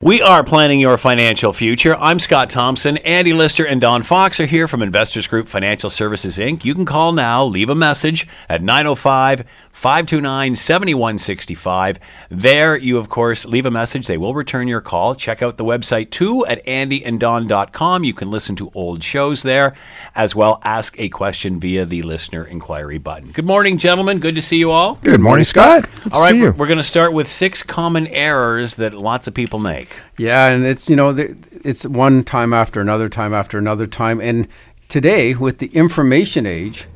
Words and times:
We 0.00 0.22
are 0.22 0.44
planning 0.44 0.78
your 0.78 0.96
financial 0.96 1.52
future. 1.52 1.96
I'm 1.96 2.20
Scott 2.20 2.50
Thompson. 2.50 2.98
Andy 2.98 3.32
Lister 3.32 3.66
and 3.66 3.80
Don 3.80 4.04
Fox 4.04 4.38
are 4.38 4.46
here 4.46 4.68
from 4.68 4.80
Investors 4.80 5.26
Group 5.26 5.48
Financial 5.48 5.90
Services 5.90 6.38
Inc. 6.38 6.64
You 6.64 6.72
can 6.72 6.84
call 6.84 7.10
now, 7.10 7.44
leave 7.44 7.68
a 7.68 7.74
message 7.74 8.24
at 8.48 8.62
905 8.62 9.42
529 9.78 10.56
7165. 10.56 12.00
There, 12.30 12.76
you, 12.76 12.98
of 12.98 13.08
course, 13.08 13.46
leave 13.46 13.64
a 13.64 13.70
message. 13.70 14.08
They 14.08 14.18
will 14.18 14.34
return 14.34 14.66
your 14.66 14.80
call. 14.80 15.14
Check 15.14 15.40
out 15.40 15.56
the 15.56 15.64
website 15.64 16.10
too 16.10 16.44
at 16.46 16.66
andyanddon.com. 16.66 18.02
You 18.02 18.12
can 18.12 18.28
listen 18.28 18.56
to 18.56 18.72
old 18.74 19.04
shows 19.04 19.44
there, 19.44 19.76
as 20.16 20.34
well 20.34 20.60
ask 20.64 20.98
a 20.98 21.08
question 21.08 21.60
via 21.60 21.84
the 21.84 22.02
listener 22.02 22.42
inquiry 22.42 22.98
button. 22.98 23.30
Good 23.30 23.44
morning, 23.44 23.78
gentlemen. 23.78 24.18
Good 24.18 24.34
to 24.34 24.42
see 24.42 24.58
you 24.58 24.72
all. 24.72 24.96
Good 24.96 25.20
morning, 25.20 25.44
Scott. 25.44 25.88
Good 26.02 26.12
all 26.12 26.22
right, 26.22 26.34
we're, 26.34 26.50
we're 26.50 26.66
going 26.66 26.78
to 26.78 26.84
start 26.84 27.12
with 27.12 27.28
six 27.28 27.62
common 27.62 28.08
errors 28.08 28.74
that 28.74 28.94
lots 28.94 29.28
of 29.28 29.34
people 29.34 29.60
make. 29.60 29.94
Yeah, 30.16 30.48
and 30.48 30.66
it's 30.66 30.90
you 30.90 30.96
know 30.96 31.14
it's 31.16 31.86
one 31.86 32.24
time 32.24 32.52
after 32.52 32.80
another 32.80 33.08
time 33.08 33.32
after 33.32 33.58
another 33.58 33.86
time, 33.86 34.20
and 34.20 34.48
today 34.88 35.34
with 35.34 35.58
the 35.58 35.68
information 35.68 36.46
age, 36.46 36.88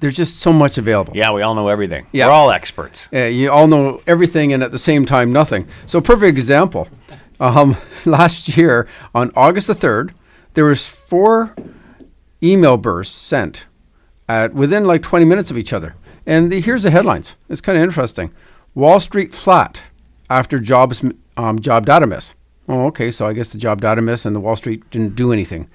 there's 0.00 0.16
just 0.16 0.40
so 0.40 0.52
much 0.52 0.78
available. 0.78 1.16
Yeah, 1.16 1.32
we 1.32 1.42
all 1.42 1.54
know 1.54 1.68
everything. 1.68 2.06
Yeah. 2.12 2.26
We're 2.26 2.32
all 2.32 2.50
experts. 2.50 3.08
Uh, 3.12 3.24
you 3.24 3.50
all 3.50 3.66
know 3.66 4.00
everything, 4.06 4.52
and 4.52 4.62
at 4.62 4.72
the 4.72 4.78
same 4.78 5.04
time, 5.04 5.32
nothing. 5.32 5.66
So, 5.86 6.00
perfect 6.00 6.36
example. 6.36 6.88
Um, 7.40 7.76
last 8.04 8.56
year 8.56 8.88
on 9.14 9.32
August 9.34 9.66
the 9.66 9.74
third, 9.74 10.14
there 10.54 10.64
was 10.64 10.86
four 10.86 11.54
email 12.42 12.76
bursts 12.76 13.16
sent 13.16 13.66
at 14.28 14.54
within 14.54 14.84
like 14.86 15.02
20 15.02 15.24
minutes 15.24 15.50
of 15.50 15.58
each 15.58 15.72
other. 15.72 15.94
And 16.26 16.52
the, 16.52 16.60
here's 16.60 16.82
the 16.82 16.90
headlines. 16.90 17.36
It's 17.48 17.60
kind 17.60 17.78
of 17.78 17.84
interesting. 17.84 18.30
Wall 18.74 19.00
Street 19.00 19.34
flat 19.34 19.80
after 20.30 20.58
jobs 20.58 21.02
um, 21.36 21.58
job 21.58 21.86
data 21.86 22.06
miss. 22.06 22.34
Oh, 22.68 22.86
okay. 22.86 23.10
So 23.10 23.26
I 23.26 23.32
guess 23.32 23.50
the 23.50 23.58
job 23.58 23.80
data 23.80 24.02
miss 24.02 24.26
and 24.26 24.36
the 24.36 24.40
Wall 24.40 24.56
Street 24.56 24.88
didn't 24.90 25.16
do 25.16 25.32
anything. 25.32 25.68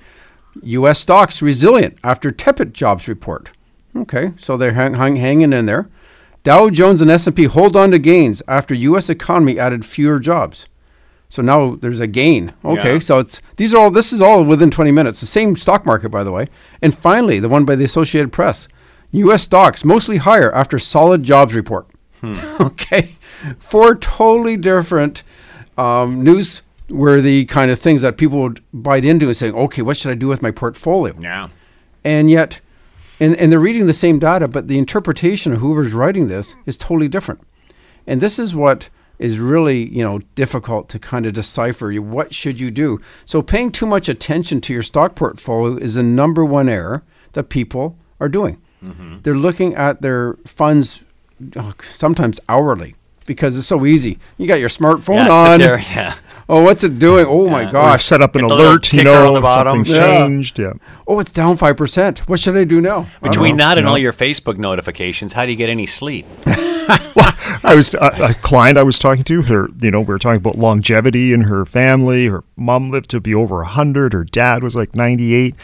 U.S. 0.61 0.99
stocks 0.99 1.41
resilient 1.41 1.97
after 2.03 2.31
tepid 2.31 2.73
jobs 2.73 3.07
report. 3.07 3.51
Okay, 3.95 4.31
so 4.37 4.57
they're 4.57 4.73
hang, 4.73 4.95
hang, 4.95 5.15
hanging 5.17 5.53
in 5.53 5.65
there. 5.65 5.87
Dow 6.43 6.69
Jones 6.69 7.01
and 7.01 7.09
S&P 7.11 7.45
hold 7.45 7.75
on 7.75 7.91
to 7.91 7.99
gains 7.99 8.41
after 8.47 8.73
U.S. 8.75 9.09
economy 9.09 9.57
added 9.59 9.85
fewer 9.85 10.19
jobs. 10.19 10.67
So 11.29 11.41
now 11.41 11.75
there's 11.75 11.99
a 11.99 12.07
gain. 12.07 12.53
Okay, 12.65 12.93
Yeah. 12.93 12.99
so 12.99 13.19
it's 13.19 13.41
these 13.57 13.73
are 13.73 13.77
all 13.77 13.91
this 13.91 14.11
is 14.13 14.21
all 14.21 14.43
within 14.43 14.69
20 14.69 14.91
minutes. 14.91 15.19
The 15.19 15.25
same 15.25 15.55
stock 15.55 15.85
market, 15.85 16.09
by 16.09 16.23
the 16.23 16.31
way. 16.31 16.47
And 16.81 16.95
finally, 16.95 17.39
the 17.39 17.49
one 17.49 17.65
by 17.65 17.75
the 17.75 17.83
Associated 17.85 18.31
Press, 18.31 18.67
U.S. 19.11 19.43
stocks 19.43 19.83
mostly 19.85 20.17
higher 20.17 20.53
after 20.53 20.77
solid 20.79 21.23
jobs 21.23 21.53
report. 21.55 21.87
okay, 22.59 23.15
four 23.59 23.95
totally 23.95 24.57
different 24.57 25.23
um, 25.77 26.23
newsworthy 26.23 27.47
kind 27.47 27.71
of 27.71 27.79
things 27.79 28.01
that 28.01 28.17
people 28.17 28.39
would 28.39 28.61
bite 28.73 29.05
into 29.05 29.27
and 29.27 29.37
saying, 29.37 29.55
okay, 29.55 29.81
what 29.81 29.97
should 29.97 30.11
I 30.11 30.15
do 30.15 30.27
with 30.27 30.41
my 30.41 30.51
portfolio? 30.51 31.15
Yeah. 31.19 31.49
and 32.03 32.29
yet 32.29 32.59
and, 33.19 33.35
and 33.35 33.51
they're 33.51 33.59
reading 33.59 33.87
the 33.87 33.93
same 33.93 34.19
data 34.19 34.47
but 34.47 34.67
the 34.67 34.77
interpretation 34.77 35.53
of 35.53 35.59
whoever's 35.59 35.93
writing 35.93 36.27
this 36.27 36.55
is 36.65 36.77
totally 36.77 37.07
different. 37.07 37.41
And 38.07 38.21
this 38.21 38.39
is 38.39 38.53
what 38.55 38.89
is 39.19 39.39
really 39.39 39.87
you 39.89 40.03
know 40.03 40.19
difficult 40.35 40.89
to 40.89 40.99
kind 40.99 41.25
of 41.25 41.33
decipher 41.33 41.93
what 42.01 42.33
should 42.33 42.59
you 42.59 42.71
do? 42.71 42.99
So 43.25 43.41
paying 43.41 43.71
too 43.71 43.85
much 43.85 44.09
attention 44.09 44.59
to 44.61 44.73
your 44.73 44.83
stock 44.83 45.15
portfolio 45.15 45.77
is 45.77 45.95
the 45.95 46.03
number 46.03 46.43
one 46.43 46.67
error 46.67 47.03
that 47.33 47.49
people 47.49 47.95
are 48.19 48.29
doing. 48.29 48.61
Mm-hmm. 48.83 49.19
They're 49.21 49.35
looking 49.35 49.75
at 49.75 50.01
their 50.01 50.33
funds 50.45 51.03
oh, 51.55 51.73
sometimes 51.81 52.39
hourly 52.49 52.95
because 53.25 53.57
it's 53.57 53.67
so 53.67 53.85
easy. 53.85 54.19
You 54.37 54.47
got 54.47 54.59
your 54.59 54.69
smartphone 54.69 55.25
Yeah, 55.25 55.31
on. 55.31 55.59
there, 55.59 55.79
yeah. 55.95 56.15
Oh 56.49 56.61
what's 56.63 56.83
it 56.83 56.99
doing 56.99 57.25
oh 57.27 57.49
my 57.49 57.67
Or 57.67 57.71
gosh 57.71 58.05
set 58.05 58.21
up 58.21 58.35
an 58.35 58.41
Get 58.41 58.49
the 58.49 58.55
little 58.55 58.71
alert, 58.73 58.93
you 58.93 59.03
know, 59.03 59.27
on 59.27 59.33
the 59.33 59.39
if 59.39 59.43
bottom. 59.43 59.73
something's 59.85 59.89
Yeah. 59.97 60.17
changed. 60.19 60.59
Yeah. 60.59 60.73
oh 61.07 61.19
it's 61.19 61.31
down 61.33 61.57
5% 61.57 62.19
what 62.19 62.39
should 62.39 62.57
i 62.57 62.63
do 62.63 62.81
now 62.81 63.07
Between 63.21 63.57
that 63.57 63.77
and 63.77 63.85
no. 63.85 63.91
all 63.91 63.97
your 63.97 64.13
Facebook 64.13 64.57
notifications, 64.57 65.33
how 65.33 65.45
do 65.45 65.51
you 65.51 65.57
get 65.57 65.69
any 65.69 65.85
sleep? 65.85 66.25
I 67.65 67.73
was 67.75 67.93
a, 67.93 68.11
a 68.21 68.33
client 68.35 68.77
I 68.77 68.83
was 68.83 68.99
talking 68.99 69.23
to. 69.25 69.41
Her, 69.43 69.69
you 69.79 69.89
know, 69.91 70.01
we 70.01 70.07
were 70.07 70.19
talking 70.19 70.37
about 70.37 70.57
longevity 70.57 71.31
in 71.31 71.41
her 71.41 71.65
family. 71.65 72.27
Her 72.27 72.43
mom 72.57 72.91
lived 72.91 73.09
to 73.11 73.21
be 73.21 73.33
over 73.33 73.63
hundred. 73.63 74.11
Her 74.13 74.25
dad 74.25 74.63
was 74.63 74.75
like 74.75 74.93
ninety-eight. 74.93 75.55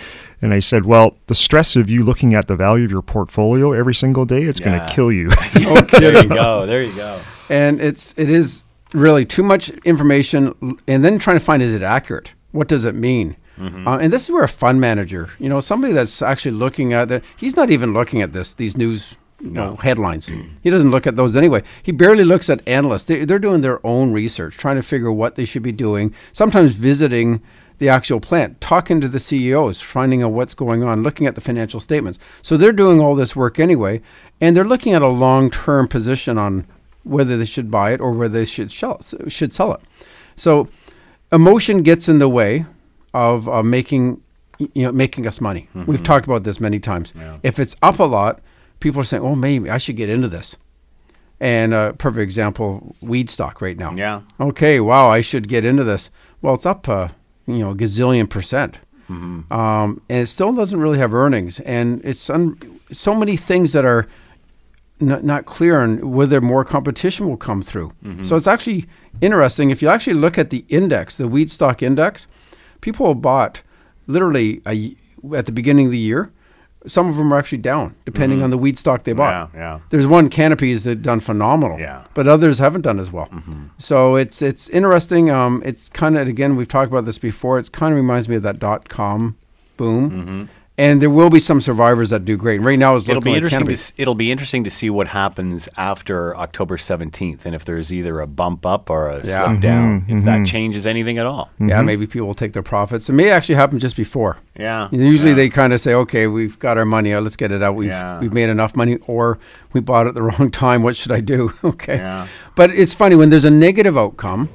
And 0.42 0.54
I 0.54 0.60
said, 0.60 0.86
"Well, 0.86 1.18
the 1.28 1.36
stress 1.36 1.76
of 1.76 1.90
you 1.90 2.04
looking 2.04 2.34
at 2.34 2.48
the 2.48 2.56
value 2.56 2.86
of 2.86 2.92
your 2.92 3.02
portfolio 3.02 3.74
every 3.74 3.94
single 3.94 4.26
day, 4.26 4.44
it's 4.44 4.62
going 4.62 4.78
Yeah. 4.78 4.86
to 4.88 4.94
kill 4.94 5.12
you." 5.12 5.30
There 6.00 6.24
you 6.24 6.30
go. 6.30 6.66
There 6.66 6.82
you 6.84 6.94
go. 6.96 7.20
and 7.50 7.82
it's 7.82 8.14
it 8.16 8.30
is 8.30 8.64
really 8.94 9.26
too 9.26 9.44
much 9.44 9.70
information 9.86 10.78
and 10.88 11.06
then 11.06 11.20
trying 11.20 11.38
to 11.38 11.44
find 11.44 11.62
is 11.62 11.74
it 11.74 11.82
accurate? 11.84 12.34
What 12.52 12.68
does 12.68 12.86
it 12.86 12.96
mean? 12.96 13.36
Uh, 13.60 13.98
and 13.98 14.14
this 14.14 14.24
is 14.24 14.32
where 14.32 14.46
a 14.46 14.48
fund 14.48 14.80
manager 14.80 15.30
you 15.38 15.50
know 15.50 15.60
somebody 15.60 15.92
that's 15.92 16.22
actually 16.22 16.52
looking 16.52 16.94
at 16.94 17.12
it 17.12 17.22
he's 17.36 17.58
not 17.58 17.70
even 17.70 17.92
looking 17.92 18.22
at 18.22 18.32
this 18.32 18.54
these 18.54 18.78
news 18.78 19.18
you 19.42 19.52
know, 19.52 19.76
headlines. 19.78 20.28
He 20.62 20.70
doesn't 20.70 20.92
look 20.92 21.08
at 21.08 21.16
those 21.16 21.36
anyway. 21.36 21.64
He 21.84 21.92
barely 21.92 22.24
looks 22.24 22.50
at 22.50 22.66
analysts. 22.68 23.06
They, 23.06 23.26
they're 23.26 23.40
doing 23.40 23.62
their 23.62 23.86
own 23.86 24.12
research 24.12 24.58
trying 24.58 24.76
to 24.76 24.84
figure 24.84 25.12
what 25.12 25.36
they 25.36 25.46
should 25.46 25.64
be 25.64 25.72
doing 25.72 26.14
sometimes 26.34 26.74
visiting 26.74 27.42
the 27.78 27.90
actual 27.90 28.20
plant, 28.20 28.60
talking 28.60 29.00
to 29.00 29.08
the 29.08 29.20
CEOs, 29.20 29.80
finding 29.80 30.22
out 30.22 30.34
what's 30.34 30.54
going 30.54 30.84
on, 30.84 31.02
looking 31.02 31.28
at 31.28 31.36
the 31.36 31.42
financial 31.42 31.80
statements. 31.80 32.20
So 32.42 32.58
they're 32.58 32.74
doing 32.74 33.00
all 33.00 33.16
this 33.16 33.36
work 33.36 33.58
anyway, 33.58 34.02
and 34.42 34.56
they're 34.56 34.66
looking 34.66 34.94
at 34.94 35.02
a 35.02 35.08
long-term 35.08 35.88
position 35.88 36.38
on 36.38 36.68
whether 37.04 37.38
they 37.38 37.46
should 37.46 37.70
buy 37.72 37.92
it 37.92 38.00
or 38.02 38.12
whether 38.12 38.38
they 38.40 38.46
should 38.46 38.72
sell, 38.72 39.02
should 39.28 39.54
sell 39.54 39.74
it. 39.74 39.82
So 40.36 40.68
emotion 41.32 41.84
gets 41.84 42.08
in 42.10 42.20
the 42.20 42.30
way 42.30 42.66
of 43.14 43.48
uh, 43.50 43.64
making 43.64 44.22
you 44.60 44.84
know 44.84 44.92
making 44.92 45.26
us 45.28 45.40
money. 45.42 45.70
We've 45.74 46.04
talked 46.04 46.26
about 46.26 46.44
this 46.44 46.60
many 46.60 46.80
times. 46.80 47.14
If 47.44 47.60
it's 47.60 47.76
up 47.82 48.00
a 48.00 48.04
lot, 48.04 48.42
people 48.80 49.02
are 49.02 49.06
saying, 49.06 49.24
"Oh, 49.24 49.36
maybe 49.36 49.70
I 49.70 49.78
should 49.78 49.96
get 49.96 50.10
into 50.10 50.28
this." 50.28 50.56
And 51.42 51.74
a 51.74 51.94
perfect 51.98 52.22
example, 52.22 52.96
weed 53.02 53.30
stock 53.30 53.62
right 53.62 53.78
now. 53.78 53.94
Yeah. 53.94 54.22
Okay, 54.42 54.82
wow, 54.82 55.10
I 55.10 55.22
should 55.22 55.48
get 55.48 55.64
into 55.64 55.86
this. 55.86 56.10
Well, 56.42 56.54
it's 56.56 56.66
up, 56.66 56.90
uh, 56.90 57.08
you 57.48 57.60
know, 57.60 57.72
a 57.72 57.76
gazillion 57.76 58.30
percent, 58.30 58.78
um, 59.10 60.02
and 60.10 60.20
it 60.24 60.26
still 60.28 60.54
doesn't 60.54 60.80
really 60.80 60.98
have 61.00 61.14
earnings, 61.14 61.60
and 61.62 62.02
it's 62.04 62.30
un- 62.30 62.58
so 62.92 63.16
many 63.16 63.38
things 63.38 63.72
that 63.74 63.86
are 63.86 64.06
not, 65.00 65.24
not 65.24 65.46
clear 65.46 65.82
on 65.82 66.12
whether 66.12 66.42
more 66.42 66.66
competition 66.66 67.28
will 67.28 67.38
come 67.38 67.62
through. 67.62 67.94
Mm-hmm. 68.04 68.24
So 68.24 68.36
it's 68.36 68.48
actually 68.48 68.88
interesting 69.22 69.70
if 69.70 69.82
you 69.82 69.90
actually 69.90 70.16
look 70.16 70.38
at 70.38 70.50
the 70.50 70.66
index, 70.70 71.18
the 71.18 71.28
weed 71.28 71.50
stock 71.52 71.82
index. 71.82 72.28
People 72.82 73.16
bought 73.16 73.62
literally 74.08 74.62
a, 74.68 74.96
at 75.36 75.46
the 75.46 75.52
beginning 75.52 75.88
of 75.88 75.92
the 75.92 76.00
year. 76.00 76.32
Some 76.88 77.10
of 77.10 77.18
them 77.18 77.34
are 77.34 77.38
actually 77.38 77.58
down, 77.58 77.94
depending 78.06 78.38
mm-hmm. 78.38 78.46
on 78.46 78.50
the 78.52 78.58
weed 78.58 78.80
stock 78.80 79.04
they 79.04 79.12
bought. 79.12 79.52
Yeah, 79.54 79.60
yeah. 79.60 79.80
There's 79.90 80.08
one 80.08 80.30
Canopy's 80.30 80.86
that 80.86 81.02
done 81.02 81.20
phenomenal, 81.20 81.78
Yeah. 81.78 82.06
but 82.14 82.26
others 82.26 82.58
haven't 82.58 82.84
done 82.84 83.00
as 83.00 83.12
well. 83.12 83.28
Mm-hmm. 83.28 83.66
So 83.80 84.16
it's 84.16 84.42
it's 84.42 84.70
interesting. 84.70 85.30
Um, 85.30 85.62
it's 85.66 85.90
kind 85.90 86.18
of 86.18 86.30
again 86.30 86.56
we've 86.56 86.70
talked 86.70 86.90
about 86.90 87.04
this 87.04 87.18
before. 87.18 87.60
It's 87.60 87.68
kind 87.68 87.92
of 87.92 87.98
reminds 87.98 88.30
me 88.30 88.38
of 88.38 88.44
that 88.44 88.60
dot 88.60 88.88
com 88.88 89.36
boom, 89.76 90.50
and 90.80 91.02
there 91.02 91.10
will 91.10 91.30
be 91.30 91.42
some 91.42 91.60
survivors 91.60 92.10
that 92.12 92.24
do 92.24 92.38
great. 92.38 92.62
Right 92.62 92.80
now, 92.80 92.96
it's 92.96 93.04
It'll 93.04 93.16
looking 93.16 93.34
be 93.34 93.42
like 93.42 93.52
interesting. 93.52 93.96
To, 93.96 94.02
it'll 94.02 94.16
be 94.16 94.32
interesting 94.32 94.64
to 94.64 94.70
see 94.70 94.90
what 94.90 95.10
happens 95.10 95.68
after 95.76 96.34
October 96.38 96.78
seventeenth, 96.78 97.46
and 97.46 97.54
if 97.54 97.66
there's 97.66 97.92
either 97.92 98.22
a 98.22 98.28
bump 98.28 98.66
up 98.66 98.90
or 98.90 99.10
a 99.10 99.18
Yeah. 99.26 99.48
slip 99.48 99.60
down. 99.60 100.02
Mm-hmm. 100.02 100.18
If 100.20 100.24
that 100.24 100.36
mm-hmm. 100.36 100.44
changes 100.46 100.88
anything 100.88 101.18
at 101.18 101.26
all. 101.26 101.50
Yeah, 101.60 101.68
mm-hmm. 101.68 101.86
maybe 101.86 102.08
people 102.08 102.28
will 102.28 102.34
take 102.34 102.54
their 102.54 102.64
profits. 102.64 103.10
It 103.10 103.14
may 103.14 103.30
actually 103.30 103.56
happen 103.56 103.78
just 103.78 103.98
before. 103.98 104.38
Yeah. 104.58 104.88
Usually 104.92 105.32
yeah. 105.32 105.36
they 105.36 105.50
kind 105.50 105.74
of 105.74 105.82
say, 105.82 105.94
"Okay, 105.94 106.28
we've 106.28 106.58
got 106.60 106.78
our 106.78 106.86
money 106.86 107.14
out. 107.14 107.24
Let's 107.24 107.36
get 107.36 107.52
it 107.52 107.62
out. 107.62 107.76
We've 107.76 107.90
Yeah. 107.90 108.22
we've 108.22 108.34
made 108.34 108.48
enough 108.50 108.74
money, 108.74 108.98
or 109.06 109.38
we 109.74 109.82
bought 109.82 110.08
at 110.08 110.14
the 110.14 110.24
wrong 110.30 110.50
time. 110.50 110.82
What 110.82 110.96
should 110.96 111.12
I 111.12 111.20
do?" 111.20 111.52
okay. 111.66 111.98
Yeah. 111.98 112.28
But 112.56 112.72
it's 112.72 112.94
funny 112.94 113.18
when 113.18 113.32
there's 113.32 113.46
a 113.46 113.52
negative 113.52 113.98
outcome, 113.98 114.50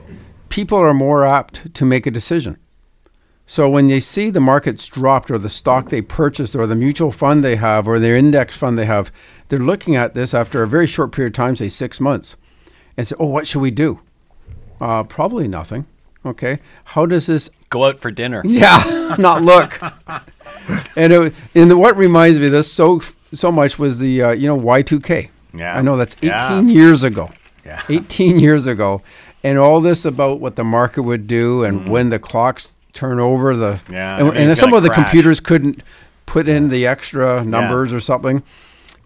people 0.49 0.79
are 0.79 0.95
more 0.95 1.27
apt 1.27 1.75
to 1.75 1.85
make 1.85 2.06
a 2.06 2.11
decision. 2.11 2.56
So 3.46 3.69
when 3.69 3.88
they 3.88 4.00
see 4.00 4.31
the 4.31 4.41
markets 4.41 4.88
dropped, 4.88 5.31
or 5.31 5.38
the 5.38 5.50
stock 5.50 5.91
they 5.91 6.00
purchased, 6.00 6.56
or 6.56 6.67
the 6.67 6.75
mutual 6.75 7.11
fund 7.12 7.44
they 7.44 7.56
have, 7.56 7.87
or 7.87 7.99
their 7.99 8.17
index 8.17 8.56
fund 8.56 8.79
they 8.79 8.87
have, 8.87 9.12
they're 9.49 9.58
looking 9.58 9.96
at 9.96 10.14
this 10.14 10.32
after 10.32 10.62
a 10.62 10.69
very 10.69 10.87
short 10.87 11.12
period 11.12 11.32
of 11.32 11.37
time, 11.37 11.55
say 11.56 11.69
six 11.69 12.00
months, 12.00 12.37
and 12.96 13.06
say, 13.06 13.14
"Oh, 13.19 13.26
what 13.26 13.46
should 13.46 13.61
we 13.61 13.70
do?" 13.70 14.00
Uh, 14.81 15.02
probably 15.05 15.46
nothing. 15.46 15.85
Okay. 16.25 16.58
How 16.85 17.05
does 17.05 17.26
this 17.26 17.50
Go 17.69 17.85
out 17.85 18.00
for 18.00 18.11
dinner. 18.11 18.41
yeah, 18.46 19.14
not 19.19 19.43
look. 19.43 19.79
and 20.96 21.12
it, 21.12 21.35
and 21.55 21.70
the, 21.70 21.76
what 21.76 21.96
reminds 21.96 22.38
me 22.38 22.46
of 22.46 22.52
this 22.52 22.73
so 22.73 23.00
so 23.32 23.50
much 23.52 23.79
was 23.79 23.99
the 23.99 24.23
uh, 24.23 24.31
you 24.31 24.46
know 24.46 24.58
Y2K. 24.58 25.29
Yeah. 25.52 25.76
I 25.76 25.82
know 25.82 25.96
that's 25.96 26.17
18 26.23 26.29
Yeah. 26.29 26.61
years 26.62 27.02
ago. 27.02 27.31
Yeah. 27.67 27.82
18 27.88 28.38
years 28.38 28.67
ago, 28.67 29.02
and 29.43 29.58
all 29.58 29.81
this 29.81 30.05
about 30.05 30.41
what 30.41 30.56
the 30.56 30.64
market 30.64 31.02
would 31.02 31.26
do 31.26 31.62
and 31.64 31.88
when 31.88 32.08
the 32.11 32.19
clocks 32.19 32.70
turn 32.94 33.20
over 33.20 33.56
the. 33.56 33.81
Yeah, 33.91 34.19
and, 34.19 34.37
and 34.37 34.58
some 34.58 34.70
gonna 34.70 34.79
of 34.79 34.82
the 34.85 34.88
crash. 34.88 35.05
computers 35.05 35.41
couldn't 35.41 35.82
put 36.26 36.49
in 36.49 36.69
the 36.69 36.87
extra 36.87 37.44
numbers 37.44 37.93
or 37.93 38.00
something. 38.00 38.43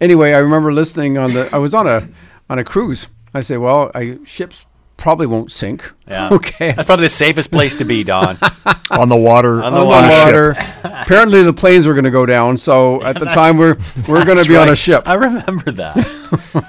Anyway, 0.00 0.32
I 0.32 0.38
remember 0.38 0.73
listening 0.73 1.19
on 1.19 1.35
the 1.35 1.49
I 1.52 1.58
was 1.58 1.75
on 1.75 1.87
a 1.88 2.08
on 2.49 2.58
a 2.58 2.64
cruise. 2.64 3.08
I 3.35 3.40
say, 3.40 3.56
well, 3.56 3.90
I 3.94 4.19
ships 4.25 4.64
probably 4.96 5.26
won't 5.26 5.50
sink. 5.52 5.93
Yeah. 6.08 6.29
Okay. 6.32 6.73
That's 6.73 6.87
probably 6.87 7.06
the 7.06 7.11
safest 7.11 7.50
place 7.50 7.76
to 7.76 7.85
be, 7.85 8.02
Don. 8.05 8.38
on 8.90 9.08
the 9.08 9.17
water. 9.17 9.62
On 9.62 9.73
the 9.73 9.81
on 9.81 9.87
water. 9.87 10.08
water. 10.08 10.50
Apparently, 10.85 11.43
the 11.43 11.52
planes 11.52 11.87
were 11.87 11.94
going 11.94 12.05
to 12.05 12.11
go 12.11 12.26
down. 12.26 12.56
So 12.56 13.02
at 13.02 13.19
the 13.19 13.26
time, 13.26 13.56
we're 13.56 13.76
we're 14.08 14.25
going 14.25 14.38
to 14.38 14.49
be 14.49 14.56
on 14.56 14.69
a 14.69 14.76
ship. 14.76 15.02
I 15.06 15.14
remember 15.14 15.70
that. 15.73 15.96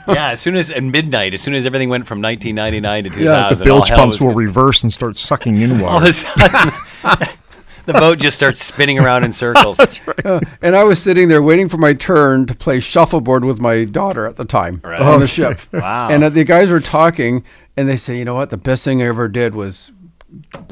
yeah, 0.07 0.31
as 0.31 0.39
soon 0.41 0.55
as 0.55 0.69
at 0.71 0.83
midnight, 0.83 1.33
as 1.33 1.41
soon 1.41 1.55
as 1.55 1.65
everything 1.65 1.89
went 1.89 2.07
from 2.07 2.21
1999 2.21 3.03
to 3.05 3.09
2000, 3.09 3.23
Yeah, 3.25 3.53
the 3.53 3.63
bilge 3.65 3.81
all 3.81 3.87
hell 3.87 3.97
pumps 3.97 4.15
was 4.15 4.21
will 4.21 4.33
reverse 4.35 4.83
and 4.83 4.93
start 4.93 5.17
sucking 5.17 5.57
in 5.57 5.81
all 5.81 5.97
of 6.03 6.03
water. 6.03 6.71
A 7.03 7.07
sudden, 7.17 7.27
the 7.85 7.93
boat 7.93 8.19
just 8.19 8.35
starts 8.37 8.63
spinning 8.63 8.99
around 8.99 9.23
in 9.23 9.31
circles. 9.31 9.77
That's 9.79 10.05
right. 10.07 10.25
Uh, 10.25 10.39
and 10.61 10.75
I 10.75 10.83
was 10.83 11.01
sitting 11.01 11.27
there 11.27 11.41
waiting 11.41 11.69
for 11.69 11.77
my 11.77 11.93
turn 11.93 12.45
to 12.45 12.53
play 12.53 12.79
shuffleboard 12.79 13.45
with 13.45 13.59
my 13.59 13.83
daughter 13.83 14.27
at 14.27 14.35
the 14.35 14.45
time 14.45 14.79
Right. 14.83 15.01
on 15.01 15.19
the 15.19 15.27
ship. 15.27 15.59
Wow. 15.73 16.09
And 16.09 16.23
uh, 16.23 16.29
the 16.29 16.43
guys 16.43 16.69
were 16.69 16.79
talking, 16.81 17.43
and 17.77 17.89
they 17.89 17.97
say, 17.97 18.17
you 18.17 18.25
know 18.25 18.35
what? 18.35 18.49
The 18.51 18.57
best 18.57 18.83
thing 18.85 19.01
I 19.01 19.05
ever 19.07 19.27
did 19.27 19.55
was 19.55 19.91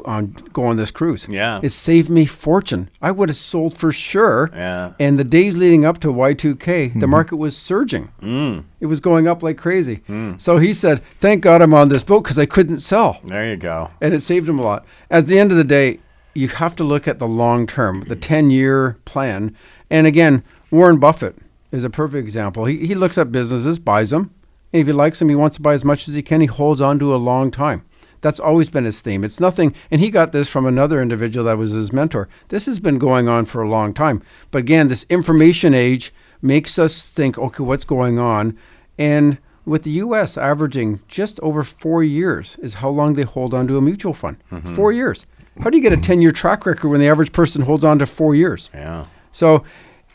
on 0.05 0.35
go 0.53 0.65
on 0.67 0.77
this 0.77 0.91
cruise. 0.91 1.25
Yeah. 1.27 1.59
It 1.63 1.69
saved 1.71 2.09
me 2.11 2.27
fortune. 2.27 2.91
I 3.01 3.09
would 3.09 3.29
have 3.29 3.37
sold 3.37 3.75
for 3.75 3.91
sure. 3.91 4.51
Yeah. 4.53 4.93
And 4.99 5.17
the 5.17 5.23
days 5.23 5.57
leading 5.57 5.83
up 5.83 5.99
to 6.01 6.09
Y2K, 6.09 6.99
the 6.99 7.07
market 7.07 7.37
was 7.37 7.57
surging. 7.57 8.09
Mm. 8.21 8.65
It 8.79 8.85
was 8.85 8.99
going 8.99 9.27
up 9.27 9.41
like 9.41 9.57
crazy. 9.57 10.01
So 10.37 10.57
he 10.59 10.73
said, 10.73 11.01
"Thank 11.19 11.41
God 11.41 11.63
I'm 11.63 11.73
on 11.73 11.89
this 11.89 12.03
boat 12.03 12.23
because 12.23 12.37
I 12.37 12.45
couldn't 12.45 12.81
sell." 12.81 13.19
There 13.23 13.49
you 13.49 13.57
go. 13.57 13.89
and 13.99 14.13
it 14.13 14.21
saved 14.21 14.47
him 14.47 14.59
a 14.59 14.61
lot. 14.63 14.85
At 15.09 15.25
the 15.25 15.39
end 15.39 15.51
of 15.51 15.57
the 15.57 15.63
day, 15.63 15.99
you 16.37 16.47
have 16.49 16.75
to 16.75 16.83
look 16.83 17.07
at 17.07 17.19
the 17.19 17.27
long 17.27 17.65
term, 17.67 18.01
the 18.01 18.15
10 18.15 18.51
year 18.51 18.97
plan. 19.05 19.55
And 19.89 20.05
again, 20.05 20.43
Warren 20.69 20.99
Buffett 20.99 21.35
is 21.71 21.83
a 21.83 21.89
perfect 21.89 22.23
example. 22.23 22.65
He, 22.65 22.85
he 22.85 22.95
looks 22.95 23.17
at 23.17 23.31
businesses, 23.31 23.79
buys 23.79 24.11
them. 24.11 24.31
And 24.71 24.81
if 24.81 24.87
he 24.87 24.93
likes 24.93 25.19
them, 25.19 25.29
he 25.29 25.35
wants 25.35 25.55
to 25.57 25.61
buy 25.61 25.73
as 25.73 25.83
much 25.83 26.07
as 26.07 26.13
he 26.13 26.21
can. 26.21 26.41
He 26.41 26.47
holds 26.47 26.81
on 26.81 26.99
to 26.99 27.15
a 27.15 27.17
long 27.17 27.51
time. 27.51 27.83
That's 28.21 28.39
always 28.39 28.69
been 28.69 28.85
his 28.85 29.01
theme. 29.01 29.23
It's 29.23 29.39
nothing, 29.39 29.75
and 29.91 30.01
he 30.01 30.09
got 30.09 30.31
this 30.31 30.49
from 30.49 30.65
another 30.65 31.01
individual 31.01 31.45
that 31.45 31.57
was 31.57 31.71
his 31.71 31.93
mentor. 31.93 32.27
This 32.49 32.65
has 32.65 32.79
been 32.79 32.97
going 32.97 33.29
on 33.29 33.45
for 33.45 33.61
a 33.61 33.69
long 33.69 33.93
time. 33.93 34.23
But 34.49 34.59
again, 34.59 34.87
this 34.87 35.05
information 35.09 35.75
age 35.75 36.11
makes 36.41 36.79
us 36.79 37.07
think, 37.07 37.37
okay, 37.37 37.63
what's 37.63 37.85
going 37.85 38.17
on? 38.17 38.57
And 38.97 39.37
with 39.65 39.83
the 39.83 39.91
U.S. 39.91 40.35
averaging 40.35 40.99
just 41.07 41.39
over 41.41 41.63
four 41.63 42.03
years 42.03 42.57
is 42.61 42.75
how 42.75 42.89
long 42.89 43.13
they 43.13 43.23
hold 43.23 43.53
on 43.53 43.67
to 43.67 43.77
a 43.77 43.81
mutual 43.81 44.13
fund. 44.13 44.37
Mm-hmm. 44.51 44.73
Four 44.73 44.91
years. 44.91 45.25
How 45.61 45.69
do 45.69 45.77
you 45.77 45.83
get 45.83 45.93
a 45.93 45.97
10 45.97 46.21
year 46.21 46.31
track 46.31 46.65
record 46.65 46.89
when 46.89 46.99
the 46.99 47.07
average 47.07 47.31
person 47.31 47.61
holds 47.61 47.83
on 47.83 47.99
to 47.99 48.05
four 48.05 48.35
years? 48.35 48.69
Yeah. 48.73 49.05
So, 49.31 49.63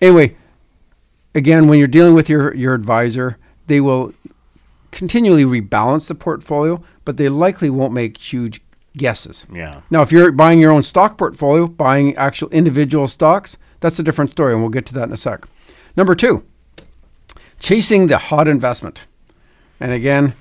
anyway, 0.01 0.37
again, 1.35 1.69
when 1.69 1.79
you're 1.79 1.89
dealing 1.89 2.15
with 2.15 2.29
your, 2.29 2.55
your 2.55 2.75
advisor, 2.75 3.39
they 3.67 3.81
will 3.81 4.15
continually 4.91 5.45
rebalance 5.45 6.09
the 6.09 6.15
portfolio, 6.15 6.83
but 7.05 7.17
they 7.17 7.29
likely 7.29 7.71
won't 7.71 7.93
make 7.93 8.17
huge 8.17 8.61
guesses. 8.97 9.47
Yeah. 9.53 9.81
Now, 9.91 10.03
if 10.03 10.13
you're 10.13 10.33
buying 10.33 10.61
your 10.61 10.71
own 10.71 10.83
stock 10.83 11.19
portfolio, 11.19 11.67
buying 11.67 12.17
actual 12.17 12.49
individual 12.51 13.09
stocks, 13.09 13.57
that's 13.81 13.99
a 13.99 14.03
different 14.03 14.31
story, 14.31 14.53
and 14.53 14.63
we'll 14.63 14.71
get 14.71 14.87
to 14.87 14.95
that 14.95 15.05
in 15.05 15.13
a 15.13 15.17
sec. 15.17 15.47
Number 15.97 16.15
two, 16.15 16.45
chasing 17.59 18.07
the 18.07 18.19
hot 18.19 18.49
investment. 18.49 19.03
And 19.81 19.93
again, 19.93 20.35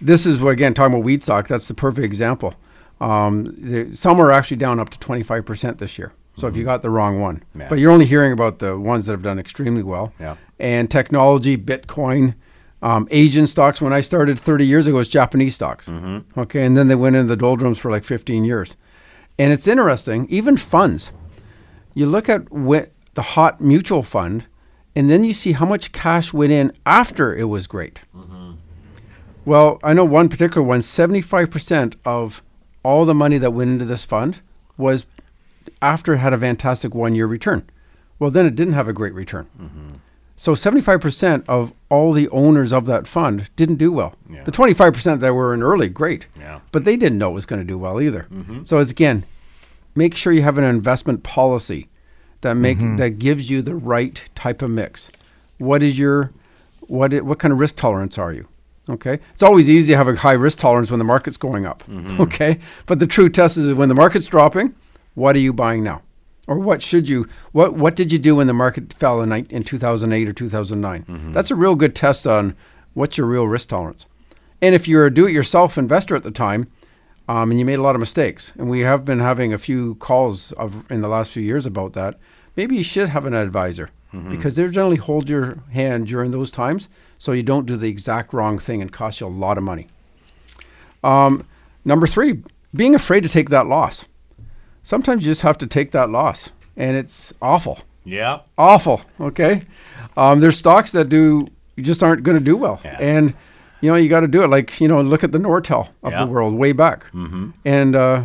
this 0.00 0.26
is 0.26 0.38
what, 0.40 0.50
again, 0.50 0.74
talking 0.74 0.94
about 0.94 1.04
weed 1.04 1.22
stock, 1.22 1.48
that's 1.48 1.68
the 1.68 1.74
perfect 1.74 2.04
example. 2.04 2.54
Um, 3.00 3.54
the, 3.58 3.92
some 3.92 4.18
are 4.20 4.32
actually 4.32 4.56
down 4.58 4.80
up 4.80 4.88
to 4.90 4.98
25% 4.98 5.78
this 5.78 5.98
year. 5.98 6.12
So 6.34 6.46
if 6.46 6.56
you 6.56 6.64
got 6.64 6.82
the 6.82 6.90
wrong 6.90 7.20
one, 7.20 7.42
Yeah. 7.54 7.68
but 7.68 7.78
you're 7.78 7.90
only 7.90 8.04
hearing 8.04 8.32
about 8.32 8.58
the 8.58 8.78
ones 8.78 9.06
that 9.06 9.12
have 9.12 9.22
done 9.22 9.38
extremely 9.38 9.82
well. 9.82 10.12
Yeah. 10.20 10.36
And 10.58 10.90
technology, 10.90 11.56
Bitcoin, 11.56 12.34
um, 12.82 13.08
Asian 13.10 13.46
stocks. 13.46 13.80
When 13.80 13.92
I 13.94 14.02
started 14.02 14.38
30 14.38 14.66
years 14.66 14.86
ago, 14.86 14.96
it 14.96 15.00
was 15.00 15.08
Japanese 15.08 15.54
stocks. 15.54 15.88
Okay, 16.36 16.64
and 16.64 16.76
then 16.76 16.88
they 16.88 16.94
went 16.94 17.16
into 17.16 17.28
the 17.28 17.36
doldrums 17.36 17.78
for 17.78 17.90
like 17.90 18.04
15 18.04 18.44
years. 18.44 18.76
And 19.38 19.50
it's 19.52 19.66
interesting, 19.66 20.26
even 20.28 20.56
funds. 20.58 21.10
You 21.94 22.06
look 22.06 22.28
at 22.28 22.42
the 22.50 23.22
hot 23.22 23.60
mutual 23.62 24.02
fund, 24.02 24.44
and 24.94 25.08
then 25.10 25.24
you 25.24 25.32
see 25.32 25.52
how 25.52 25.64
much 25.66 25.92
cash 25.92 26.32
went 26.34 26.52
in 26.52 26.72
after 26.84 27.34
it 27.34 27.44
was 27.44 27.66
great. 27.66 28.00
Well, 29.44 29.78
I 29.82 29.92
know 29.94 30.04
one 30.04 30.28
particular 30.28 30.66
one 30.66 30.80
75% 30.80 31.94
of 32.04 32.42
all 32.86 33.04
the 33.04 33.14
money 33.14 33.36
that 33.36 33.50
went 33.50 33.68
into 33.68 33.84
this 33.84 34.04
fund 34.04 34.38
was 34.76 35.06
after 35.82 36.14
it 36.14 36.18
had 36.18 36.32
a 36.32 36.38
fantastic 36.38 36.94
one 36.94 37.16
year 37.16 37.26
return. 37.26 37.68
Well, 38.20 38.30
then 38.30 38.46
it 38.46 38.54
didn't 38.54 38.74
have 38.74 38.86
a 38.86 38.92
great 38.92 39.12
return. 39.12 39.48
Mm-hmm. 39.60 39.94
So 40.36 40.52
75% 40.52 41.44
of 41.48 41.72
all 41.88 42.12
the 42.12 42.28
owners 42.28 42.72
of 42.72 42.86
that 42.86 43.08
fund 43.08 43.50
didn't 43.56 43.76
do 43.76 43.90
well. 43.90 44.14
Yeah. 44.30 44.44
The 44.44 44.52
25% 44.52 45.18
that 45.18 45.34
were 45.34 45.52
in 45.52 45.64
early, 45.64 45.88
great. 45.88 46.28
Yeah. 46.38 46.60
But 46.70 46.84
they 46.84 46.96
didn't 46.96 47.18
know 47.18 47.30
it 47.30 47.34
was 47.34 47.46
going 47.46 47.60
to 47.60 47.66
do 47.66 47.76
well 47.76 48.00
either. 48.00 48.28
Mm-hmm. 48.32 48.62
So 48.62 48.78
it's 48.78 48.92
again, 48.92 49.24
make 49.96 50.14
sure 50.14 50.32
you 50.32 50.42
have 50.42 50.58
an 50.58 50.64
investment 50.64 51.24
policy 51.24 51.88
that 52.42 52.54
make 52.54 52.78
mm-hmm. 52.78 52.96
that 52.96 53.18
gives 53.18 53.50
you 53.50 53.62
the 53.62 53.74
right 53.74 54.22
type 54.36 54.62
of 54.62 54.70
mix. 54.70 55.10
What 55.58 55.82
is 55.82 55.98
your 55.98 56.30
what 56.82 57.12
what 57.24 57.40
kind 57.40 57.50
of 57.50 57.58
risk 57.58 57.74
tolerance 57.74 58.16
are 58.16 58.32
you? 58.32 58.46
Okay, 58.88 59.18
it's 59.32 59.42
always 59.42 59.68
easy 59.68 59.92
to 59.92 59.96
have 59.96 60.06
a 60.06 60.14
high 60.14 60.34
risk 60.34 60.58
tolerance 60.58 60.90
when 60.90 60.98
the 60.98 61.04
market's 61.04 61.36
going 61.36 61.66
up. 61.66 61.82
Mm-hmm. 61.84 62.20
Okay, 62.22 62.60
but 62.86 62.98
the 62.98 63.06
true 63.06 63.28
test 63.28 63.56
is 63.56 63.74
when 63.74 63.88
the 63.88 63.94
market's 63.94 64.26
dropping. 64.26 64.74
What 65.14 65.34
are 65.34 65.40
you 65.40 65.52
buying 65.52 65.82
now, 65.82 66.02
or 66.46 66.58
what 66.58 66.82
should 66.82 67.08
you? 67.08 67.28
What 67.52 67.74
what 67.74 67.96
did 67.96 68.12
you 68.12 68.18
do 68.18 68.36
when 68.36 68.46
the 68.46 68.54
market 68.54 68.92
fell 68.92 69.22
in 69.22 69.32
in 69.32 69.64
2008 69.64 70.28
or 70.28 70.32
2009? 70.32 71.02
Mm-hmm. 71.02 71.32
That's 71.32 71.50
a 71.50 71.56
real 71.56 71.74
good 71.74 71.96
test 71.96 72.26
on 72.26 72.54
what's 72.94 73.18
your 73.18 73.26
real 73.26 73.46
risk 73.46 73.68
tolerance. 73.68 74.06
And 74.62 74.74
if 74.74 74.88
you're 74.88 75.06
a 75.06 75.12
do-it-yourself 75.12 75.76
investor 75.76 76.16
at 76.16 76.22
the 76.22 76.30
time, 76.30 76.66
um, 77.28 77.50
and 77.50 77.58
you 77.60 77.66
made 77.66 77.78
a 77.78 77.82
lot 77.82 77.94
of 77.94 78.00
mistakes, 78.00 78.52
and 78.56 78.70
we 78.70 78.80
have 78.80 79.04
been 79.04 79.20
having 79.20 79.52
a 79.52 79.58
few 79.58 79.96
calls 79.96 80.52
of 80.52 80.90
in 80.90 81.02
the 81.02 81.08
last 81.08 81.32
few 81.32 81.42
years 81.42 81.66
about 81.66 81.92
that, 81.94 82.18
maybe 82.56 82.76
you 82.76 82.82
should 82.82 83.08
have 83.08 83.26
an 83.26 83.34
advisor 83.34 83.90
mm-hmm. 84.14 84.30
because 84.30 84.54
they 84.54 84.66
generally 84.68 84.96
hold 84.96 85.28
your 85.28 85.58
hand 85.72 86.06
during 86.06 86.30
those 86.30 86.50
times, 86.50 86.88
so 87.18 87.32
you 87.32 87.42
don't 87.42 87.66
do 87.66 87.76
the 87.76 87.88
exact 87.88 88.32
wrong 88.32 88.58
thing 88.58 88.80
and 88.82 88.92
cost 88.92 89.20
you 89.20 89.26
a 89.26 89.28
lot 89.28 89.58
of 89.58 89.64
money. 89.64 89.86
Um, 91.04 91.46
number 91.84 92.06
three, 92.06 92.42
being 92.74 92.94
afraid 92.94 93.22
to 93.22 93.28
take 93.28 93.50
that 93.50 93.66
loss. 93.66 94.04
Sometimes 94.82 95.24
you 95.24 95.30
just 95.30 95.42
have 95.42 95.58
to 95.58 95.66
take 95.66 95.90
that 95.92 96.10
loss, 96.10 96.50
and 96.76 96.96
it's 96.96 97.32
awful 97.42 97.80
Yeah. 98.04 98.40
awful. 98.56 99.00
Okay, 99.20 99.62
um, 100.16 100.40
there's 100.40 100.56
stocks 100.56 100.92
that 100.92 101.08
do 101.08 101.48
just 101.80 102.02
aren't 102.02 102.22
going 102.22 102.38
to 102.38 102.44
do 102.44 102.56
well, 102.56 102.80
Yeah. 102.84 102.96
and 103.00 103.34
you 103.80 103.90
know 103.90 103.96
you 103.96 104.08
got 104.08 104.20
to 104.20 104.28
do 104.28 104.42
it. 104.42 104.48
Like 104.50 104.80
you 104.80 104.88
know, 104.88 105.00
look 105.02 105.24
at 105.24 105.32
the 105.32 105.38
Nortel 105.38 105.88
of 106.02 106.12
Yeah. 106.12 106.20
the 106.24 106.26
world 106.26 106.54
way 106.54 106.72
back, 106.72 107.04
mm-hmm. 107.12 107.50
and 107.64 107.96
uh, 107.96 108.22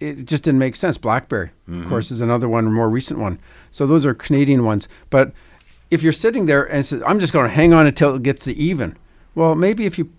it 0.00 0.26
just 0.26 0.42
didn't 0.42 0.58
make 0.58 0.76
sense. 0.76 0.98
BlackBerry, 0.98 1.50
of 1.72 1.88
course, 1.88 2.10
is 2.10 2.20
another 2.20 2.48
one, 2.48 2.66
a 2.66 2.70
more 2.70 2.90
recent 2.90 3.18
one. 3.18 3.38
So 3.70 3.86
those 3.86 4.04
are 4.04 4.12
Canadian 4.12 4.64
ones. 4.64 4.88
But 5.08 5.32
if 5.90 6.02
you're 6.02 6.12
sitting 6.12 6.46
there 6.46 6.64
and 6.64 6.84
says, 6.84 7.02
"I'm 7.06 7.20
just 7.20 7.32
going 7.32 7.46
to 7.48 7.54
hang 7.54 7.72
on 7.72 7.86
until 7.86 8.14
it 8.14 8.22
gets 8.22 8.44
to 8.44 8.54
even," 8.56 8.96
well, 9.34 9.54
maybe 9.54 9.86
if 9.86 9.98
you 9.98 10.10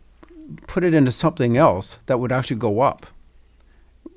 put 0.67 0.84
it 0.84 0.93
into 0.93 1.12
something 1.12 1.57
else 1.57 2.00
that 2.05 2.19
would 2.19 2.31
actually 2.31 2.57
go 2.57 2.81
up 2.81 3.07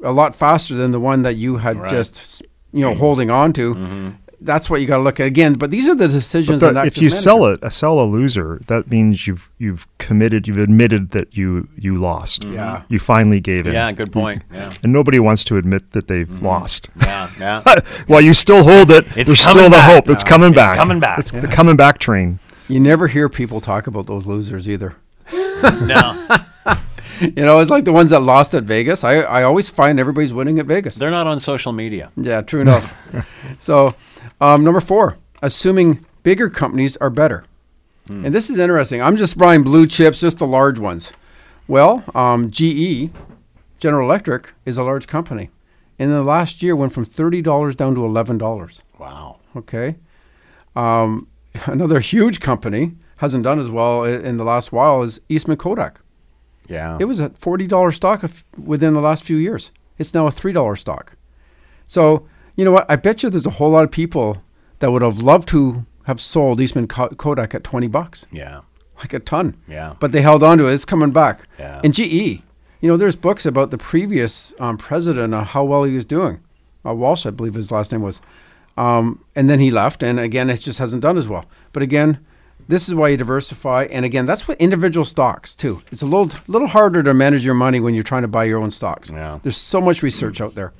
a 0.02 0.12
lot 0.12 0.34
faster 0.36 0.74
than 0.74 0.92
the 0.92 1.00
one 1.00 1.22
that 1.22 1.36
you 1.36 1.56
had 1.56 1.78
Right. 1.78 1.90
just 1.90 2.42
you 2.72 2.84
know 2.84 2.94
holding 2.94 3.30
on 3.30 3.52
to. 3.54 3.74
Mm-hmm. 3.74 4.08
That's 4.40 4.70
what 4.70 4.80
you 4.80 4.86
got 4.86 4.98
to 4.98 5.02
look 5.02 5.18
at 5.18 5.26
again. 5.26 5.54
But 5.54 5.70
these 5.70 5.88
are 5.88 5.94
the 5.94 6.06
decisions. 6.08 6.60
But 6.60 6.68
an 6.68 6.74
the, 6.76 6.84
if 6.84 6.96
you 6.98 7.08
manager- 7.08 7.16
sell 7.20 7.46
it, 7.46 7.58
a 7.62 7.70
sell 7.70 7.98
a 8.00 8.04
loser, 8.04 8.60
that 8.68 8.88
means 8.90 9.26
you've 9.26 9.50
you've 9.58 9.86
committed, 9.98 10.46
you've 10.46 10.58
admitted 10.58 11.10
that 11.10 11.36
you 11.36 11.68
you 11.76 11.98
lost. 11.98 12.42
Mm-hmm. 12.42 12.54
Yeah. 12.54 12.82
you 12.88 12.98
finally 12.98 13.40
gave 13.40 13.66
in. 13.66 13.72
Yeah. 13.72 13.90
Good 13.92 14.12
point. 14.12 14.42
Yeah. 14.52 14.72
and 14.82 14.92
nobody 14.92 15.18
wants 15.18 15.44
to 15.44 15.56
admit 15.56 15.90
that 15.92 16.06
they've 16.08 16.28
mm-hmm. 16.28 16.46
lost. 16.46 16.88
Yeah. 17.00 17.30
Yeah. 17.40 17.62
While 18.06 18.20
you 18.20 18.32
still 18.34 18.62
hold 18.62 18.90
it, 18.90 19.04
it's 19.16 19.26
there's 19.28 19.40
still 19.40 19.64
the 19.64 19.70
back. 19.70 19.92
hope. 19.92 20.08
It's 20.08 20.22
Yeah. 20.22 20.28
coming 20.28 20.50
It's 20.50 20.56
back. 20.56 20.76
coming 20.76 21.00
back. 21.00 21.18
It's 21.18 21.30
the 21.32 21.48
coming 21.48 21.76
back 21.76 21.98
train. 21.98 22.38
you 22.68 22.78
never 22.80 23.08
hear 23.08 23.28
people 23.28 23.60
talk 23.60 23.86
about 23.86 24.06
those 24.06 24.26
losers 24.26 24.68
either. 24.68 24.96
no, 25.62 26.26
You 27.36 27.42
know, 27.44 27.58
it's 27.60 27.70
like 27.70 27.84
the 27.84 27.92
ones 27.92 28.10
that 28.10 28.20
lost 28.20 28.54
at 28.54 28.64
Vegas. 28.64 29.02
I, 29.04 29.16
I 29.16 29.42
always 29.42 29.68
find 29.68 29.98
everybody's 29.98 30.32
winning 30.32 30.58
at 30.58 30.66
Vegas. 30.66 30.94
they're 30.94 31.10
not 31.10 31.26
on 31.26 31.40
social 31.40 31.72
media. 31.72 32.10
Yeah, 32.16 32.42
true 32.42 32.60
enough. 32.60 32.96
so, 33.60 33.94
um, 34.40 34.64
number 34.64 34.80
four, 34.80 35.18
assuming 35.42 36.04
bigger 36.22 36.48
companies 36.48 36.96
are 36.98 37.10
better. 37.10 37.44
And 38.08 38.34
this 38.34 38.48
is 38.48 38.58
interesting. 38.58 39.02
I'm 39.02 39.16
just 39.16 39.36
buying 39.36 39.62
blue 39.62 39.86
chips, 39.86 40.20
just 40.20 40.38
the 40.38 40.46
large 40.46 40.78
ones. 40.78 41.12
Well, 41.66 42.02
um, 42.14 42.50
GE, 42.50 43.10
General 43.78 44.08
Electric, 44.08 44.54
is 44.64 44.78
a 44.78 44.82
large 44.82 45.06
company. 45.06 45.50
In 45.98 46.10
the 46.10 46.22
last 46.22 46.62
year, 46.62 46.74
went 46.74 46.94
from 46.94 47.04
$30 47.04 47.76
down 47.76 47.94
to 47.94 48.00
$11. 48.00 48.80
Wow. 48.98 49.40
Okay. 49.56 49.96
Um, 50.74 51.26
another 51.66 52.00
huge 52.00 52.40
company 52.40 52.92
hasn't 53.16 53.44
done 53.44 53.58
as 53.58 53.70
well 53.70 54.04
in 54.04 54.38
the 54.38 54.44
last 54.44 54.72
while 54.72 55.02
is 55.02 55.20
Eastman 55.28 55.58
Kodak. 55.58 56.00
Yeah. 56.68 56.96
It 57.00 57.06
was 57.06 57.20
a 57.20 57.30
forty 57.30 57.66
dollar 57.66 57.92
stock 57.92 58.22
of, 58.22 58.44
within 58.56 58.94
the 58.94 59.00
last 59.00 59.24
few 59.24 59.36
years. 59.36 59.72
It's 59.98 60.14
now 60.14 60.26
a 60.26 60.30
three 60.30 60.52
dollar 60.52 60.76
stock. 60.76 61.16
So 61.86 62.26
you 62.56 62.64
know 62.64 62.72
what? 62.72 62.86
I 62.88 62.96
bet 62.96 63.22
you 63.22 63.30
there's 63.30 63.46
a 63.46 63.50
whole 63.50 63.70
lot 63.70 63.84
of 63.84 63.90
people 63.90 64.42
that 64.80 64.90
would 64.92 65.02
have 65.02 65.20
loved 65.20 65.48
to 65.48 65.86
have 66.04 66.20
sold 66.20 66.60
Eastman 66.60 66.86
Kodak 66.86 67.54
at 67.54 67.64
twenty 67.64 67.86
bucks, 67.86 68.26
yeah. 68.30 68.60
like 68.98 69.12
a 69.12 69.18
ton. 69.18 69.56
Yeah. 69.68 69.94
But 70.00 70.12
they 70.12 70.20
held 70.22 70.42
on 70.42 70.58
to 70.58 70.68
it. 70.68 70.74
It's 70.74 70.84
coming 70.84 71.10
back. 71.10 71.48
Yeah. 71.58 71.80
And 71.84 71.92
GE, 71.94 72.42
You 72.80 72.88
know, 72.88 72.96
there's 72.96 73.16
books 73.16 73.44
about 73.46 73.70
the 73.70 73.78
previous 73.78 74.54
um, 74.58 74.76
president 74.78 75.34
on 75.34 75.44
how 75.44 75.64
well 75.64 75.84
he 75.84 75.94
was 75.94 76.04
doing. 76.04 76.40
Uh, 76.86 76.94
Walsh, 76.94 77.26
I 77.26 77.30
believe 77.30 77.54
his 77.54 77.70
last 77.70 77.92
name 77.92 78.02
was. 78.02 78.20
Um, 78.76 79.24
and 79.34 79.50
then 79.50 79.58
he 79.58 79.70
left, 79.72 80.02
and 80.04 80.20
again, 80.20 80.48
it 80.50 80.58
just 80.60 80.78
hasn't 80.78 81.02
done 81.02 81.18
as 81.18 81.26
well. 81.26 81.44
But 81.72 81.82
again, 81.82 82.24
this 82.68 82.88
is 82.88 82.94
why 82.94 83.08
you 83.08 83.16
diversify. 83.16 83.88
And 83.90 84.04
again, 84.04 84.26
that's 84.26 84.46
what 84.46 84.58
individual 84.60 85.04
stocks 85.04 85.54
too. 85.54 85.82
It's 85.90 86.02
a 86.02 86.06
little 86.06 86.30
little 86.46 86.68
harder 86.68 87.02
to 87.02 87.14
manage 87.14 87.44
your 87.44 87.54
money 87.54 87.80
when 87.80 87.94
you're 87.94 88.04
trying 88.04 88.22
to 88.22 88.28
buy 88.28 88.44
your 88.44 88.60
own 88.60 88.70
stocks. 88.70 89.10
Yeah. 89.10 89.40
There's 89.42 89.56
so 89.56 89.80
much 89.80 90.02
research 90.02 90.40
out 90.40 90.54
there. 90.54 90.72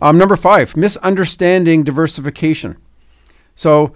Um, 0.00 0.18
number 0.18 0.36
five, 0.36 0.76
misunderstanding 0.76 1.82
diversification. 1.84 2.76
So 3.54 3.94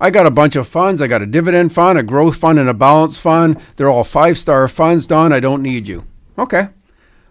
I 0.00 0.10
got 0.10 0.26
a 0.26 0.30
bunch 0.30 0.56
of 0.56 0.66
funds. 0.68 1.00
I 1.00 1.06
got 1.06 1.22
a 1.22 1.26
dividend 1.26 1.72
fund, 1.72 1.98
a 1.98 2.02
growth 2.02 2.36
fund, 2.36 2.58
and 2.58 2.68
a 2.68 2.74
balance 2.74 3.18
fund. 3.18 3.60
They're 3.76 3.90
all 3.90 4.04
five 4.04 4.36
star 4.38 4.66
funds, 4.68 5.06
Don. 5.06 5.32
I 5.32 5.40
don't 5.40 5.62
need 5.62 5.88
you. 5.88 6.04
Okay. 6.38 6.68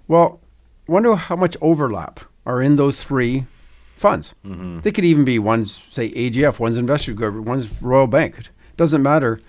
Well, 0.08 0.40
wonder 0.88 1.16
how 1.16 1.36
much 1.36 1.58
overlap 1.62 2.20
are 2.46 2.62
in 2.62 2.76
those 2.76 3.04
three 3.04 3.46
funds. 3.96 4.36
They 4.44 4.92
could 4.92 5.06
even 5.06 5.24
be 5.26 5.40
one's, 5.40 5.84
say, 5.90 6.12
AGF, 6.12 6.60
one's 6.60 6.78
Investor 6.78 7.14
Group, 7.14 7.46
one's 7.46 7.82
Royal 7.82 8.08
Bank. 8.08 8.50
Doesn't 8.78 9.04
matter. 9.04 9.40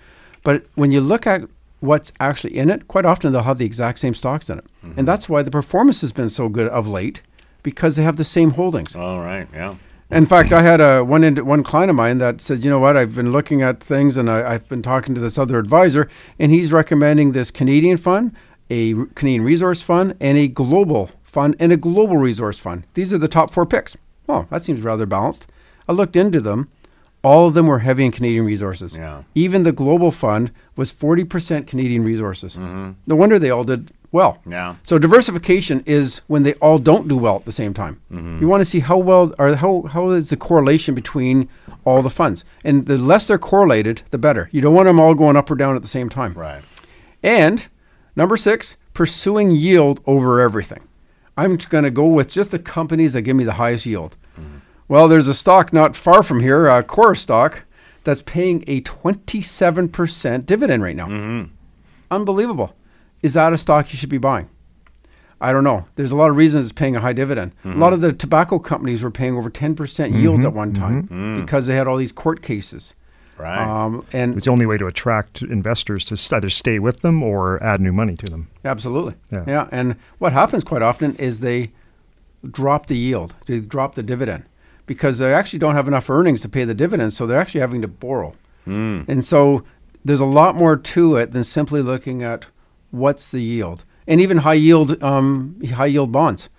But 0.43 0.65
when 0.75 0.91
you 0.91 1.01
look 1.01 1.25
at 1.25 1.41
what's 1.79 2.11
actually 2.19 2.57
in 2.57 2.69
it, 2.69 2.87
quite 2.87 3.05
often 3.05 3.31
they'll 3.31 3.43
have 3.43 3.57
the 3.57 3.65
exact 3.65 3.99
same 3.99 4.13
stocks 4.13 4.49
in 4.49 4.59
it. 4.59 4.65
And 4.81 4.91
mm-hmm. 4.91 5.05
that's 5.05 5.27
why 5.27 5.41
the 5.41 5.51
performance 5.51 6.01
has 6.01 6.11
been 6.11 6.29
so 6.29 6.49
good 6.49 6.67
of 6.69 6.87
late 6.87 7.21
because 7.63 7.95
they 7.95 8.03
have 8.03 8.17
the 8.17 8.23
same 8.23 8.51
holdings. 8.51 8.95
All 8.95 9.19
right. 9.19 9.47
Yeah. 9.53 9.75
In 10.11 10.27
fact, 10.27 10.53
I 10.53 10.61
had 10.61 10.81
a 10.81 11.03
one 11.03 11.23
ind- 11.23 11.39
one 11.39 11.63
client 11.63 11.89
of 11.89 11.95
mine 11.95 12.19
that 12.19 12.39
said, 12.39 12.63
you 12.63 12.69
know 12.69 12.79
what, 12.79 12.95
I've 12.95 13.15
been 13.15 13.31
looking 13.31 13.63
at 13.63 13.83
things 13.83 14.17
and 14.17 14.29
I, 14.29 14.53
I've 14.53 14.69
been 14.69 14.83
talking 14.83 15.15
to 15.15 15.21
this 15.21 15.37
other 15.37 15.57
advisor, 15.57 16.07
and 16.37 16.51
he's 16.51 16.71
recommending 16.71 17.31
this 17.31 17.49
Canadian 17.49 17.97
fund, 17.97 18.33
a 18.69 18.93
Canadian 19.15 19.43
resource 19.43 19.81
fund, 19.81 20.15
and 20.19 20.37
a 20.37 20.47
global 20.47 21.09
fund 21.23 21.55
and 21.59 21.73
a 21.73 21.77
global 21.77 22.17
resource 22.17 22.59
fund. 22.59 22.85
These 22.93 23.13
are 23.13 23.17
the 23.17 23.27
top 23.27 23.51
four 23.51 23.65
picks. 23.65 23.97
Oh, 24.29 24.45
that 24.51 24.63
seems 24.63 24.83
rather 24.83 25.07
balanced. 25.07 25.47
I 25.87 25.91
looked 25.91 26.15
into 26.15 26.39
them. 26.39 26.69
All 27.25 27.47
of 27.47 27.55
them 27.55 27.65
were 27.65 27.79
heavy 27.79 28.05
in 28.05 28.11
Canadian 28.11 28.45
resources. 28.45 28.95
Yeah. 28.95 29.23
Even 29.33 29.63
the 29.63 29.71
global 29.71 30.11
fund 30.11 30.51
was 30.75 30.93
40% 30.93 31.65
Canadian 31.65 32.03
resources. 32.03 32.55
Mm-hmm. 32.55 32.91
No 33.07 33.15
wonder 33.15 33.39
they 33.39 33.49
all 33.49 33.63
did 33.63 33.91
well. 34.11 34.37
Yeah. 34.45 34.75
So 34.83 34.99
diversification 34.99 35.81
is 35.87 36.21
when 36.27 36.43
they 36.43 36.53
all 36.55 36.77
don't 36.77 37.07
do 37.07 37.17
well 37.17 37.37
at 37.37 37.45
the 37.45 37.51
same 37.51 37.73
time. 37.73 37.99
Mm-hmm. 38.11 38.41
You 38.41 38.47
want 38.47 38.61
to 38.61 38.65
see 38.65 38.79
how 38.79 38.97
well 38.97 39.33
or 39.39 39.55
how 39.55 39.83
how 39.89 40.09
is 40.11 40.29
the 40.29 40.37
correlation 40.37 40.93
between 40.93 41.49
all 41.83 42.01
the 42.03 42.09
funds, 42.09 42.45
and 42.63 42.85
the 42.85 42.97
less 42.97 43.27
they're 43.27 43.37
correlated, 43.37 44.03
the 44.11 44.17
better. 44.17 44.49
You 44.51 44.61
don't 44.61 44.73
want 44.73 44.87
them 44.87 44.99
all 44.99 45.15
going 45.15 45.35
up 45.35 45.49
or 45.49 45.55
down 45.55 45.75
at 45.75 45.81
the 45.81 45.87
same 45.87 46.09
time. 46.09 46.33
Right. 46.33 46.63
And 47.23 47.67
number 48.15 48.37
six, 48.37 48.77
pursuing 48.93 49.51
yield 49.51 49.99
over 50.05 50.41
everything. 50.41 50.83
I'm 51.37 51.57
going 51.57 51.83
to 51.83 51.91
go 51.91 52.07
with 52.07 52.31
just 52.31 52.51
the 52.51 52.59
companies 52.59 53.13
that 53.13 53.23
give 53.23 53.35
me 53.35 53.43
the 53.43 53.53
highest 53.53 53.85
yield. 53.85 54.15
Well, 54.87 55.07
there's 55.07 55.27
a 55.27 55.33
stock 55.33 55.73
not 55.73 55.95
far 55.95 56.21
from 56.21 56.39
here, 56.39 56.67
a 56.67 56.83
core 56.83 57.15
stock, 57.15 57.63
that's 58.03 58.21
paying 58.21 58.63
a 58.67 58.81
27% 58.81 60.45
dividend 60.45 60.83
right 60.83 60.95
now. 60.95 61.07
Mm-hmm. 61.07 61.51
Unbelievable. 62.11 62.75
Is 63.21 63.33
that 63.33 63.51
a 63.51 63.57
stock 63.57 63.91
you 63.91 63.97
should 63.97 64.09
be 64.09 64.19
buying? 64.19 64.47
I 65.41 65.51
don't 65.51 65.63
know. 65.63 65.85
There's 65.95 66.11
a 66.11 66.15
lot 66.15 66.29
of 66.29 66.37
reasons 66.37 66.67
it's 66.67 66.71
paying 66.71 66.95
a 66.95 67.01
high 67.01 67.13
dividend. 67.13 67.51
A 67.65 67.69
lot 67.69 67.73
mm-hmm. 67.73 67.93
of 67.95 68.01
the 68.01 68.13
tobacco 68.13 68.59
companies 68.59 69.03
were 69.03 69.11
paying 69.11 69.35
over 69.35 69.49
10% 69.49 69.77
yields 70.19 70.39
mm-hmm. 70.39 70.47
at 70.47 70.53
one 70.53 70.73
time 70.73 71.07
mm. 71.07 71.41
because 71.41 71.65
they 71.67 71.75
had 71.75 71.87
all 71.87 71.97
these 71.97 72.11
court 72.11 72.41
cases. 72.41 72.93
Right. 73.37 73.59
Um, 73.59 74.05
and 74.13 74.35
It's 74.35 74.45
the 74.45 74.51
only 74.51 74.65
way 74.65 74.77
to 74.77 74.87
attract 74.87 75.41
investors 75.41 76.05
to 76.05 76.35
either 76.35 76.49
stay 76.49 76.79
with 76.79 77.01
them 77.01 77.21
or 77.21 77.61
add 77.61 77.81
new 77.81 77.91
money 77.91 78.15
to 78.15 78.25
them. 78.27 78.47
Absolutely. 78.63 79.15
Yeah. 79.29 79.43
Yeah. 79.45 79.67
And 79.71 79.97
what 80.19 80.31
happens 80.31 80.63
quite 80.63 80.81
often 80.81 81.15
is 81.17 81.41
they 81.41 81.71
drop 82.49 82.87
the 82.87 82.95
yield, 82.97 83.33
they 83.47 83.59
drop 83.59 83.95
the 83.95 84.03
dividend 84.03 84.45
because 84.85 85.19
they 85.19 85.33
actually 85.33 85.59
don't 85.59 85.75
have 85.75 85.87
enough 85.87 86.09
earnings 86.09 86.41
to 86.41 86.49
pay 86.49 86.63
the 86.63 86.73
dividends. 86.73 87.15
So 87.17 87.25
they're 87.25 87.39
actually 87.39 87.61
having 87.61 87.81
to 87.81 87.87
borrow. 87.87 88.33
And 88.65 89.23
so 89.25 89.63
there's 90.03 90.19
a 90.19 90.25
lot 90.25 90.55
more 90.55 90.75
to 90.77 91.15
it 91.17 91.31
than 91.31 91.43
simply 91.43 91.81
looking 91.81 92.23
at 92.23 92.45
what's 92.91 93.29
the 93.29 93.41
yield. 93.41 93.83
And 94.07 94.21
even 94.21 94.37
high 94.37 94.53
yield, 94.53 95.01
um, 95.03 95.59
high 95.73 95.87
yield 95.87 96.11
bonds, 96.11 96.49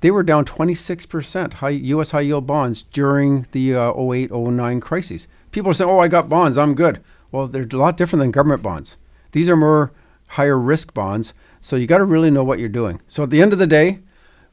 they 0.00 0.10
were 0.10 0.24
down 0.24 0.44
26% 0.44 1.54
high 1.54 1.68
U.S. 1.68 2.10
high 2.10 2.20
yield 2.20 2.46
bonds 2.46 2.82
during 2.82 3.46
the 3.52 3.74
uh, 3.74 3.92
08, 3.94 4.32
09 4.32 4.80
crises. 4.80 5.28
People 5.52 5.70
are 5.70 5.74
saying, 5.74 5.88
"Oh, 5.90 6.00
I 6.00 6.08
got 6.08 6.28
bonds, 6.28 6.58
I'm 6.58 6.74
good." 6.74 7.00
Well, 7.30 7.46
they're 7.46 7.68
a 7.70 7.76
lot 7.76 7.96
different 7.96 8.20
than 8.20 8.30
government 8.32 8.62
bonds. 8.62 8.96
These 9.32 9.48
are 9.48 9.56
more 9.56 9.92
higher 10.26 10.58
risk 10.58 10.92
bonds, 10.92 11.34
so 11.60 11.76
you 11.76 11.86
got 11.86 11.98
to 11.98 12.04
really 12.04 12.30
know 12.30 12.42
what 12.44 12.58
you're 12.58 12.68
doing. 12.68 13.00
So 13.06 13.22
at 13.22 13.30
the 13.30 13.40
end 13.42 13.52
of 13.52 13.58
the 13.58 13.66
day, 13.66 14.00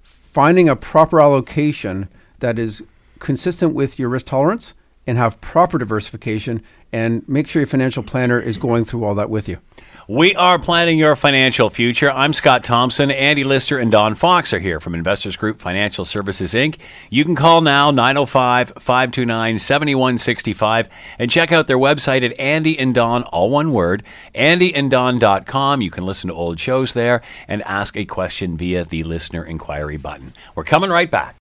finding 0.04 0.70
a 0.70 0.76
proper 0.76 1.20
allocation 1.20 2.10
that 2.40 2.60
is 2.60 2.84
consistent 3.20 3.74
with 3.74 4.00
your 4.00 4.10
risk 4.10 4.28
tolerance 4.28 4.74
and 5.08 5.18
have 5.18 5.40
proper 5.42 5.78
diversification 5.78 6.64
and 6.92 7.28
make 7.28 7.48
sure 7.48 7.62
your 7.62 7.68
financial 7.68 8.04
planner 8.04 8.40
is 8.40 8.58
going 8.58 8.86
through 8.86 9.04
all 9.04 9.16
that 9.16 9.30
with 9.30 9.50
you. 9.50 9.60
We 10.08 10.36
are 10.36 10.60
planning 10.60 11.00
your 11.00 11.16
financial 11.16 11.72
future. 11.72 12.12
I'm 12.12 12.32
Scott 12.32 12.64
Thompson. 12.64 13.10
Andy 13.10 13.44
Lister 13.44 13.80
and 13.80 13.92
Don 13.92 14.14
Fox 14.14 14.54
are 14.54 14.60
here 14.60 14.80
from 14.80 14.94
Investors 14.94 15.36
Group 15.36 15.60
Financial 15.60 16.06
Services, 16.06 16.54
Inc. 16.54 16.78
You 17.10 17.26
can 17.26 17.36
call 17.36 17.62
now, 17.62 17.90
905 17.90 18.74
529 18.80 19.58
7165, 19.58 20.90
and 21.18 21.32
check 21.32 21.52
out 21.52 21.66
their 21.66 21.80
website 21.80 22.24
at 22.24 22.40
Andy 22.40 22.78
and 22.78 22.94
Don, 22.94 23.24
all 23.24 23.50
one 23.50 23.74
word, 23.74 24.04
andyanddon.com. 24.36 25.82
You 25.82 25.90
can 25.90 26.06
listen 26.06 26.28
to 26.28 26.36
old 26.36 26.60
shows 26.60 26.94
there 26.94 27.24
and 27.48 27.64
ask 27.64 27.98
a 27.98 28.06
question 28.06 28.58
via 28.58 28.86
the 28.86 29.04
listener 29.04 29.44
inquiry 29.44 29.98
button. 29.98 30.34
We're 30.54 30.66
coming 30.66 30.92
right 30.92 31.10
back. 31.10 31.36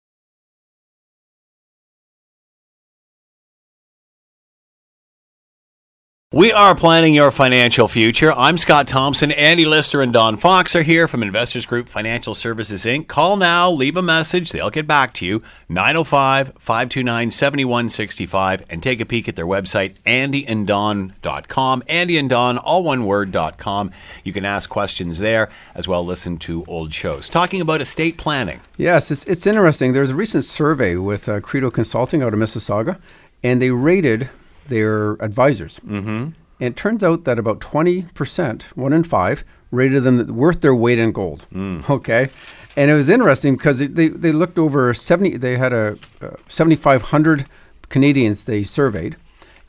We 6.35 6.53
are 6.53 6.75
planning 6.75 7.15
your 7.15 7.31
financial 7.31 7.87
future. 7.87 8.33
I'm 8.33 8.59
Scott 8.59 8.89
Thompson. 8.89 9.31
Andy 9.31 9.65
Lister 9.65 10.03
and 10.03 10.13
Don 10.13 10.37
Fox 10.37 10.75
are 10.75 10.83
here 10.83 11.07
from 11.07 11.23
Investors 11.23 11.65
Group 11.65 11.89
Financial 11.89 12.35
Services, 12.35 12.85
Inc. 12.85 13.07
Call 13.07 13.37
now, 13.37 13.71
leave 13.71 13.97
a 13.97 14.03
message. 14.03 14.51
They'll 14.51 14.69
get 14.69 14.89
back 14.89 15.15
to 15.15 15.25
you. 15.25 15.41
905 15.69 16.55
529 16.59 17.31
7165 17.31 18.65
and 18.69 18.83
take 18.83 19.01
a 19.01 19.07
peek 19.07 19.29
at 19.29 19.37
their 19.37 19.47
website, 19.47 19.95
andyanddon.com. 20.05 21.85
Andy 21.87 22.19
and 22.19 22.29
Don, 22.29 22.59
all 22.59 22.83
one 22.83 23.07
word.com. 23.07 23.93
You 24.25 24.33
can 24.33 24.45
ask 24.45 24.69
questions 24.69 25.21
there 25.21 25.49
as 25.77 25.87
well 25.87 26.05
listen 26.05 26.39
to 26.39 26.65
old 26.67 26.93
shows. 26.93 27.29
Talking 27.29 27.61
about 27.61 27.81
estate 27.81 28.19
planning. 28.19 28.59
Yes, 28.77 29.13
it's, 29.13 29.25
it's 29.27 29.47
interesting. 29.47 29.93
There's 29.93 30.11
a 30.11 30.17
recent 30.17 30.43
survey 30.43 30.97
with 30.97 31.29
uh, 31.29 31.39
Credo 31.39 31.71
Consulting 31.71 32.25
out 32.25 32.35
of 32.35 32.41
Mississauga, 32.41 32.99
and 33.45 33.63
they 33.63 33.71
rated 33.71 34.31
their 34.69 35.13
advisors. 35.23 35.81
Mm-hmm. 35.81 36.09
And 36.09 36.35
it 36.61 36.77
turns 36.77 37.03
out 37.03 37.25
that 37.25 37.39
about 37.39 37.61
20%, 37.61 38.63
one 38.77 38.93
in 38.93 39.03
five, 39.05 39.45
rated 39.71 40.05
them 40.05 40.37
worth 40.37 40.61
their 40.61 40.75
weight 40.75 40.99
in 40.99 41.13
gold. 41.13 41.47
Okay. 41.91 42.29
And 42.77 42.91
it 42.91 42.95
was 42.95 43.09
interesting 43.09 43.57
because 43.57 43.81
it, 43.81 43.95
they, 43.95 44.09
they 44.09 44.33
looked 44.33 44.59
over 44.59 44.93
70, 44.95 45.37
they 45.37 45.57
had 45.57 45.73
a, 45.73 45.97
uh 46.21 46.31
7,500 46.49 47.47
Canadians 47.89 48.45
they 48.45 48.65
surveyed. 48.65 49.17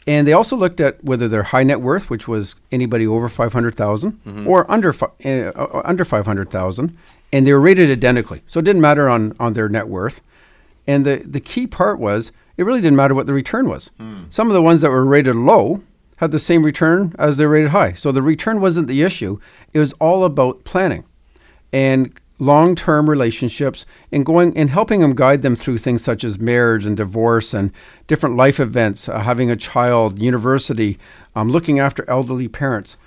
And 0.08 0.28
they 0.28 0.34
also 0.34 0.56
looked 0.56 0.80
at 0.80 1.04
whether 1.04 1.28
they're 1.28 1.44
high 1.44 1.64
net 1.64 1.82
worth, 1.82 2.10
which 2.10 2.28
was 2.28 2.56
anybody 2.72 3.06
over 3.08 3.28
500,000 3.30 4.46
or 4.48 4.70
under 4.72 4.94
fi- 4.94 5.08
uh, 5.24 5.52
uh, 5.56 5.82
under 5.86 6.06
500,000, 6.06 6.98
and 7.34 7.46
they 7.48 7.54
were 7.54 7.62
rated 7.62 7.90
identically. 7.90 8.42
So 8.48 8.60
it 8.60 8.66
didn't 8.66 8.82
matter 8.82 9.10
on, 9.10 9.36
on 9.40 9.54
their 9.54 9.68
net 9.70 9.88
worth. 9.88 10.22
And 10.88 11.06
the, 11.06 11.18
the 11.25 11.40
key 11.40 11.66
part 11.68 12.00
was 12.00 12.32
it 12.57 12.63
really 12.63 12.81
didn't 12.81 12.97
matter 12.97 13.15
what 13.15 13.27
the 13.27 13.33
return 13.33 13.67
was. 13.67 13.91
Some 14.29 14.47
of 14.47 14.53
the 14.53 14.62
ones 14.62 14.81
that 14.81 14.91
were 14.91 15.05
rated 15.05 15.35
low 15.35 15.81
had 16.17 16.31
the 16.31 16.39
same 16.39 16.63
return 16.63 17.13
as 17.19 17.38
they 17.38 17.45
rated 17.45 17.71
high. 17.71 17.93
So 17.93 18.12
the 18.12 18.21
return 18.21 18.62
wasn't 18.62 18.88
the 18.88 19.01
issue. 19.01 19.39
It 19.74 19.79
was 19.79 19.93
all 19.93 20.24
about 20.24 20.63
planning 20.63 21.03
and 21.74 22.17
long-term 22.39 23.09
relationships 23.09 23.85
and 24.12 24.25
going 24.25 24.57
and 24.57 24.69
helping 24.69 25.00
them 25.01 25.15
guide 25.15 25.41
them 25.41 25.55
through 25.55 25.77
things 25.77 26.03
such 26.03 26.24
as 26.24 26.39
marriage 26.39 26.85
and 26.85 26.97
divorce 26.97 27.53
and 27.53 27.71
different 28.07 28.35
life 28.35 28.59
events, 28.59 29.07
uh, 29.07 29.19
having 29.19 29.50
a 29.50 29.55
child, 29.55 30.19
university, 30.19 30.97
um, 31.35 31.50
looking 31.50 31.79
after 31.79 32.09
elderly 32.09 32.47
parents, 32.47 32.97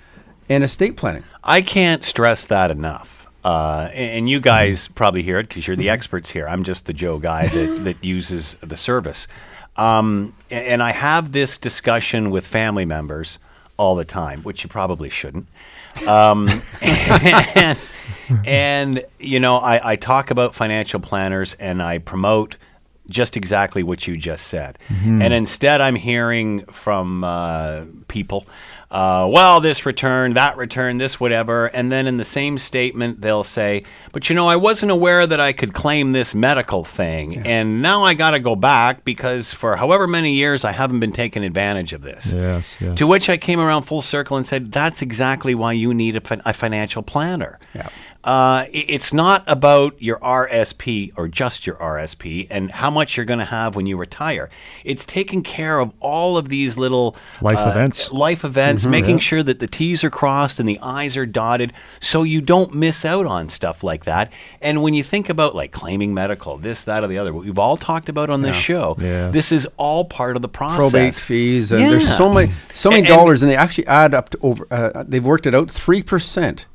and 0.47 0.63
estate 0.63 0.97
planning. 0.97 1.23
I 1.43 1.61
can't 1.61 2.03
stress 2.03 2.45
that 2.45 2.71
enough. 2.71 3.18
Uh, 3.43 3.89
and 3.93 4.09
and 4.19 4.29
you 4.29 4.39
guys 4.39 4.87
probably 4.89 5.23
hear 5.23 5.39
it 5.39 5.47
because 5.47 5.65
you're 5.67 5.75
the 5.75 5.89
experts 5.89 6.29
here. 6.31 6.47
I'm 6.47 6.63
just 6.63 6.85
the 6.85 6.93
Joe 6.93 7.19
guy 7.19 7.47
that, 7.47 7.79
that 7.83 8.03
uses 8.03 8.55
the 8.61 8.75
service. 8.77 9.27
Um, 9.77 10.33
a- 10.51 10.55
and 10.55 10.83
I 10.83 10.91
have 10.91 11.31
this 11.31 11.57
discussion 11.57 12.31
with 12.31 12.45
family 12.45 12.85
members 12.85 13.39
all 13.77 13.95
the 13.95 14.05
time, 14.05 14.41
which 14.43 14.63
you 14.63 14.69
probably 14.69 15.09
shouldn't. 15.09 15.47
Um, 16.05 16.61
and, 16.81 17.77
and, 18.45 19.03
you 19.19 19.39
know, 19.39 19.57
I, 19.57 19.91
I 19.91 19.95
talk 19.95 20.31
about 20.31 20.53
financial 20.53 20.99
planners 20.99 21.53
and 21.55 21.81
I 21.81 21.99
promote 21.99 22.55
just 23.07 23.37
exactly 23.37 23.81
what 23.81 24.05
you 24.05 24.17
just 24.17 24.47
said. 24.47 24.77
And 24.89 25.33
instead, 25.33 25.81
I'm 25.81 25.95
hearing 25.95 26.65
from 26.65 27.23
uh, 27.23 27.85
people 28.07 28.45
uh, 28.91 29.29
well, 29.31 29.61
this 29.61 29.85
return, 29.85 30.33
that 30.33 30.57
return, 30.57 30.97
this 30.97 31.19
whatever. 31.19 31.67
And 31.67 31.91
then 31.91 32.07
in 32.07 32.17
the 32.17 32.25
same 32.25 32.57
statement, 32.57 33.21
they'll 33.21 33.43
say, 33.43 33.83
but 34.11 34.29
you 34.29 34.35
know, 34.35 34.47
I 34.47 34.55
wasn't 34.55 34.91
aware 34.91 35.27
that 35.27 35.39
I 35.39 35.53
could 35.53 35.73
claim 35.73 36.11
this 36.11 36.33
medical 36.33 36.83
thing. 36.83 37.37
And 37.45 37.81
now 37.81 38.03
I 38.03 38.15
got 38.15 38.31
to 38.31 38.39
go 38.39 38.55
back 38.55 39.05
because 39.05 39.53
for 39.53 39.75
however 39.75 40.07
many 40.07 40.33
years 40.33 40.65
I 40.65 40.71
haven't 40.71 40.99
been 40.99 41.11
taking 41.11 41.43
advantage 41.43 41.93
of 41.93 42.01
this. 42.01 42.31
Yes, 42.33 42.77
yes. 42.81 42.97
To 42.97 43.05
which 43.05 43.29
I 43.29 43.37
came 43.37 43.59
around 43.59 43.83
full 43.83 44.01
circle 44.01 44.37
and 44.37 44.45
said, 44.45 44.71
that's 44.71 45.01
exactly 45.01 45.53
why 45.53 45.73
you 45.73 45.93
need 45.93 46.15
a, 46.15 46.21
fin- 46.21 46.41
a 46.45 46.53
financial 46.53 47.03
planner. 47.03 47.59
Yeah. 47.75 47.89
Uh, 48.21 48.65
it's 48.73 49.13
not 49.13 49.43
about 49.47 49.99
your 50.01 50.19
RSP 50.19 51.13
or 51.15 51.29
just 51.29 51.65
your 51.65 51.77
RSP 51.77 52.47
and 52.49 52.69
how 52.69 52.89
much 52.89 53.15
you're 53.15 53.25
going 53.25 53.39
to 53.39 53.45
have 53.45 53.75
when 53.77 53.85
you 53.85 53.95
retire. 53.95 54.49
It's 54.83 55.05
taking 55.05 55.41
care 55.41 55.79
of 55.79 55.93
all 56.01 56.37
of 56.37 56.49
these 56.49 56.77
little 56.77 57.15
Life 57.41 57.59
uh, 57.59 57.69
events. 57.69 58.11
life 58.11 58.43
events, 58.43 58.85
making 58.85 59.19
sure 59.19 59.41
that 59.43 59.59
the 59.59 59.67
T's 59.67 60.03
are 60.03 60.09
crossed 60.09 60.59
and 60.59 60.67
the 60.67 60.77
I's 60.81 61.15
are 61.15 61.25
dotted 61.25 61.71
so 62.01 62.23
you 62.23 62.41
don't 62.41 62.73
miss 62.73 63.05
out 63.05 63.25
on 63.25 63.47
stuff 63.47 63.83
like 63.85 64.03
that. 64.03 64.31
And 64.61 64.83
when 64.83 64.93
you 64.93 65.03
think 65.03 65.29
about 65.29 65.55
like 65.55 65.71
claiming 65.71 66.13
medical, 66.13 66.57
this, 66.57 66.83
that, 66.83 67.05
or 67.05 67.07
the 67.07 67.17
other, 67.19 67.33
what 67.33 67.45
we've 67.45 67.57
all 67.57 67.77
talked 67.77 68.09
about 68.09 68.29
on 68.29 68.41
this 68.41 68.55
show, 68.57 68.97
Yes. 68.99 69.31
this 69.33 69.51
is 69.53 69.65
all 69.77 70.03
part 70.03 70.35
of 70.35 70.41
the 70.41 70.49
process. 70.49 70.91
probate 70.91 71.15
fees 71.15 71.71
and 71.71 71.81
there's 71.89 72.17
so 72.17 72.29
many 72.31 72.51
so 72.73 72.89
many 72.89 72.99
And- 73.03 73.07
and- 73.09 73.15
dollars 73.17 73.43
and 73.43 73.49
they 73.51 73.55
actually 73.55 73.87
add 73.87 74.13
up 74.13 74.29
to 74.31 74.37
over 74.41 74.67
uh, 74.71 75.03
they've 75.07 75.23
worked 75.23 75.47
it 75.47 75.55
out 75.55 75.69
3% 75.69 76.65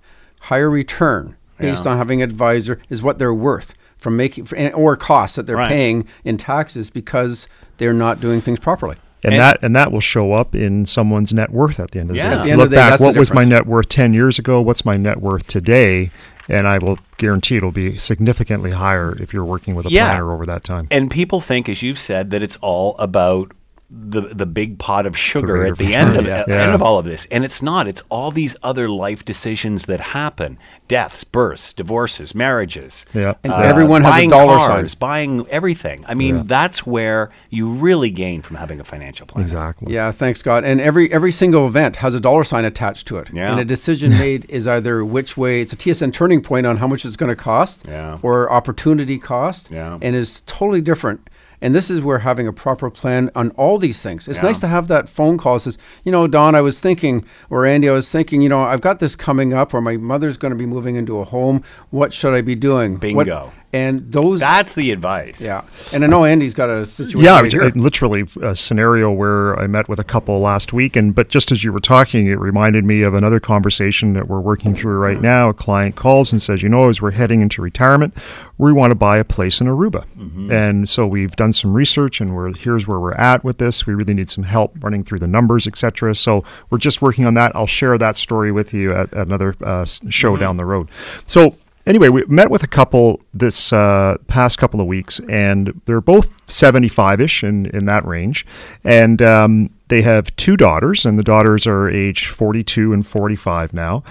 higher 0.45 0.71
return 0.71 1.37
based 1.59 1.85
Yeah. 1.85 1.93
on 1.93 1.99
having 1.99 2.23
an 2.23 2.29
advisor 2.31 2.79
is 2.89 3.03
what 3.03 3.19
they're 3.19 3.35
worth 3.35 3.75
from 3.99 4.17
making 4.17 4.47
or 4.75 4.97
costs 4.97 5.37
that 5.37 5.47
they're 5.47 5.57
Right. 5.57 5.69
paying 5.71 6.05
in 6.25 6.37
taxes 6.37 6.91
because 6.91 7.47
they're 7.79 7.93
not 7.95 8.21
doing 8.21 8.41
things 8.41 8.59
properly 8.61 8.97
and, 9.23 9.33
And- 9.35 9.41
that 9.43 9.59
and 9.63 9.75
that 9.77 9.91
will 9.93 10.01
show 10.01 10.33
up 10.33 10.55
in 10.55 10.85
someone's 10.85 11.33
net 11.33 11.51
worth 11.51 11.81
at 11.81 11.93
the 11.93 12.01
end 12.01 12.11
of 12.11 12.17
the 12.17 12.21
day. 12.23 12.27
At 12.29 12.45
the 12.45 12.51
end 12.51 12.59
Look 12.59 12.67
of 12.67 12.71
the 12.71 12.77
day, 12.77 12.91
back, 12.91 13.01
what 13.01 13.17
was 13.17 13.33
my 13.33 13.45
net 13.45 13.67
worth 13.67 13.89
ten 13.89 14.13
years 14.13 14.39
ago? 14.39 14.61
What's 14.61 14.85
my 14.85 14.97
net 14.99 15.21
worth 15.23 15.47
today? 15.47 16.11
And 16.47 16.69
I 16.69 16.77
will 16.77 16.99
guarantee 17.17 17.57
it'll 17.57 17.73
be 17.73 17.97
significantly 17.97 18.73
higher 18.73 19.17
if 19.19 19.33
you're 19.33 19.47
working 19.47 19.75
with 19.75 19.87
a 19.87 19.91
Yeah. 19.91 20.11
planner 20.11 20.31
over 20.31 20.45
that 20.45 20.63
time. 20.63 20.89
And 20.91 21.11
people 21.11 21.41
think, 21.41 21.71
as 21.71 21.81
you've 21.83 21.99
said, 21.99 22.31
that 22.33 22.43
it's 22.43 22.59
all 22.61 22.97
about 22.99 23.53
the 23.97 24.23
the 24.23 24.47
big 24.47 24.79
pot 24.79 25.07
of 25.07 25.17
sugar 25.17 25.65
at 25.65 25.79
the 25.79 25.95
end 25.95 26.17
of 26.17 26.27
Yeah. 26.27 26.45
Yeah. 26.49 26.63
end 26.63 26.73
of 26.73 26.83
all 26.83 26.99
of 26.99 27.05
this, 27.05 27.27
and 27.31 27.45
it's 27.45 27.63
not. 27.63 27.87
It's 27.87 28.03
all 28.09 28.31
these 28.31 28.57
other 28.63 28.89
life 28.89 29.25
decisions 29.25 29.87
that 29.87 30.01
happen: 30.01 30.59
deaths, 30.89 31.23
births, 31.25 31.73
divorces, 31.73 32.35
marriages. 32.35 33.05
Uh, 33.15 33.21
Yeah. 33.21 33.35
And 33.45 33.53
everyone 33.53 34.03
has 34.03 34.11
a 34.11 34.17
buying 34.17 34.31
dollar 34.31 34.59
sign. 34.59 34.69
cars, 34.69 34.95
buying 34.95 35.47
everything. 35.51 36.05
I 36.09 36.15
mean, 36.15 36.47
that's 36.47 36.85
where 36.87 37.31
you 37.51 37.69
really 37.71 38.11
gain 38.11 38.43
from 38.43 38.57
having 38.57 38.81
a 38.81 38.85
financial 38.85 39.27
plan. 39.27 39.45
Exactly. 39.45 39.93
Yeah, 39.95 40.11
thanks, 40.11 40.43
God. 40.43 40.65
And 40.65 40.81
every 40.81 41.13
every 41.13 41.33
single 41.33 41.67
event 41.67 41.97
has 41.97 42.15
a 42.15 42.21
dollar 42.21 42.45
sign 42.45 42.65
attached 42.65 43.07
to 43.09 43.19
it. 43.19 43.29
Yeah. 43.33 43.51
And 43.53 43.61
a 43.61 43.65
decision 43.65 44.11
made 44.19 44.47
is 44.49 44.67
either 44.67 45.05
which 45.05 45.37
way 45.37 45.61
it's 45.61 45.73
a 45.73 45.77
TSN 45.77 46.13
turning 46.13 46.43
point 46.43 46.67
on 46.67 46.77
how 46.79 46.87
much 46.87 47.05
it's 47.05 47.17
going 47.17 47.31
to 47.31 47.37
cost, 47.37 47.85
Yeah. 47.87 48.19
or 48.23 48.51
opportunity 48.53 49.19
cost, 49.19 49.71
Yeah. 49.71 49.99
and 50.03 50.17
is 50.17 50.43
totally 50.47 50.81
different. 50.81 51.29
And 51.65 51.75
this 51.75 51.91
is 51.91 52.03
where 52.03 52.19
having 52.19 52.47
a 52.47 52.53
proper 52.53 52.91
plan 52.91 53.31
on 53.35 53.49
all 53.57 53.79
these 53.79 54.03
things. 54.03 54.29
It's 54.29 54.39
Yeah. 54.41 54.49
nice 54.49 54.59
to 54.59 54.69
have 54.69 54.87
that 54.89 55.09
phone 55.09 55.39
call 55.39 55.59
says, 55.59 55.79
you 56.05 56.13
know, 56.13 56.27
Don, 56.27 56.55
I 56.55 56.61
was 56.61 56.79
thinking, 56.79 57.25
or 57.49 57.65
Andy, 57.65 57.89
I 57.89 57.93
was 57.93 58.11
thinking, 58.11 58.43
you 58.43 58.51
know, 58.51 58.63
I've 58.63 58.83
got 58.83 59.01
this 59.01 59.17
coming 59.17 59.55
up, 59.55 59.73
or 59.73 59.81
my 59.81 59.97
mother's 59.97 60.37
going 60.37 60.51
to 60.53 60.59
be 60.59 60.67
moving 60.67 60.95
into 60.95 61.19
a 61.21 61.25
home. 61.25 61.63
What 61.89 62.13
should 62.13 62.35
I 62.35 62.43
be 62.43 62.55
doing? 62.55 62.93
What- 62.93 63.01
Bingo. 63.01 63.51
And 63.75 64.11
those, 64.13 64.41
That's 64.41 64.75
the 64.75 64.91
advice. 64.93 65.41
yeah. 65.43 65.63
And 65.93 66.05
I 66.05 66.07
know 66.07 66.25
Andy's 66.25 66.55
got 66.55 66.71
a 66.71 66.87
situation. 66.87 67.21
Yeah, 67.21 67.37
right 67.41 67.47
it- 67.47 67.53
here. 67.53 67.63
it- 67.63 67.77
literally 67.77 68.25
a 68.43 68.55
scenario 68.57 69.11
where 69.11 69.59
I 69.59 69.67
met 69.67 69.89
with 69.89 69.99
a 69.99 70.05
couple 70.05 70.39
last 70.41 70.73
week, 70.73 70.97
and 70.97 71.15
but 71.15 71.29
just 71.29 71.53
as 71.53 71.65
you 71.65 71.73
were 71.73 71.81
talking, 71.81 72.27
it 72.29 72.39
reminded 72.39 72.85
me 72.85 73.03
of 73.03 73.15
another 73.15 73.41
conversation 73.41 74.15
that 74.15 74.29
we're 74.29 74.41
working 74.41 74.75
through 74.75 74.99
right 74.99 75.21
now. 75.21 75.49
A 75.51 75.55
client 75.55 75.97
calls 75.97 76.33
and 76.33 76.41
says, 76.41 76.63
"You 76.63 76.69
know, 76.69 76.89
as 76.89 77.03
we're 77.03 77.11
heading 77.11 77.41
into 77.43 77.61
retirement, 77.63 78.17
we 78.59 78.73
want 78.73 78.91
to 78.93 78.95
buy 78.95 79.19
a 79.19 79.25
place 79.25 79.61
in 79.61 79.67
Aruba," 79.67 80.05
and 80.51 80.89
so 80.89 81.07
we've 81.07 81.35
done 81.37 81.53
some 81.53 81.75
research, 81.75 82.21
and 82.21 82.35
we're 82.35 82.53
here's 82.55 82.87
where 82.87 83.01
we're 83.01 83.13
at 83.15 83.45
with 83.45 83.59
this. 83.59 83.87
We 83.87 83.95
really 83.95 84.15
need 84.15 84.31
some 84.31 84.45
help 84.45 84.77
running 84.81 85.03
through 85.05 85.19
the 85.19 85.27
numbers, 85.27 85.67
etc. 85.67 86.15
So 86.15 86.45
we're 86.71 86.79
just 86.79 87.03
working 87.03 87.25
on 87.27 87.35
that. 87.35 87.53
I'll 87.57 87.67
share 87.67 87.99
that 87.99 88.17
story 88.17 88.53
with 88.53 88.73
you 88.73 88.93
at, 88.93 89.13
at 89.13 89.27
another 89.27 89.55
uh, 89.65 89.81
s- 89.83 90.01
show 90.11 90.37
down 90.37 90.57
the 90.57 90.65
road. 90.65 90.89
So 91.27 91.57
anyway, 91.87 92.09
we 92.09 92.25
met 92.27 92.51
with 92.51 92.63
a 92.63 92.69
couple 92.69 93.21
this 93.33 93.73
uh, 93.73 94.17
past 94.29 94.59
couple 94.59 94.81
of 94.81 94.87
weeks, 94.87 95.21
and 95.29 95.81
they're 95.87 96.01
both 96.01 96.31
75 96.51 97.21
ish 97.21 97.45
in, 97.45 97.67
in 97.67 97.87
that 97.87 98.05
range. 98.07 98.47
And 98.85 99.21
um, 99.23 99.71
they 99.89 100.03
have 100.03 100.35
two 100.37 100.57
daughters, 100.57 101.05
and 101.05 101.19
the 101.19 101.23
daughters 101.23 101.67
are 101.67 101.89
age 101.89 102.29
42 102.29 102.93
and 102.93 103.07
45 103.07 103.73
now. 103.73 104.03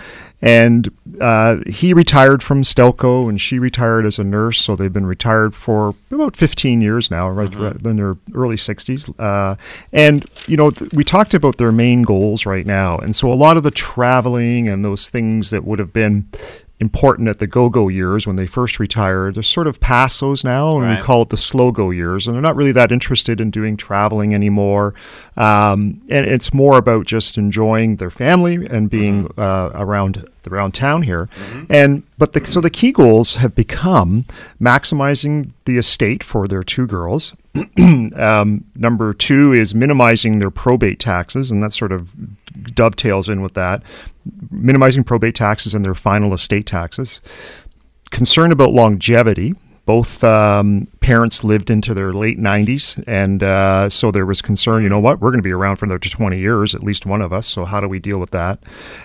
And 0.42 0.92
uh, 1.22 1.60
he 1.68 1.94
retired 1.94 2.44
from 2.44 2.64
Stelco, 2.64 3.30
and 3.30 3.40
she 3.40 3.60
retired 3.60 4.06
as 4.06 4.20
a 4.20 4.24
nurse. 4.26 4.62
So 4.62 4.76
they've 4.76 4.92
been 4.92 5.06
retired 5.06 5.56
for 5.56 5.96
about 6.12 6.36
15 6.36 6.82
years 6.82 7.10
now, 7.10 7.30
right, 7.30 7.54
right 7.56 7.76
in 7.86 7.96
their 7.96 8.18
early 8.36 8.58
60s. 8.58 9.18
Uh, 9.18 9.56
and, 9.94 10.26
you 10.46 10.58
know, 10.58 10.70
th- 10.70 10.92
we 10.92 11.04
talked 11.06 11.34
about 11.34 11.58
their 11.58 11.72
main 11.72 12.04
goals 12.04 12.46
right 12.46 12.66
now. 12.66 12.98
And 12.98 13.16
so 13.16 13.32
a 13.32 13.36
lot 13.36 13.56
of 13.56 13.64
the 13.64 13.72
traveling 13.72 14.68
and 14.68 14.84
those 14.84 15.10
things 15.10 15.50
that 15.52 15.64
would 15.64 15.80
have 15.80 15.94
been 15.94 16.28
important 16.84 17.28
at 17.30 17.40
the 17.40 17.48
go-go 17.48 17.88
years 17.88 18.28
when 18.28 18.36
they 18.36 18.46
first 18.46 18.80
retired. 18.80 19.34
They're 19.34 19.44
sort 19.44 19.66
of 19.66 19.80
past 19.80 20.20
those 20.20 20.44
now, 20.44 20.76
and 20.76 20.84
Right. 20.86 21.00
we 21.00 21.04
call 21.04 21.24
it 21.24 21.30
the 21.30 21.38
slow-go 21.38 21.90
years. 21.90 22.28
And 22.28 22.36
they're 22.36 22.42
not 22.42 22.56
really 22.56 22.74
that 22.74 22.92
interested 22.92 23.42
in 23.42 23.50
doing 23.50 23.76
traveling 23.78 24.36
anymore. 24.36 24.94
Um, 25.38 26.02
and 26.10 26.26
it's 26.28 26.54
more 26.54 26.78
about 26.78 27.08
just 27.08 27.38
enjoying 27.38 27.96
their 27.96 28.12
family 28.12 28.68
and 28.70 28.90
being 28.90 29.32
uh, 29.38 29.72
around 29.74 30.26
around 30.52 30.74
town 30.74 31.04
here. 31.04 31.30
And 31.70 32.04
but 32.18 32.34
the, 32.34 32.46
so 32.46 32.60
the 32.60 32.70
key 32.70 32.92
goals 32.92 33.36
have 33.36 33.56
become 33.56 34.26
maximizing 34.62 35.52
the 35.66 35.78
estate 35.78 36.22
for 36.22 36.48
their 36.50 36.64
two 36.64 36.86
girls. 36.86 37.34
um, 38.18 38.66
number 38.76 39.14
two 39.14 39.54
is 39.54 39.74
minimizing 39.74 40.40
their 40.40 40.50
probate 40.52 41.00
taxes, 41.00 41.50
and 41.52 41.64
that's 41.64 41.78
sort 41.78 41.92
of 41.94 42.14
dovetails 42.62 43.30
in 43.30 43.42
with 43.42 43.54
that. 43.54 43.84
Minimizing 44.52 45.04
probate 45.04 45.36
taxes 45.36 45.74
and 45.74 45.84
their 45.84 45.96
final 45.96 46.34
estate 46.34 46.66
taxes. 46.66 47.22
Concern 48.12 48.52
about 48.52 48.74
longevity. 48.74 49.56
Both 49.86 50.24
um, 50.24 50.88
parents 51.02 51.44
lived 51.44 51.70
into 51.70 51.94
their 51.94 52.14
late 52.14 52.40
90s, 52.40 53.04
and 53.06 53.44
uh, 53.44 53.90
so 53.90 54.12
there 54.12 54.26
was 54.26 54.42
concern. 54.42 54.82
You 54.82 54.88
know 54.88 55.00
what? 55.00 55.20
We're 55.20 55.32
going 55.32 55.40
to 55.40 55.44
be 55.44 55.52
around 55.52 55.76
for 55.76 55.84
another 55.86 56.00
20 56.00 56.40
years, 56.40 56.74
at 56.74 56.84
least 56.84 57.06
one 57.06 57.22
of 57.22 57.34
us. 57.34 57.48
So 57.48 57.66
how 57.66 57.82
do 57.82 57.90
we 57.90 58.00
deal 58.00 58.18
with 58.18 58.32
that? 58.32 58.60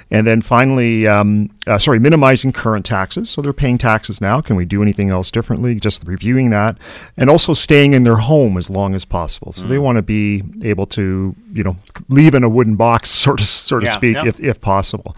And 0.08 0.24
then 0.24 0.40
finally, 0.40 1.08
um, 1.08 1.50
uh, 1.66 1.78
sorry, 1.78 1.98
minimizing 1.98 2.52
current 2.52 2.86
taxes. 2.86 3.28
So 3.28 3.42
they're 3.42 3.52
paying 3.52 3.76
taxes 3.76 4.20
now. 4.20 4.40
Can 4.40 4.54
we 4.54 4.64
do 4.64 4.80
anything 4.80 5.10
else 5.10 5.32
differently? 5.32 5.74
Just 5.80 6.06
reviewing 6.06 6.50
that, 6.50 6.78
and 7.16 7.28
also 7.28 7.54
staying 7.54 7.92
in 7.92 8.04
their 8.04 8.16
home 8.18 8.56
as 8.56 8.70
long 8.70 8.94
as 8.94 9.04
possible. 9.04 9.50
So 9.50 9.66
they 9.66 9.78
want 9.78 9.96
to 9.96 10.02
be 10.02 10.44
able 10.62 10.86
to, 10.86 11.34
you 11.52 11.64
know, 11.64 11.76
leave 12.08 12.34
in 12.34 12.44
a 12.44 12.48
wooden 12.48 12.76
box, 12.76 13.10
sort 13.26 13.40
of, 13.40 13.46
so 13.46 13.80
to 13.80 13.86
Yeah, 13.86 13.92
speak, 13.92 14.14
yeah. 14.14 14.26
if 14.26 14.38
if 14.38 14.60
possible. 14.60 15.16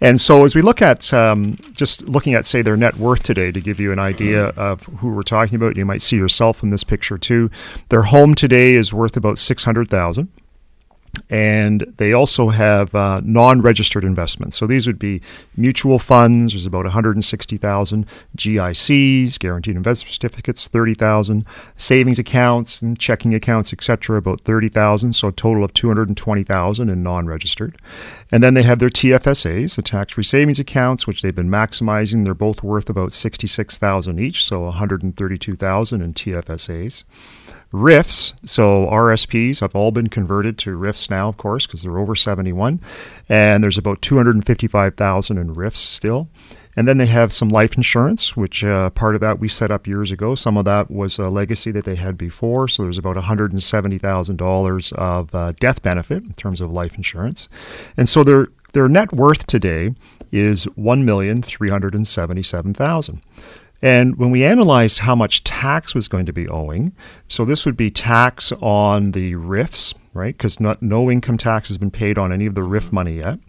And 0.00 0.18
so 0.18 0.46
as 0.46 0.54
we 0.54 0.62
look 0.62 0.80
at 0.80 1.12
um, 1.12 1.58
just 1.74 2.08
looking 2.08 2.32
at 2.32 2.46
say 2.46 2.62
their 2.62 2.76
net 2.78 2.96
worth 2.96 3.22
today 3.22 3.52
to 3.52 3.60
give 3.60 3.78
you 3.78 3.92
an 3.92 3.98
idea 3.98 4.46
of 4.56 4.88
who 4.98 5.08
we're 5.10 5.22
talking 5.22 5.56
about, 5.56 5.76
you 5.76 5.84
might 5.84 6.02
see 6.02 6.16
yourself 6.16 6.62
in 6.62 6.70
this 6.70 6.84
picture 6.84 7.18
too. 7.18 7.50
Their 7.88 8.02
home 8.02 8.34
today 8.34 8.74
is 8.74 8.92
worth 8.92 9.16
about 9.16 9.38
six 9.38 9.64
hundred 9.64 9.88
thousand. 9.88 10.28
And 11.30 11.92
they 11.96 12.12
also 12.12 12.50
have 12.50 12.94
uh, 12.94 13.20
non-registered 13.24 14.04
investments. 14.04 14.56
So 14.56 14.66
these 14.66 14.86
would 14.86 14.98
be 14.98 15.20
mutual 15.56 15.98
funds. 15.98 16.52
There's 16.52 16.66
about 16.66 16.84
160,000 16.84 18.06
GICs, 18.36 19.38
guaranteed 19.38 19.76
investment 19.76 20.12
certificates, 20.12 20.68
30,000 20.68 21.44
savings 21.76 22.18
accounts 22.18 22.82
and 22.82 22.98
checking 22.98 23.34
accounts, 23.34 23.72
etc. 23.72 24.18
About 24.18 24.42
30,000. 24.42 25.12
So 25.14 25.28
a 25.28 25.32
total 25.32 25.64
of 25.64 25.72
220,000 25.74 26.88
in 26.88 27.02
non-registered. 27.02 27.76
And 28.30 28.42
then 28.42 28.54
they 28.54 28.62
have 28.62 28.78
their 28.78 28.88
TFSAs, 28.88 29.76
the 29.76 29.82
tax-free 29.82 30.24
savings 30.24 30.58
accounts, 30.58 31.06
which 31.06 31.22
they've 31.22 31.34
been 31.34 31.50
maximizing. 31.50 32.24
They're 32.24 32.34
both 32.34 32.62
worth 32.62 32.90
about 32.90 33.12
66,000 33.12 34.18
each, 34.18 34.44
so 34.44 34.60
132,000 34.62 36.02
in 36.02 36.12
TFSAs. 36.12 37.04
RIFs, 37.74 38.34
so 38.44 38.86
RSPs 38.86 39.58
have 39.58 39.74
all 39.74 39.90
been 39.90 40.08
converted 40.08 40.56
to 40.58 40.76
RIFs 40.76 41.10
now, 41.10 41.28
of 41.28 41.36
course, 41.36 41.66
because 41.66 41.82
they're 41.82 41.98
over 41.98 42.14
71. 42.14 42.80
And 43.28 43.64
there's 43.64 43.78
about 43.78 44.00
255,000 44.00 45.38
in 45.38 45.54
RIFs 45.54 45.80
still. 45.80 46.28
And 46.76 46.86
then 46.86 46.98
they 46.98 47.06
have 47.06 47.32
some 47.32 47.48
life 47.48 47.76
insurance, 47.76 48.36
which 48.36 48.62
uh, 48.62 48.90
part 48.90 49.16
of 49.16 49.20
that 49.22 49.40
we 49.40 49.48
set 49.48 49.72
up 49.72 49.88
years 49.88 50.12
ago. 50.12 50.36
Some 50.36 50.56
of 50.56 50.64
that 50.66 50.88
was 50.88 51.18
a 51.18 51.28
legacy 51.28 51.72
that 51.72 51.84
they 51.84 51.96
had 51.96 52.16
before. 52.16 52.68
So 52.68 52.84
there's 52.84 52.98
about 52.98 53.16
$170,000 53.16 54.92
of 54.92 55.34
uh, 55.34 55.50
death 55.58 55.82
benefit 55.82 56.22
in 56.22 56.34
terms 56.34 56.60
of 56.60 56.70
life 56.70 56.94
insurance. 56.94 57.48
And 57.96 58.08
so 58.08 58.22
their, 58.22 58.50
their 58.72 58.88
net 58.88 59.12
worth 59.12 59.46
today 59.46 59.96
is 60.30 60.66
$1,377,000. 60.66 63.20
And 63.84 64.16
when 64.16 64.30
we 64.30 64.44
analyzed 64.46 65.00
how 65.00 65.14
much 65.14 65.44
tax 65.44 65.94
was 65.94 66.08
going 66.08 66.24
to 66.24 66.32
be 66.32 66.48
owing, 66.48 66.92
so 67.28 67.44
this 67.44 67.66
would 67.66 67.76
be 67.76 67.90
tax 67.90 68.50
on 68.62 69.10
the 69.10 69.34
RIFs, 69.34 69.92
right? 70.14 70.34
Because 70.34 70.58
no 70.58 71.10
income 71.10 71.36
tax 71.36 71.68
has 71.68 71.76
been 71.76 71.90
paid 71.90 72.16
on 72.16 72.32
any 72.32 72.46
of 72.46 72.54
the 72.54 72.62
RIF 72.62 72.94
money 72.94 73.18
yet. 73.18 73.40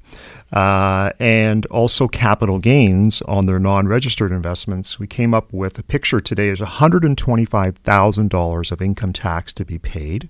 Uh, 0.51 1.11
and 1.21 1.65
also 1.67 2.09
capital 2.09 2.59
gains 2.59 3.21
on 3.21 3.45
their 3.45 3.59
non 3.59 3.87
registered 3.87 4.33
investments. 4.33 4.99
We 4.99 5.07
came 5.07 5.33
up 5.33 5.53
with 5.53 5.79
a 5.79 5.83
picture 5.83 6.19
today 6.19 6.49
is 6.49 6.59
$125,000 6.59 8.71
of 8.73 8.81
income 8.81 9.13
tax 9.13 9.53
to 9.53 9.63
be 9.63 9.79
paid. 9.79 10.27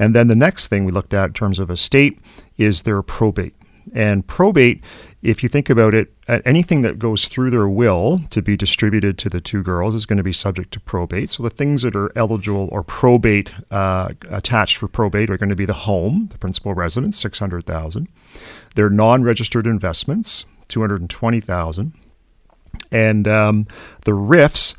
And 0.00 0.16
then 0.16 0.26
the 0.26 0.34
next 0.34 0.66
thing 0.66 0.84
we 0.84 0.90
looked 0.90 1.14
at 1.14 1.26
in 1.26 1.34
terms 1.34 1.60
of 1.60 1.70
estate 1.70 2.18
is 2.56 2.82
their 2.82 3.02
probate. 3.02 3.54
And 3.94 4.26
probate, 4.26 4.84
if 5.22 5.42
you 5.42 5.48
think 5.48 5.70
about 5.70 5.94
it, 5.94 6.12
anything 6.44 6.82
that 6.82 6.98
goes 6.98 7.26
through 7.26 7.50
their 7.50 7.68
will 7.68 8.20
to 8.30 8.42
be 8.42 8.56
distributed 8.56 9.18
to 9.18 9.28
the 9.28 9.40
two 9.40 9.62
girls 9.62 9.94
is 9.94 10.06
going 10.06 10.18
to 10.18 10.22
be 10.22 10.32
subject 10.32 10.72
to 10.72 10.80
probate. 10.80 11.30
So 11.30 11.42
the 11.42 11.50
things 11.50 11.82
that 11.82 11.96
are 11.96 12.16
eligible 12.16 12.68
or 12.70 12.82
probate 12.82 13.52
uh, 13.70 14.10
attached 14.28 14.76
for 14.76 14.88
probate 14.88 15.30
are 15.30 15.38
going 15.38 15.48
to 15.48 15.56
be 15.56 15.66
the 15.66 15.72
home, 15.72 16.28
the 16.30 16.38
principal 16.38 16.74
residence, 16.74 17.18
six 17.18 17.38
hundred 17.38 17.66
thousand, 17.66 18.08
their 18.74 18.90
non-registered 18.90 19.66
investments, 19.66 20.44
two 20.68 20.80
hundred 20.80 21.08
twenty 21.08 21.40
thousand, 21.40 21.94
and 22.92 23.26
um, 23.26 23.66
the 24.04 24.14
RIFs 24.14 24.74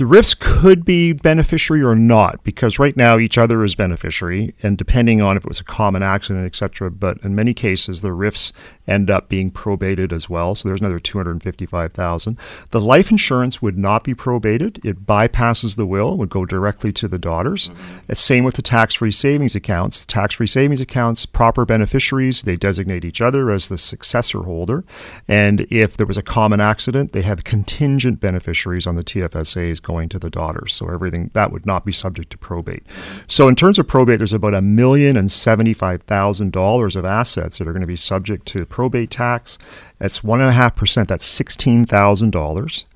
the 0.00 0.06
RIFs 0.06 0.32
could 0.32 0.86
be 0.86 1.12
beneficiary 1.12 1.82
or 1.82 1.94
not 1.94 2.42
because 2.42 2.78
right 2.78 2.96
now 2.96 3.18
each 3.18 3.36
other 3.36 3.62
is 3.62 3.74
beneficiary 3.74 4.54
and 4.62 4.78
depending 4.78 5.20
on 5.20 5.36
if 5.36 5.44
it 5.44 5.48
was 5.48 5.60
a 5.60 5.64
common 5.64 6.02
accident 6.02 6.46
etc 6.46 6.90
but 6.90 7.18
in 7.22 7.34
many 7.34 7.52
cases 7.52 8.00
the 8.00 8.10
RIFs 8.10 8.50
end 8.90 9.08
up 9.08 9.28
being 9.28 9.50
probated 9.50 10.12
as 10.12 10.28
well. 10.28 10.54
So 10.54 10.68
there's 10.68 10.80
another 10.80 10.98
255,000 10.98 12.36
the 12.70 12.80
life 12.80 13.10
insurance 13.10 13.62
would 13.62 13.78
not 13.78 14.04
be 14.04 14.14
probated. 14.14 14.84
It 14.84 15.06
bypasses 15.06 15.76
the 15.76 15.86
will 15.86 16.16
would 16.16 16.28
go 16.28 16.44
directly 16.44 16.92
to 16.94 17.08
the 17.08 17.18
daughters. 17.18 17.68
Mm-hmm. 17.68 18.12
same 18.14 18.44
with 18.44 18.56
the 18.56 18.62
tax-free 18.62 19.12
savings 19.12 19.54
accounts. 19.54 20.04
Tax-free 20.04 20.48
savings 20.48 20.80
accounts 20.80 21.24
proper 21.24 21.64
beneficiaries 21.64 22.42
they 22.42 22.56
designate 22.56 23.04
each 23.04 23.20
other 23.20 23.50
as 23.50 23.68
the 23.68 23.78
successor 23.78 24.40
holder. 24.40 24.84
And 25.28 25.66
if 25.70 25.96
there 25.96 26.06
was 26.06 26.18
a 26.18 26.22
common 26.22 26.60
accident 26.60 27.12
they 27.12 27.22
have 27.22 27.44
contingent 27.44 28.20
beneficiaries 28.20 28.86
on 28.86 28.96
the 28.96 29.04
TFSAs 29.04 29.80
going 29.80 30.08
to 30.08 30.18
the 30.18 30.30
daughters. 30.30 30.74
So 30.74 30.88
everything 30.88 31.30
that 31.34 31.52
would 31.52 31.64
not 31.64 31.84
be 31.84 31.92
subject 31.92 32.30
to 32.30 32.38
probate. 32.38 32.84
So 33.28 33.46
in 33.46 33.54
terms 33.54 33.78
of 33.78 33.86
probate, 33.86 34.18
there's 34.18 34.32
about 34.32 34.54
a 34.54 34.60
million 34.60 35.16
and 35.16 35.30
seventy-five 35.30 36.02
thousand 36.02 36.52
dollars 36.52 36.96
of 36.96 37.04
assets 37.04 37.58
that 37.58 37.68
are 37.68 37.72
going 37.72 37.80
to 37.80 37.86
be 37.86 37.96
subject 37.96 38.46
to 38.46 38.66
probate 38.66 38.79
tax. 38.88 39.58
That's 39.98 40.24
one 40.24 40.40
and 40.40 40.48
a 40.48 40.52
half 40.52 40.76
percent. 40.76 41.08
That's 41.08 41.24
sixteen 41.24 41.84
thousand 41.84 42.30
dollars. 42.30 42.86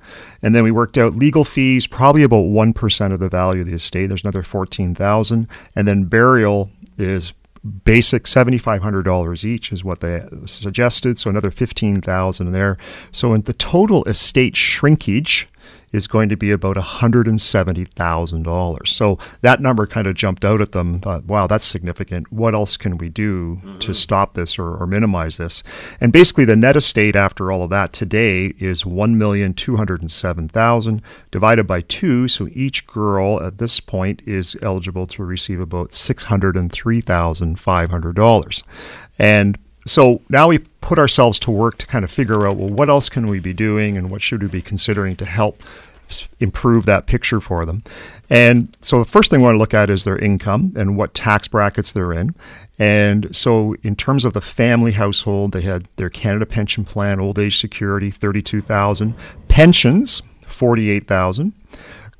And 0.41 0.53
then 0.55 0.63
we 0.63 0.71
worked 0.71 0.97
out 0.97 1.15
legal 1.15 1.43
fees, 1.43 1.87
probably 1.87 2.23
about 2.23 2.45
one 2.45 2.73
percent 2.73 3.13
of 3.13 3.19
the 3.19 3.29
value 3.29 3.61
of 3.61 3.67
the 3.67 3.73
estate. 3.73 4.07
There's 4.07 4.23
another 4.23 4.43
fourteen 4.43 4.95
thousand, 4.95 5.47
and 5.75 5.87
then 5.87 6.05
burial 6.05 6.71
is 6.97 7.33
basic 7.83 8.25
$7500 8.25 9.43
each 9.43 9.71
is 9.71 9.83
what 9.83 9.99
they 9.99 10.23
suggested 10.45 11.17
so 11.17 11.31
another 11.31 11.49
15000 11.49 12.51
there 12.51 12.77
so 13.11 13.33
in 13.33 13.41
the 13.41 13.53
total 13.53 14.03
estate 14.03 14.55
shrinkage 14.55 15.47
is 15.95 16.07
going 16.07 16.29
to 16.29 16.35
be 16.35 16.51
about 16.51 16.75
$170,000. 16.75 18.87
So 18.87 19.17
that 19.41 19.61
number 19.61 19.87
kind 19.87 20.05
of 20.07 20.15
jumped 20.15 20.43
out 20.43 20.59
at 20.61 20.71
them. 20.73 20.99
Thought, 20.99 21.25
wow, 21.25 21.47
that's 21.47 21.65
significant. 21.65 22.29
What 22.31 22.53
else 22.53 22.77
can 22.77 22.97
we 22.97 23.09
do 23.09 23.55
mm-hmm. 23.55 23.79
to 23.79 23.93
stop 23.93 24.33
this 24.33 24.59
or, 24.59 24.75
or, 24.75 24.85
minimize 24.85 25.37
this? 25.37 25.63
And 26.01 26.11
basically, 26.11 26.43
the 26.45 26.55
net 26.55 26.75
estate 26.75 27.15
after 27.15 27.51
all 27.51 27.63
of 27.63 27.69
that 27.69 27.93
today 27.93 28.53
is 28.59 28.83
1,207,000 28.83 31.01
divided 31.31 31.65
by 31.65 31.81
two. 31.81 32.27
So 32.27 32.47
each 32.51 32.85
girl 32.85 33.41
at 33.41 33.57
this 33.57 33.79
point 33.79 34.21
is 34.25 34.55
eligible 34.61 35.07
to 35.07 35.23
receive 35.23 35.61
about 35.61 35.91
$603,500. 35.91 38.63
And 39.17 39.57
so 39.85 40.21
now 40.29 40.47
we 40.47 40.59
put 40.59 40.99
ourselves 40.99 41.39
to 41.39 41.51
work 41.51 41.77
to 41.77 41.87
kind 41.87 42.03
of 42.03 42.11
figure 42.11 42.47
out 42.47 42.57
well 42.57 42.69
what 42.69 42.89
else 42.89 43.09
can 43.09 43.27
we 43.27 43.39
be 43.39 43.53
doing 43.53 43.97
and 43.97 44.09
what 44.09 44.21
should 44.21 44.41
we 44.41 44.49
be 44.49 44.61
considering 44.61 45.15
to 45.15 45.25
help 45.25 45.61
improve 46.39 46.85
that 46.85 47.05
picture 47.05 47.41
for 47.41 47.65
them. 47.65 47.83
And 48.29 48.75
so 48.81 48.99
the 48.99 49.05
first 49.09 49.29
thing 49.31 49.39
we 49.39 49.45
want 49.45 49.55
to 49.55 49.59
look 49.59 49.73
at 49.73 49.89
is 49.89 50.03
their 50.03 50.17
income 50.17 50.73
and 50.75 50.97
what 50.97 51.13
tax 51.13 51.47
brackets 51.47 51.91
they're 51.91 52.13
in. 52.13 52.35
And 52.77 53.35
so 53.35 53.75
in 53.83 53.95
terms 53.95 54.25
of 54.25 54.33
the 54.33 54.41
family 54.41 54.91
household, 54.91 55.51
they 55.51 55.61
had 55.61 55.85
their 55.95 56.09
Canada 56.09 56.45
pension 56.45 56.85
plan, 56.85 57.19
old 57.19 57.39
age 57.39 57.59
security, 57.59 58.11
32,000, 58.11 59.15
pensions, 59.47 60.21
48,000. 60.45 61.53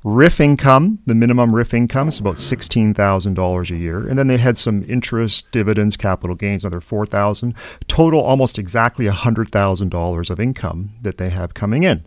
RIF 0.06 0.38
income, 0.38 1.00
the 1.06 1.16
minimum 1.16 1.52
RIF 1.52 1.74
income 1.74 2.06
is 2.06 2.20
about 2.20 2.36
$16,000 2.36 3.70
a 3.70 3.76
year. 3.76 4.06
And 4.06 4.16
then 4.16 4.28
they 4.28 4.36
had 4.36 4.56
some 4.56 4.84
interest, 4.84 5.50
dividends, 5.50 5.96
capital 5.96 6.36
gains, 6.36 6.64
another 6.64 6.80
4000 6.80 7.52
Total 7.88 8.20
almost 8.20 8.56
exactly 8.56 9.06
$100,000 9.06 10.30
of 10.30 10.38
income 10.38 10.90
that 11.02 11.16
they 11.16 11.30
have 11.30 11.54
coming 11.54 11.82
in. 11.82 12.04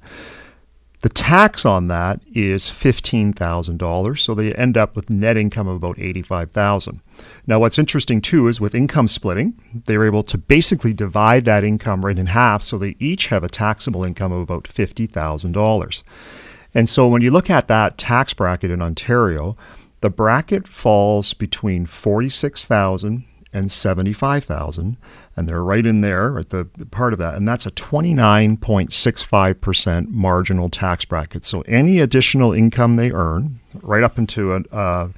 The 1.02 1.10
tax 1.10 1.66
on 1.66 1.90
that 1.90 2.22
is 2.34 2.68
$15,000, 2.68 4.20
so 4.20 4.34
they 4.34 4.54
end 4.54 4.78
up 4.78 4.96
with 4.96 5.10
net 5.10 5.36
income 5.36 5.68
of 5.68 5.76
about 5.76 6.00
85,000. 6.00 7.02
Now 7.48 7.60
what's 7.60 7.80
interesting 7.80 8.22
too 8.22 8.48
is 8.48 8.62
with 8.62 8.76
income 8.76 9.10
splitting, 9.10 9.62
they 9.74 9.98
were 9.98 10.08
able 10.08 10.24
to 10.24 10.38
basically 10.38 10.94
divide 10.94 11.44
that 11.46 11.66
income 11.66 12.06
right 12.06 12.18
in 12.18 12.28
half 12.28 12.64
so 12.64 12.78
they 12.78 12.96
each 12.98 13.28
have 13.28 13.44
a 13.44 13.50
taxable 13.50 14.06
income 14.06 14.32
of 14.32 14.40
about 14.40 14.64
$50,000. 14.64 16.04
And 16.74 16.88
so 16.88 17.08
when 17.08 17.22
you 17.22 17.32
look 17.32 17.50
at 17.50 17.68
that 17.68 17.98
tax 17.98 18.34
bracket 18.34 18.72
in 18.72 18.82
Ontario, 18.82 19.58
the 20.02 20.10
bracket 20.10 20.68
falls 20.68 21.34
between 21.34 21.86
46,000 21.86 23.26
and 23.52 23.72
75,000 23.72 24.98
and 25.36 25.50
they're 25.50 25.64
right 25.64 25.84
in 25.86 26.02
there 26.02 26.38
at 26.38 26.52
the 26.52 26.66
part 26.92 27.14
of 27.14 27.20
that 27.20 27.34
and 27.34 27.48
that's 27.48 27.66
a 27.66 27.72
29.65% 27.72 30.10
marginal 30.10 30.70
tax 30.70 31.04
bracket. 31.06 31.44
So 31.44 31.62
any 31.62 31.98
additional 32.00 32.54
income 32.54 32.96
they 32.96 33.12
earn 33.12 33.60
right 33.82 34.04
up 34.04 34.20
into 34.20 34.54
a, 34.54 34.60
uh, 34.72 35.10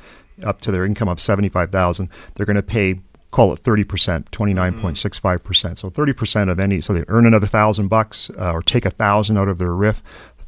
up 0.43 0.61
to 0.61 0.71
their 0.71 0.85
income 0.85 1.09
of 1.09 1.19
75,000, 1.19 2.07
they're 2.35 2.45
going 2.45 2.55
to 2.55 2.63
pay 2.63 3.01
call 3.31 3.53
it 3.53 3.63
30%, 3.63 4.29
29.65%. 4.29 5.77
So 5.77 5.89
30% 5.89 6.51
of 6.51 6.59
any 6.59 6.81
so 6.81 6.93
they 6.93 7.05
earn 7.07 7.25
another 7.25 7.45
1000 7.45 7.87
bucks 7.87 8.29
uh, 8.37 8.51
or 8.51 8.61
take 8.61 8.85
a 8.85 8.89
1000 8.89 9.37
out 9.37 9.47
of 9.47 9.57
their 9.57 9.73
RIF, 9.73 10.03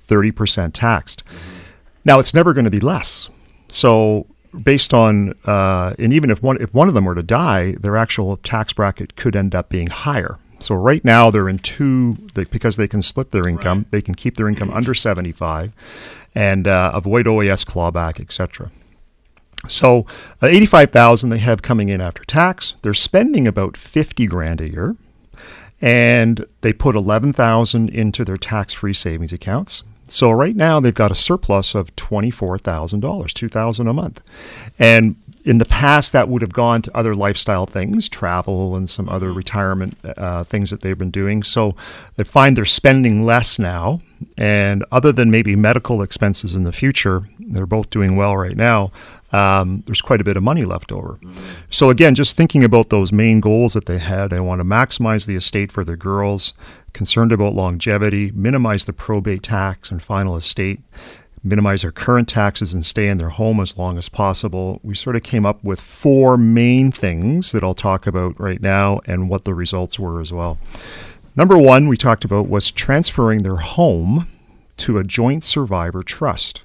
30% 0.07 0.71
taxed. 0.73 1.23
Now, 2.05 2.19
it's 2.19 2.33
never 2.33 2.53
going 2.53 2.65
to 2.65 2.71
be 2.71 2.79
less. 2.79 3.29
So, 3.69 4.27
based 4.63 4.93
on, 4.93 5.33
uh, 5.45 5.95
and 5.97 6.13
even 6.13 6.29
if 6.29 6.43
one, 6.43 6.61
if 6.61 6.73
one 6.73 6.87
of 6.87 6.93
them 6.93 7.05
were 7.05 7.15
to 7.15 7.23
die, 7.23 7.71
their 7.79 7.97
actual 7.97 8.37
tax 8.37 8.73
bracket 8.73 9.15
could 9.15 9.35
end 9.35 9.55
up 9.55 9.69
being 9.69 9.87
higher. 9.87 10.37
So 10.63 10.75
right 10.75 11.03
now 11.03 11.29
they're 11.29 11.49
in 11.49 11.59
two 11.59 12.17
they, 12.33 12.45
because 12.45 12.77
they 12.77 12.87
can 12.87 13.01
split 13.01 13.31
their 13.31 13.47
income. 13.47 13.79
Right. 13.79 13.91
They 13.91 14.01
can 14.01 14.15
keep 14.15 14.37
their 14.37 14.47
income 14.47 14.71
under 14.73 14.93
75 14.93 15.73
and 16.33 16.67
uh, 16.67 16.91
avoid 16.93 17.25
OAS 17.25 17.65
clawback, 17.65 18.19
etc. 18.19 18.71
So 19.67 20.05
uh, 20.41 20.47
85,000 20.47 21.29
they 21.29 21.39
have 21.39 21.61
coming 21.61 21.89
in 21.89 22.01
after 22.01 22.23
tax. 22.23 22.75
They're 22.81 22.93
spending 22.93 23.47
about 23.47 23.77
50 23.77 24.25
grand 24.27 24.61
a 24.61 24.69
year 24.69 24.95
and 25.81 26.45
they 26.61 26.71
put 26.71 26.95
11,000 26.95 27.89
into 27.89 28.23
their 28.23 28.37
tax-free 28.37 28.93
savings 28.93 29.33
accounts. 29.33 29.83
So 30.07 30.31
right 30.31 30.55
now 30.55 30.79
they've 30.79 30.93
got 30.93 31.11
a 31.11 31.15
surplus 31.15 31.75
of 31.75 31.95
$24,000, 31.95 33.33
2000 33.33 33.87
a 33.87 33.93
month. 33.93 34.21
And 34.77 35.15
in 35.43 35.57
the 35.57 35.65
past 35.65 36.13
that 36.13 36.29
would 36.29 36.41
have 36.41 36.53
gone 36.53 36.81
to 36.81 36.97
other 36.97 37.13
lifestyle 37.15 37.65
things, 37.65 38.07
travel 38.07 38.75
and 38.75 38.89
some 38.89 39.09
other 39.09 39.27
mm-hmm. 39.27 39.37
retirement 39.37 39.97
uh, 40.17 40.43
things 40.43 40.69
that 40.69 40.81
they've 40.81 40.97
been 40.97 41.11
doing. 41.11 41.43
So 41.43 41.75
they 42.15 42.23
find 42.23 42.57
they're 42.57 42.65
spending 42.65 43.25
less 43.25 43.59
now 43.59 44.01
and 44.37 44.85
other 44.91 45.11
than 45.11 45.31
maybe 45.31 45.55
medical 45.55 46.01
expenses 46.01 46.55
in 46.55 46.63
the 46.63 46.71
future, 46.71 47.23
they're 47.39 47.65
both 47.65 47.89
doing 47.89 48.15
well 48.15 48.37
right 48.37 48.55
now. 48.55 48.91
Um, 49.31 49.83
there's 49.87 50.01
quite 50.01 50.21
a 50.21 50.23
bit 50.23 50.37
of 50.37 50.43
money 50.43 50.63
left 50.63 50.91
over. 50.91 51.13
Mm-hmm. 51.13 51.41
So 51.71 51.89
again, 51.89 52.13
just 52.13 52.37
thinking 52.37 52.63
about 52.63 52.89
those 52.89 53.11
main 53.11 53.39
goals 53.39 53.73
that 53.73 53.87
they 53.87 53.97
had, 53.97 54.29
they 54.29 54.39
want 54.39 54.59
to 54.59 54.65
maximize 54.65 55.25
the 55.25 55.35
estate 55.35 55.71
for 55.71 55.83
the 55.83 55.97
girls, 55.97 56.53
concerned 56.93 57.31
about 57.31 57.53
longevity, 57.53 58.31
minimize 58.31 58.85
the 58.85 58.93
probate 58.93 59.43
tax 59.43 59.91
and 59.91 60.01
final 60.01 60.35
estate, 60.35 60.79
minimize 61.43 61.81
their 61.81 61.91
current 61.91 62.27
taxes 62.27 62.73
and 62.73 62.85
stay 62.85 63.07
in 63.07 63.17
their 63.17 63.29
home 63.29 63.59
as 63.59 63.77
long 63.77 63.97
as 63.97 64.07
possible. 64.07 64.79
We 64.83 64.95
sort 64.95 65.15
of 65.15 65.23
came 65.23 65.45
up 65.45 65.63
with 65.63 65.81
four 65.81 66.37
main 66.37 66.91
things 66.91 67.51
that 67.51 67.63
I'll 67.63 67.73
talk 67.73 68.07
about 68.07 68.39
right 68.39 68.61
now 68.61 69.01
and 69.05 69.29
what 69.29 69.43
the 69.43 69.53
results 69.53 69.99
were 69.99 70.21
as 70.21 70.31
well. 70.31 70.57
Number 71.35 71.57
one, 71.57 71.87
we 71.87 71.97
talked 71.97 72.23
about 72.23 72.47
was 72.47 72.71
transferring 72.71 73.43
their 73.43 73.57
home 73.57 74.27
to 74.77 74.97
a 74.97 75.03
joint 75.03 75.43
survivor 75.43 76.01
trust. 76.01 76.61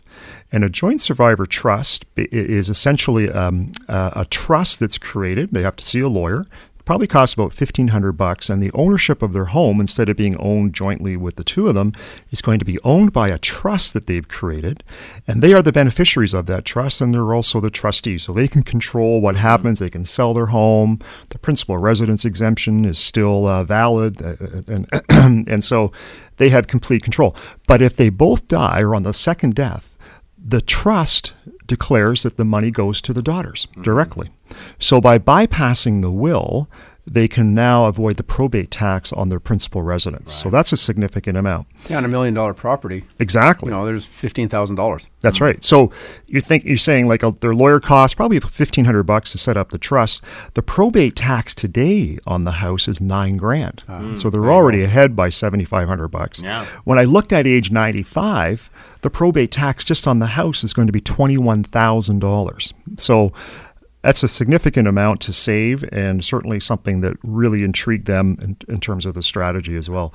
And 0.51 0.65
a 0.65 0.71
joint 0.71 1.01
survivor 1.01 1.47
trust 1.47 2.07
is 2.17 2.69
essentially 2.69 3.31
um, 3.31 3.73
a 3.89 4.27
trust 4.31 4.81
that's 4.81 4.99
created. 4.99 5.51
They 5.53 5.63
have 5.63 5.77
to 5.77 5.85
see 5.85 6.01
a 6.01 6.09
lawyer 6.09 6.47
probably 6.89 7.07
costs 7.07 7.35
about 7.35 7.53
fifteen 7.53 7.89
hundred 7.89 8.13
bucks, 8.13 8.49
and 8.49 8.63
the 8.63 8.73
ownership 8.73 9.21
of 9.21 9.35
their 9.35 9.45
home, 9.45 9.79
instead 9.79 10.09
of 10.09 10.17
being 10.17 10.39
owned 10.39 10.73
jointly 10.73 11.19
with 11.19 11.37
the 11.37 11.45
two 11.45 11.69
of 11.69 11.75
them, 11.75 11.93
is 12.31 12.41
going 12.41 12.59
to 12.59 12.65
be 12.65 12.79
owned 12.83 13.13
by 13.13 13.29
a 13.29 13.37
trust 13.37 13.93
that 13.93 14.07
they've 14.07 14.27
created, 14.27 14.83
and 15.27 15.43
they 15.43 15.53
are 15.53 15.61
the 15.61 15.71
beneficiaries 15.71 16.33
of 16.33 16.47
that 16.47 16.65
trust, 16.65 17.03
and 17.03 17.13
they're 17.13 17.35
also 17.35 17.61
the 17.61 17.69
trustees, 17.69 18.23
so 18.23 18.33
they 18.33 18.49
can 18.49 18.63
control 18.63 19.21
what 19.21 19.37
happens. 19.37 19.81
They 19.81 19.91
can 19.91 20.07
sell 20.07 20.33
their 20.33 20.47
home. 20.47 20.99
The 21.29 21.39
principal 21.39 21.77
residence 21.77 22.25
exemption 22.25 22.87
is 22.87 22.99
still 22.99 23.47
uh, 23.47 23.65
valid, 23.65 24.23
uh, 24.23 24.63
and 24.67 24.89
and 25.47 25.63
so 25.63 25.93
they 26.39 26.49
have 26.49 26.69
complete 26.69 27.03
control. 27.03 27.37
But 27.67 27.83
if 27.83 27.97
they 27.97 28.09
both 28.09 28.49
die 28.49 28.81
or 28.81 28.95
on 28.95 29.03
the 29.03 29.13
second 29.13 29.55
death, 29.55 29.95
the 30.43 30.63
trust 30.63 31.35
declares 31.69 32.25
that 32.25 32.37
the 32.37 32.45
money 32.45 32.73
goes 32.73 33.01
to 33.03 33.13
the 33.13 33.23
daughters 33.23 33.69
directly. 33.81 34.31
So 34.81 35.01
by 35.01 35.19
bypassing 35.19 36.03
the 36.03 36.11
will, 36.11 36.69
they 37.13 37.29
can 37.29 37.55
now 37.55 37.87
avoid 37.87 38.17
the 38.17 38.23
probate 38.23 38.71
tax 38.71 39.13
on 39.13 39.29
their 39.29 39.41
principal 39.41 39.83
residence. 39.83 40.33
So 40.33 40.51
that's 40.51 40.73
a 40.73 40.77
significant 40.77 41.37
amount. 41.39 41.67
Yeah, 41.89 41.97
on 41.99 42.05
a 42.05 42.09
million 42.09 42.35
dollar 42.35 42.55
property, 42.55 43.05
Exactly. 43.19 43.69
you 43.71 43.75
know, 43.77 43.87
there's 43.87 44.05
fifteen 44.05 44.49
thousand 44.49 44.77
dollars. 44.77 45.09
That's 45.21 45.41
right. 45.41 45.63
So 45.65 45.91
you 46.27 46.41
think 46.41 46.65
you're 46.65 46.77
saying 46.77 47.07
like 47.09 47.25
uh, 47.25 47.33
their 47.41 47.55
lawyer 47.55 47.81
costs 47.81 48.15
probably 48.15 48.41
fifteen 48.41 48.85
hundred 48.85 49.05
bucks 49.05 49.33
to 49.33 49.39
set 49.39 49.57
up 49.57 49.71
the 49.71 49.79
trust. 49.79 50.23
The 50.55 50.63
probate 50.63 51.17
tax 51.17 51.55
today 51.55 52.19
on 52.27 52.45
the 52.45 52.53
house 52.53 52.89
is 52.89 53.01
nine 53.01 53.37
grand. 53.37 53.85
so 54.15 54.31
they're 54.31 54.51
already 54.51 54.83
ahead 54.85 55.17
by 55.17 55.29
seventy 55.31 55.65
five 55.65 55.89
hundred 55.89 56.09
bucks. 56.09 56.43
Yeah. 56.43 56.65
When 56.85 56.99
I 56.99 57.05
looked 57.05 57.33
at 57.33 57.47
age 57.47 57.71
ninety 57.71 58.03
five, 58.03 58.71
the 59.03 59.11
probate 59.11 59.51
tax 59.53 59.85
just 59.85 60.07
on 60.07 60.19
the 60.19 60.27
house 60.27 60.63
is 60.65 60.73
going 60.73 60.87
to 60.89 60.93
be 60.93 61.01
twenty 61.01 61.39
one 61.39 61.63
thousand 61.65 62.19
dollars. 62.21 62.73
So 62.97 63.33
that's 64.03 64.23
a 64.23 64.29
significant 64.29 64.89
amount 64.89 65.21
to 65.23 65.33
save, 65.33 65.85
and 65.93 66.25
certainly 66.25 66.61
something 66.61 67.01
that 67.01 67.17
really 67.25 67.65
intrigued 67.65 68.07
them 68.07 68.39
in, 68.41 68.57
in 68.69 68.81
terms 68.81 69.07
of 69.07 69.15
the 69.15 69.23
strategy 69.23 69.77
as 69.77 69.91
well. 69.91 70.13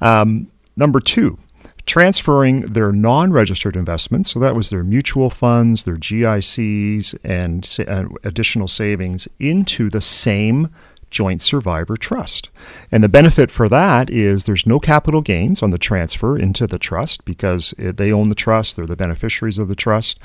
Um, 0.00 0.50
number 0.76 1.00
two, 1.00 1.38
transferring 1.86 2.62
their 2.62 2.92
non-registered 2.92 3.76
investments. 3.76 4.30
So 4.30 4.40
that 4.40 4.54
was 4.54 4.70
their 4.70 4.84
mutual 4.84 5.30
funds, 5.30 5.84
their 5.84 5.96
GICs, 5.96 7.16
and 7.24 7.76
uh, 7.88 8.04
additional 8.24 8.68
savings 8.68 9.28
into 9.38 9.90
the 9.90 10.00
same 10.00 10.68
joint 11.10 11.42
survivor 11.42 11.96
trust. 11.96 12.48
And 12.92 13.02
the 13.02 13.08
benefit 13.08 13.50
for 13.50 13.68
that 13.68 14.10
is 14.10 14.44
there's 14.44 14.66
no 14.66 14.78
capital 14.78 15.20
gains 15.20 15.62
on 15.62 15.70
the 15.70 15.78
transfer 15.78 16.38
into 16.38 16.66
the 16.66 16.78
trust 16.78 17.24
because 17.24 17.74
they 17.78 18.12
own 18.12 18.28
the 18.28 18.34
trust, 18.34 18.76
they're 18.76 18.86
the 18.86 18.96
beneficiaries 18.96 19.58
of 19.58 19.68
the 19.68 19.74
trust. 19.74 20.20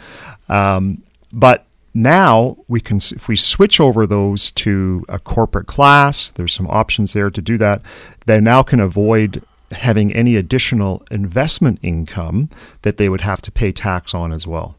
Um, 0.48 1.02
but 1.34 1.66
now 1.96 2.58
we 2.68 2.82
can, 2.82 2.98
if 2.98 3.30
we 3.30 3.38
switch 3.38 3.80
over 3.80 4.06
those 4.06 4.52
to 4.52 5.06
a 5.08 5.18
corporate 5.18 5.66
class, 5.66 6.30
there's 6.30 6.54
some 6.54 6.68
options 6.68 7.14
there 7.14 7.32
to 7.32 7.42
do 7.42 7.58
that. 7.58 7.82
They 8.26 8.42
now 8.42 8.64
can 8.64 8.82
avoid 8.82 9.42
having 9.72 10.14
any 10.14 10.36
additional 10.36 11.04
investment 11.10 11.80
income 11.82 12.50
that 12.82 12.98
they 12.98 13.10
would 13.10 13.22
have 13.22 13.42
to 13.44 13.52
pay 13.52 13.72
tax 13.72 14.14
on 14.14 14.32
as 14.32 14.46
well. 14.46 14.78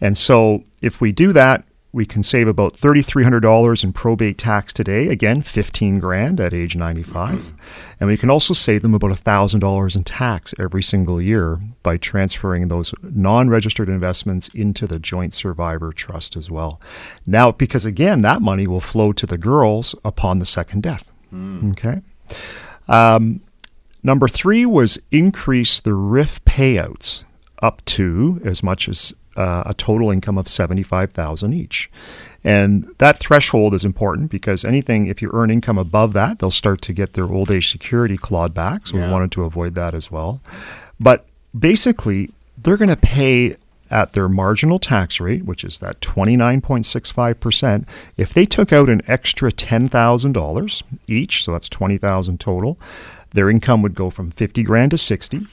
And 0.00 0.18
so 0.18 0.64
if 0.82 1.00
we 1.00 1.12
do 1.12 1.32
that, 1.32 1.64
we 1.96 2.04
can 2.04 2.22
save 2.22 2.46
about 2.46 2.74
$3,300 2.76 3.82
in 3.82 3.90
probate 3.94 4.36
tax 4.36 4.70
today. 4.74 5.08
Again, 5.08 5.40
15 5.40 5.98
grand 5.98 6.38
at 6.38 6.52
age 6.52 6.76
95. 6.76 7.54
And 7.98 8.06
we 8.06 8.18
can 8.18 8.28
also 8.28 8.52
save 8.52 8.82
them 8.82 8.92
about 8.92 9.12
$1,000 9.12 9.96
in 9.96 10.04
tax 10.04 10.52
every 10.58 10.82
single 10.82 11.22
year 11.22 11.58
by 11.82 11.96
transferring 11.96 12.68
those 12.68 12.92
non 13.02 13.48
registered 13.48 13.88
investments 13.88 14.48
into 14.48 14.86
the 14.86 14.98
joint 14.98 15.32
survivor 15.32 15.90
trust 15.90 16.36
as 16.36 16.50
well. 16.50 16.82
Now, 17.24 17.50
because 17.50 17.86
again, 17.86 18.20
that 18.20 18.42
money 18.42 18.66
will 18.66 18.80
flow 18.80 19.14
to 19.14 19.24
the 19.24 19.38
girls 19.38 19.94
upon 20.04 20.38
the 20.38 20.44
second 20.44 20.82
death. 20.82 21.10
Okay. 21.70 22.02
Um, 22.88 23.40
number 24.02 24.28
three 24.28 24.66
was 24.66 24.98
increase 25.10 25.80
the 25.80 25.94
RIF 25.94 26.44
payouts 26.44 27.24
up 27.62 27.82
to 27.86 28.38
as 28.44 28.62
much 28.62 28.86
as 28.86 29.14
uh, 29.36 29.62
a 29.66 29.74
total 29.74 30.10
income 30.10 30.38
of 30.38 30.48
75000 30.48 31.52
each. 31.52 31.90
And 32.44 32.86
that 32.98 33.18
threshold 33.18 33.74
is 33.74 33.84
important 33.84 34.30
because 34.30 34.64
anything, 34.64 35.06
if 35.08 35.20
you 35.20 35.30
earn 35.32 35.50
income 35.50 35.78
above 35.78 36.12
that, 36.12 36.38
they'll 36.38 36.50
start 36.50 36.80
to 36.82 36.92
get 36.92 37.14
their 37.14 37.24
old 37.26 37.50
age 37.50 37.70
security 37.70 38.16
clawed 38.16 38.54
back. 38.54 38.86
So 38.86 38.96
Yeah. 38.96 39.06
we 39.06 39.12
wanted 39.12 39.32
to 39.32 39.42
avoid 39.44 39.74
that 39.74 39.94
as 39.94 40.10
well. 40.10 40.40
But 41.00 41.26
basically, 41.58 42.30
they're 42.62 42.76
going 42.76 42.88
to 42.88 42.96
pay 42.96 43.56
at 43.90 44.12
their 44.14 44.28
marginal 44.28 44.78
tax 44.80 45.20
rate, 45.20 45.44
which 45.44 45.62
is 45.62 45.78
that 45.78 46.00
29.65%. 46.00 47.84
If 48.16 48.32
they 48.32 48.44
took 48.44 48.72
out 48.72 48.88
an 48.88 49.02
extra 49.06 49.50
$10,000 49.52 50.82
each, 51.06 51.44
so 51.44 51.52
that's 51.52 51.68
20,000 51.68 52.40
total, 52.40 52.78
their 53.32 53.50
income 53.50 53.82
would 53.82 53.94
go 53.94 54.10
from 54.10 54.30
50 54.30 54.62
grand 54.62 54.90
to 54.92 54.98
60. 54.98 55.46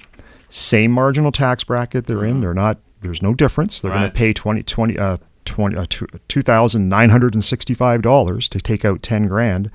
Same 0.50 0.91
marginal 0.91 1.32
tax 1.32 1.63
bracket 1.63 2.06
they're 2.08 2.24
in. 2.26 2.41
They're 2.41 2.54
not 2.54 2.78
there's 3.03 3.21
no 3.21 3.33
difference. 3.33 3.81
They're 3.81 3.91
going 3.91 4.03
to 4.03 4.09
pay 4.17 4.33
20 4.33 4.63
20 4.63 4.97
uh 4.97 5.17
20 5.45 5.75
uh, 5.75 5.85
$2,965 5.89 8.49
to 8.49 8.61
take 8.61 8.85
out 8.85 9.01
10 9.01 9.27
grand. 9.27 9.69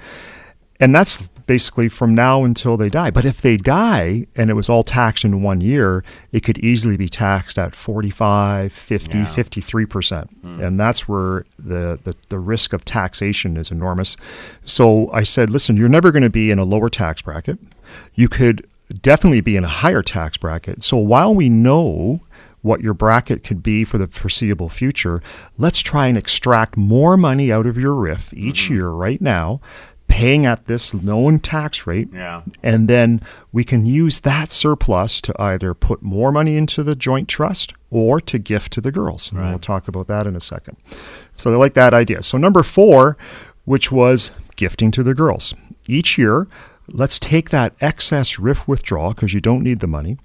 And 0.80 0.94
that's 0.94 1.16
basically 1.46 1.88
from 1.88 2.14
now 2.14 2.44
until 2.44 2.76
they 2.76 2.88
die. 2.88 3.10
But 3.10 3.24
if 3.24 3.40
they 3.40 3.56
die 3.56 4.26
and 4.36 4.48
it 4.48 4.54
was 4.54 4.68
all 4.68 4.84
taxed 4.84 5.24
in 5.24 5.42
one 5.42 5.60
year, 5.60 6.04
it 6.30 6.44
could 6.44 6.56
easily 6.58 6.96
be 6.96 7.08
taxed 7.08 7.58
at 7.58 7.74
45, 7.74 8.72
50, 8.72 9.18
Yeah. 9.18 9.26
53%. 9.26 10.28
And 10.62 10.78
that's 10.78 11.08
where 11.08 11.44
the, 11.58 11.98
the, 12.04 12.14
the 12.28 12.38
risk 12.38 12.72
of 12.72 12.84
taxation 12.84 13.56
is 13.56 13.72
enormous. 13.72 14.16
So 14.64 15.10
I 15.12 15.24
said, 15.24 15.50
listen, 15.50 15.76
you're 15.76 15.88
never 15.88 16.12
going 16.12 16.22
to 16.22 16.30
be 16.30 16.52
in 16.52 16.60
a 16.60 16.64
lower 16.64 16.88
tax 16.88 17.22
bracket. 17.22 17.58
You 18.14 18.28
could 18.28 18.64
definitely 19.02 19.40
be 19.40 19.56
in 19.56 19.64
a 19.64 19.68
higher 19.68 20.02
tax 20.02 20.36
bracket. 20.36 20.84
So 20.84 20.96
while 20.96 21.34
we 21.34 21.48
know 21.48 22.20
what 22.68 22.83
your 22.83 22.94
bracket 22.94 23.42
could 23.42 23.62
be 23.62 23.83
for 23.83 23.96
the 23.96 24.07
foreseeable 24.07 24.68
future, 24.68 25.22
let's 25.57 25.81
try 25.81 26.07
and 26.07 26.18
extract 26.18 26.76
more 26.76 27.16
money 27.16 27.50
out 27.50 27.66
of 27.66 27.78
your 27.78 27.94
RIF 27.94 28.33
each 28.35 28.64
mm-hmm. 28.64 28.74
year 28.74 28.88
right 28.90 29.20
now, 29.22 29.61
paying 30.07 30.44
at 30.44 30.66
this 30.66 30.92
known 30.92 31.38
tax 31.40 31.87
rate. 31.87 32.09
Yeah. 32.12 32.42
And 32.62 32.87
then 32.87 33.22
we 33.52 33.64
can 33.64 33.87
use 33.87 34.20
that 34.20 34.52
surplus 34.52 35.22
to 35.22 35.35
either 35.40 35.72
put 35.72 36.02
more 36.02 36.31
money 36.31 36.57
into 36.57 36.83
the 36.83 36.94
joint 36.94 37.26
trust 37.26 37.72
or 37.90 38.20
to 38.20 38.38
gift 38.38 38.74
to 38.74 38.83
the 38.83 38.92
girls. 38.92 39.33
And 39.33 39.40
we'll 39.48 39.59
talk 39.59 39.88
about 39.88 40.07
that 40.09 40.26
in 40.26 40.37
a 40.37 40.40
second. 40.40 40.76
So 41.37 41.50
they 41.50 41.57
like 41.57 41.74
that 41.74 41.94
idea. 41.94 42.22
So 42.22 42.37
number 42.37 42.62
four, 42.62 43.16
which 43.64 43.90
was 43.90 44.31
gifting 44.57 44.90
to 44.90 45.02
the 45.02 45.14
girls. 45.14 45.54
Each 45.87 46.18
year, 46.18 46.48
let's 46.88 47.18
take 47.18 47.51
that 47.51 47.74
excess 47.81 48.38
RIF 48.38 48.66
withdrawal 48.66 49.12
because 49.12 49.35
you 49.35 49.40
don't 49.40 49.62
need 49.62 49.81
the 49.81 49.87
money, 49.87 50.18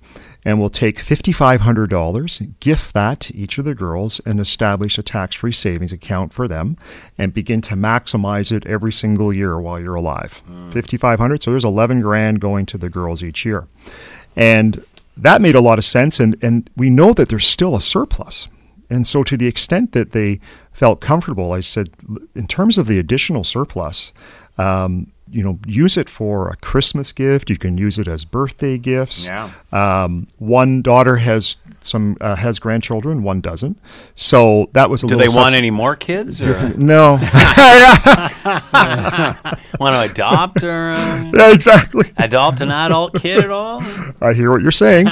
and 0.45 0.59
we'll 0.59 0.69
take 0.69 0.97
$5,500, 0.97 2.59
gift 2.59 2.93
that 2.93 3.19
to 3.21 3.35
each 3.35 3.57
of 3.57 3.65
the 3.65 3.75
girls, 3.75 4.19
and 4.25 4.39
establish 4.39 4.97
a 4.97 5.03
tax 5.03 5.35
free 5.35 5.51
savings 5.51 5.91
account 5.91 6.33
for 6.33 6.47
them 6.47 6.77
and 7.17 7.33
begin 7.33 7.61
to 7.61 7.75
maximize 7.75 8.51
it 8.51 8.65
every 8.65 8.91
single 8.91 9.33
year 9.33 9.59
while 9.59 9.79
you're 9.79 9.95
alive. 9.95 10.43
5500 10.71 11.41
so 11.41 11.51
there's 11.51 11.65
11 11.65 12.01
grand 12.01 12.39
going 12.39 12.65
to 12.65 12.77
the 12.77 12.89
girls 12.89 13.23
each 13.23 13.45
year. 13.45 13.67
And 14.35 14.83
that 15.15 15.41
made 15.41 15.55
a 15.55 15.61
lot 15.61 15.77
of 15.77 15.85
sense, 15.85 16.19
and, 16.19 16.35
and 16.41 16.69
we 16.75 16.89
know 16.89 17.13
that 17.13 17.29
there's 17.29 17.45
still 17.45 17.75
a 17.75 17.81
surplus. 17.81 18.47
And 18.89 19.07
so, 19.07 19.23
to 19.23 19.37
the 19.37 19.47
extent 19.47 19.93
that 19.93 20.11
they 20.11 20.39
felt 20.71 21.01
comfortable, 21.01 21.51
I 21.51 21.61
said, 21.61 21.89
in 22.35 22.47
terms 22.47 22.77
of 22.77 22.87
the 22.87 22.99
additional 22.99 23.43
surplus, 23.43 24.13
um, 24.57 25.11
you 25.29 25.43
know, 25.43 25.59
use 25.65 25.97
it 25.97 26.09
for 26.09 26.49
a 26.49 26.55
Christmas 26.57 27.11
gift. 27.11 27.49
You 27.49 27.57
can 27.57 27.77
use 27.77 27.97
it 27.97 28.07
as 28.07 28.25
birthday 28.25 28.77
gifts. 28.77 29.27
Yeah. 29.27 29.51
Um, 29.71 30.27
one 30.37 30.81
daughter 30.81 31.17
has 31.17 31.57
some 31.81 32.17
uh, 32.21 32.35
has 32.35 32.59
grandchildren, 32.59 33.23
one 33.23 33.41
doesn't. 33.41 33.77
So 34.15 34.69
that 34.73 34.89
was 34.89 35.03
a 35.03 35.07
Do 35.07 35.15
they 35.15 35.27
want 35.27 35.55
any 35.55 35.71
more 35.71 35.95
kids? 35.95 36.45
Or 36.45 36.69
No. 36.77 37.13
want 39.79 39.95
to 39.95 40.11
adopt 40.11 40.63
or 40.63 40.91
uh, 40.91 41.31
yeah, 41.33 41.53
exactly. 41.53 42.11
adopt 42.17 42.61
an 42.61 42.71
adult 42.71 43.15
kid 43.15 43.43
at 43.43 43.51
all? 43.51 43.81
I 44.21 44.33
hear 44.33 44.51
what 44.51 44.61
you're 44.61 44.71
saying. 44.71 45.07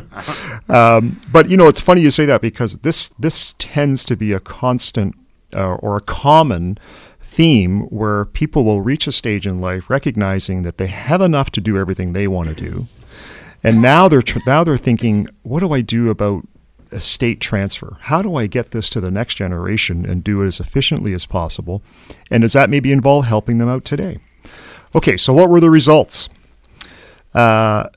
um, 0.68 1.20
but 1.32 1.48
you 1.48 1.56
know, 1.56 1.68
it's 1.68 1.80
funny 1.80 2.00
you 2.00 2.10
say 2.10 2.26
that 2.26 2.40
because 2.40 2.78
this 2.78 3.10
this 3.18 3.54
tends 3.58 4.04
to 4.06 4.16
be 4.16 4.32
a 4.32 4.40
constant 4.40 5.14
uh, 5.54 5.74
or 5.76 5.96
a 5.96 6.00
common 6.00 6.78
theme 7.34 7.80
where 7.82 8.24
people 8.26 8.64
will 8.64 8.80
reach 8.80 9.08
a 9.08 9.12
stage 9.12 9.44
in 9.44 9.60
life 9.60 9.90
recognizing 9.90 10.62
that 10.62 10.78
they 10.78 10.86
have 10.86 11.20
enough 11.20 11.50
to 11.50 11.60
do 11.60 11.76
everything 11.76 12.12
they 12.12 12.28
want 12.28 12.48
to 12.48 12.54
do, 12.54 12.86
and 13.62 13.82
now 13.82 14.08
they're 14.08 14.22
tr- 14.22 14.38
now 14.46 14.62
they're 14.62 14.76
thinking, 14.76 15.28
what 15.42 15.60
do 15.60 15.72
I 15.72 15.80
do 15.80 16.10
about 16.10 16.46
estate 16.92 17.40
transfer? 17.40 17.96
How 18.02 18.22
do 18.22 18.36
I 18.36 18.46
get 18.46 18.70
this 18.70 18.88
to 18.90 19.00
the 19.00 19.10
next 19.10 19.34
generation 19.34 20.06
and 20.06 20.22
do 20.22 20.42
it 20.42 20.46
as 20.46 20.60
efficiently 20.60 21.12
as 21.12 21.26
possible? 21.26 21.82
And 22.30 22.42
does 22.42 22.52
that 22.52 22.70
maybe 22.70 22.92
involve 22.92 23.24
helping 23.26 23.58
them 23.58 23.68
out 23.68 23.84
today? 23.84 24.18
Okay, 24.94 25.16
so 25.16 25.32
what 25.32 25.50
were 25.50 25.60
the 25.60 25.70
results? 25.70 26.28
Uh, 27.34 27.88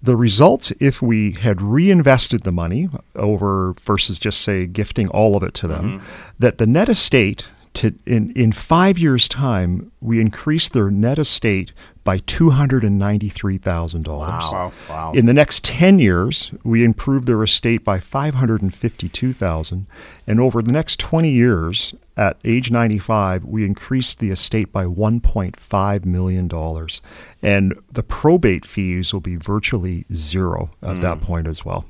the 0.00 0.14
results 0.14 0.70
if 0.80 1.02
we 1.02 1.32
had 1.32 1.60
reinvested 1.60 2.42
the 2.42 2.52
money 2.52 2.88
over 3.16 3.72
versus 3.80 4.18
just 4.18 4.42
say 4.42 4.66
gifting 4.66 5.08
all 5.08 5.34
of 5.36 5.42
it 5.42 5.54
to 5.54 5.66
them 5.66 6.00
that 6.38 6.58
the 6.58 6.66
net 6.66 6.88
estate 6.88 7.48
to 7.74 7.94
in 8.06 8.30
in 8.32 8.52
five 8.52 8.98
years' 8.98 9.28
time, 9.28 9.92
we 10.00 10.20
increased 10.20 10.72
their 10.72 10.90
net 10.90 11.18
estate 11.18 11.72
by 12.04 12.18
two 12.18 12.50
hundred 12.50 12.84
and 12.84 12.98
ninety 12.98 13.28
three 13.28 13.58
thousand 13.58 14.04
dollars. 14.04 14.44
Wow. 14.52 14.72
Wow. 14.88 15.12
In 15.12 15.26
the 15.26 15.34
next 15.34 15.64
10 15.64 15.98
years, 15.98 16.52
we 16.62 16.84
improved 16.84 17.26
their 17.26 17.42
estate 17.42 17.82
by 17.82 17.98
552,000 17.98 19.86
and 20.26 20.40
over 20.40 20.62
the 20.62 20.72
next 20.72 20.98
20 21.00 21.30
years 21.30 21.94
at 22.16 22.38
age 22.44 22.70
95, 22.70 23.44
we 23.44 23.64
increased 23.64 24.20
the 24.20 24.30
estate 24.30 24.70
by 24.70 24.84
1.5 24.84 26.04
million 26.04 26.48
dollars 26.48 27.02
and 27.42 27.78
the 27.90 28.02
probate 28.02 28.64
fees 28.64 29.12
will 29.12 29.20
be 29.20 29.36
virtually 29.36 30.04
zero 30.12 30.70
at 30.82 30.96
hmm. 30.96 31.02
that 31.02 31.20
point 31.20 31.46
as 31.46 31.64
well. 31.64 31.84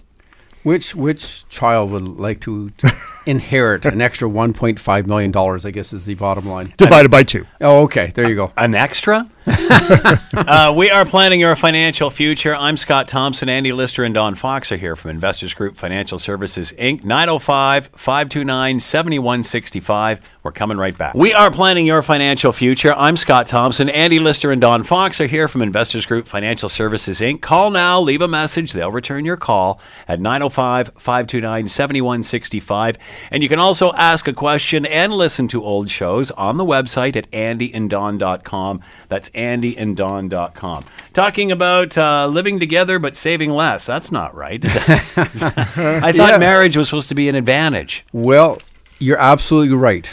Which 0.65 0.95
which 0.95 1.47
child 1.51 1.91
would 1.91 2.03
like 2.03 2.41
to 2.41 2.73
inherit 3.27 3.85
an 3.85 4.01
extra 4.01 4.29
1.5 4.29 5.07
million 5.07 5.31
dollars? 5.31 5.67
I 5.67 5.71
guess 5.71 5.93
is 5.93 6.07
the 6.07 6.15
bottom 6.15 6.49
line. 6.49 6.73
Divided 6.79 7.11
by 7.11 7.23
2. 7.23 7.47
Oh, 7.61 7.83
okay. 7.85 8.13
There 8.15 8.29
you 8.29 8.35
go. 8.35 8.51
An 8.57 8.75
extra? 8.75 9.29
uh, 9.47 10.73
we 10.75 10.91
are 10.91 11.05
planning 11.05 11.39
your 11.39 11.55
financial 11.55 12.09
future. 12.09 12.57
I'm 12.57 12.79
Scott 12.79 13.09
Thompson. 13.09 13.51
Andy 13.51 13.73
Lister 13.73 14.03
and 14.03 14.15
Don 14.15 14.35
Fox 14.35 14.73
are 14.73 14.79
here 14.79 14.97
from 14.97 15.11
Investors 15.11 15.53
Group 15.53 15.77
Financial 15.77 16.19
Services, 16.19 16.73
Inc. 16.79 17.05
905 17.05 17.91
529 17.95 18.81
7165. 18.81 20.21
We're 20.43 20.53
coming 20.53 20.79
right 20.79 20.97
back. 20.97 21.15
We 21.15 21.35
are 21.35 21.51
planning 21.51 21.85
your 21.85 22.03
financial 22.03 22.53
future. 22.53 22.95
I'm 22.95 23.19
Scott 23.19 23.47
Thompson. 23.47 23.91
Andy 23.91 24.19
Lister 24.19 24.51
and 24.51 24.61
Don 24.61 24.83
Fox 24.83 25.21
are 25.21 25.27
here 25.27 25.49
from 25.49 25.61
Investors 25.61 26.07
Group 26.07 26.27
Financial 26.27 26.69
Services, 26.71 27.21
Inc. 27.21 27.43
Call 27.43 27.71
now, 27.71 28.01
leave 28.01 28.23
a 28.23 28.29
message. 28.29 28.73
They'll 28.73 28.93
return 28.93 29.27
your 29.27 29.37
call 29.37 29.79
at 30.09 30.21
905 30.21 30.91
529 30.97 31.69
7165. 31.69 32.97
And 33.31 33.43
you 33.43 33.49
can 33.51 33.59
also 33.59 33.93
ask 33.93 34.27
a 34.27 34.33
question 34.33 34.87
and 34.87 35.13
listen 35.13 35.49
to 35.49 35.63
old 35.63 35.91
shows 35.91 36.31
on 36.33 36.57
the 36.57 36.65
website 36.65 37.17
at 37.17 37.31
andyanddon.com. 37.31 38.81
That's 39.09 39.31
andyanddon.com. 39.35 40.85
Talking 41.13 41.53
about 41.53 41.97
uh, 41.99 42.27
living 42.27 42.59
together 42.61 42.99
but 42.99 43.17
saving 43.17 43.51
less. 43.51 43.87
That's 43.87 44.11
not 44.13 44.35
right. 44.35 44.65
Is 44.65 44.75
that- 44.75 45.31
is 45.35 45.41
that- 45.41 45.59
I 46.03 46.13
thought 46.13 46.33
Yeah. 46.33 46.39
marriage 46.39 46.77
was 46.77 46.89
supposed 46.89 47.09
to 47.11 47.15
be 47.15 47.29
an 47.29 47.35
advantage. 47.35 48.05
Well, 48.13 48.61
you're 48.99 49.19
absolutely 49.19 49.77
right, 49.77 50.09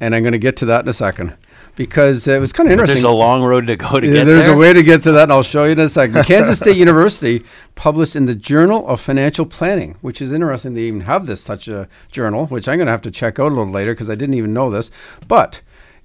and 0.00 0.14
I'm 0.14 0.22
going 0.22 0.32
to 0.32 0.38
get 0.38 0.56
to 0.58 0.66
that 0.66 0.82
in 0.84 0.88
a 0.88 0.92
second 0.92 1.34
because 1.76 2.26
it 2.26 2.40
was 2.40 2.52
kind 2.52 2.68
of 2.68 2.72
interesting. 2.72 2.96
There's 2.96 3.04
a 3.04 3.10
long 3.10 3.42
road 3.44 3.68
to 3.68 3.76
go 3.76 4.00
to 4.00 4.06
Yeah, 4.06 4.12
get 4.12 4.24
there's 4.24 4.46
there. 4.46 4.54
a 4.54 4.58
way 4.58 4.72
to 4.72 4.82
get 4.82 5.02
to 5.04 5.12
that, 5.12 5.24
and 5.24 5.32
I'll 5.32 5.44
show 5.44 5.62
you 5.64 5.70
in 5.72 5.78
a 5.78 5.88
second. 5.88 6.24
Kansas 6.24 6.58
State 6.58 6.76
University 6.86 7.44
published 7.76 8.16
in 8.16 8.26
the 8.26 8.34
Journal 8.34 8.86
of 8.88 9.00
Financial 9.00 9.46
Planning, 9.46 9.94
which 10.00 10.20
is 10.20 10.32
interesting. 10.32 10.74
They 10.74 10.82
even 10.82 11.02
have 11.02 11.26
this 11.26 11.40
such 11.40 11.68
a 11.68 11.88
journal, 12.10 12.46
which 12.46 12.66
I'm 12.66 12.78
going 12.78 12.86
to 12.86 12.92
have 12.92 13.02
to 13.02 13.12
check 13.12 13.38
out 13.38 13.52
a 13.52 13.54
little 13.54 13.72
later 13.72 13.94
because 13.94 14.10
I 14.10 14.16
didn't 14.16 14.34
even 14.34 14.52
know 14.52 14.70
this. 14.70 14.90
But 15.28 15.60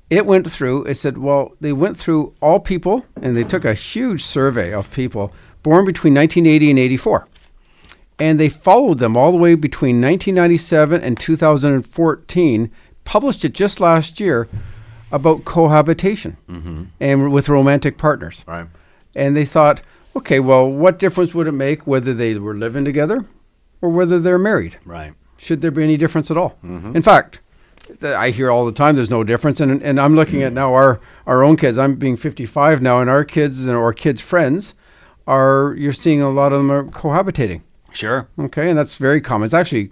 it 0.09 0.25
went 0.25 0.49
through. 0.51 0.83
It 0.85 0.95
said, 0.95 1.17
well, 1.17 1.53
they 1.61 1.73
went 1.73 1.97
through 1.97 2.33
all 2.41 2.59
people, 2.59 3.05
and 3.21 3.35
they 3.35 3.43
took 3.43 3.65
a 3.65 3.73
huge 3.73 4.23
survey 4.23 4.73
of 4.73 4.91
people 4.91 5.33
born 5.63 5.85
between 5.85 6.13
1980 6.13 6.69
and 6.71 6.79
84 6.79 7.27
and 8.19 8.39
they 8.39 8.49
followed 8.49 8.99
them 8.99 9.17
all 9.17 9.31
the 9.31 9.37
way 9.37 9.55
between 9.55 9.95
1997 10.01 11.01
and 11.01 11.17
2014 11.19 12.71
published 13.05 13.43
it 13.45 13.53
just 13.53 13.79
last 13.79 14.19
year 14.19 14.47
about 15.11 15.45
cohabitation 15.45 16.37
mm-hmm. 16.49 16.83
and 16.99 17.31
with 17.31 17.49
romantic 17.49 17.97
partners 17.97 18.43
Right. 18.47 18.67
and 19.15 19.35
they 19.37 19.45
thought 19.45 19.81
okay 20.15 20.39
well 20.39 20.69
what 20.69 20.99
difference 20.99 21.33
would 21.33 21.47
it 21.47 21.53
make 21.53 21.87
whether 21.87 22.13
they 22.13 22.35
were 22.37 22.55
living 22.55 22.85
together 22.85 23.25
or 23.81 23.89
whether 23.89 24.19
they're 24.19 24.37
married 24.39 24.77
Right. 24.85 25.13
should 25.37 25.61
there 25.61 25.71
be 25.71 25.83
any 25.83 25.97
difference 25.97 26.29
at 26.29 26.37
all 26.37 26.57
mm-hmm. 26.63 26.95
in 26.95 27.01
fact 27.01 27.39
I 28.01 28.29
hear 28.31 28.49
all 28.49 28.65
the 28.65 28.71
time 28.71 28.95
there's 28.95 29.09
no 29.09 29.23
difference, 29.23 29.59
and 29.59 29.81
and 29.81 29.99
I'm 29.99 30.15
looking 30.15 30.43
at 30.43 30.53
now 30.53 30.73
our 30.73 30.99
our 31.27 31.43
own 31.43 31.57
kids. 31.57 31.77
I'm 31.77 31.95
being 31.95 32.17
55 32.17 32.81
now, 32.81 32.99
and 32.99 33.09
our 33.09 33.23
kids 33.23 33.65
and 33.65 33.75
our 33.75 33.93
kids' 33.93 34.21
friends 34.21 34.73
are 35.27 35.75
you're 35.77 35.93
seeing 35.93 36.21
a 36.21 36.29
lot 36.29 36.53
of 36.53 36.59
them 36.59 36.71
are 36.71 36.83
cohabitating. 36.85 37.61
Sure. 37.91 38.27
Okay, 38.39 38.69
and 38.69 38.77
that's 38.77 38.95
very 38.95 39.21
common. 39.21 39.45
It's 39.45 39.53
actually 39.53 39.91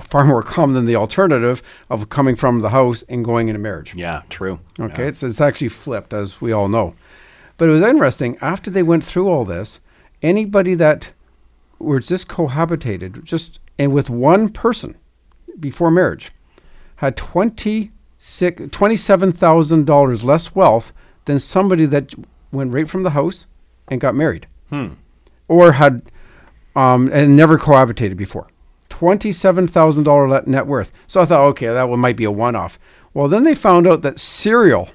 far 0.00 0.24
more 0.24 0.42
common 0.42 0.74
than 0.74 0.84
the 0.84 0.96
alternative 0.96 1.62
of 1.88 2.08
coming 2.10 2.36
from 2.36 2.60
the 2.60 2.70
house 2.70 3.02
and 3.08 3.24
going 3.24 3.48
into 3.48 3.58
marriage. 3.60 3.94
Yeah, 3.94 4.22
true. 4.28 4.60
Okay, 4.78 5.06
it's, 5.06 5.22
it's 5.22 5.40
actually 5.40 5.68
flipped, 5.68 6.12
as 6.12 6.40
we 6.40 6.52
all 6.52 6.68
know. 6.68 6.94
But 7.56 7.68
it 7.68 7.72
was 7.72 7.82
interesting. 7.82 8.36
After 8.40 8.70
they 8.70 8.82
went 8.82 9.04
through 9.04 9.28
all 9.28 9.44
this, 9.44 9.80
anybody 10.22 10.74
that 10.74 11.12
were 11.78 12.00
just 12.00 12.28
cohabitated, 12.28 13.24
just 13.24 13.60
and 13.78 13.92
with 13.92 14.10
one 14.10 14.50
person 14.50 14.96
before 15.58 15.90
marriage, 15.90 16.32
had 17.00 17.16
twenty 17.16 17.90
six 18.18 18.62
twenty 18.70 18.96
seven 18.96 19.32
thousand 19.32 19.86
dollars 19.86 20.22
less 20.22 20.54
wealth 20.54 20.92
than 21.24 21.38
somebody 21.38 21.86
that 21.86 22.14
went 22.52 22.72
right 22.74 22.86
from 22.88 23.04
the 23.04 23.10
house 23.10 23.46
and 23.88 24.02
got 24.02 24.14
married, 24.14 24.46
or 25.48 25.72
had 25.72 26.02
um, 26.76 27.08
and 27.10 27.34
never 27.34 27.58
cohabitated 27.58 28.18
before. 28.18 28.48
Twenty-seven 28.90 29.66
thousand 29.66 30.04
dollar 30.04 30.42
net 30.44 30.66
worth. 30.66 30.92
So 31.06 31.22
I 31.22 31.24
thought, 31.24 31.40
okay, 31.52 31.68
that 31.68 31.88
one 31.88 32.00
might 32.00 32.18
be 32.18 32.24
a 32.24 32.30
one-off. 32.30 32.78
Well, 33.14 33.28
then 33.28 33.44
they 33.44 33.54
found 33.54 33.86
out 33.86 34.02
that 34.02 34.18
serial 34.18 34.90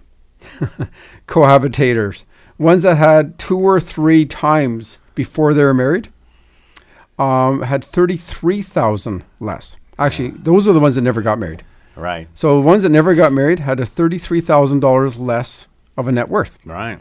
cohabitators, 1.28 2.24
ones 2.60 2.84
that 2.84 2.98
had 2.98 3.40
two 3.40 3.58
or 3.58 3.80
three 3.80 4.26
times 4.28 5.00
before 5.16 5.56
they 5.56 5.64
were 5.64 5.74
married, 5.74 6.12
um, 7.18 7.64
had 7.64 7.84
thirty-three 7.84 8.62
thousand 8.62 9.24
less. 9.40 9.78
Actually, 9.98 10.30
those 10.38 10.68
are 10.68 10.74
the 10.74 10.80
ones 10.80 10.94
that 10.94 11.02
never 11.02 11.24
got 11.24 11.40
married. 11.40 11.64
Right. 11.96 12.28
So 12.34 12.56
the 12.60 12.66
ones 12.66 12.84
that 12.84 12.90
never 12.90 13.16
got 13.16 13.32
married 13.34 13.60
had 13.60 13.80
a 13.80 13.86
thirty-three 13.86 14.42
thousand 14.42 14.82
dollars 14.82 15.18
less 15.18 15.68
of 15.98 16.08
a 16.08 16.12
net 16.12 16.30
worth. 16.30 16.58
Right. 16.66 17.00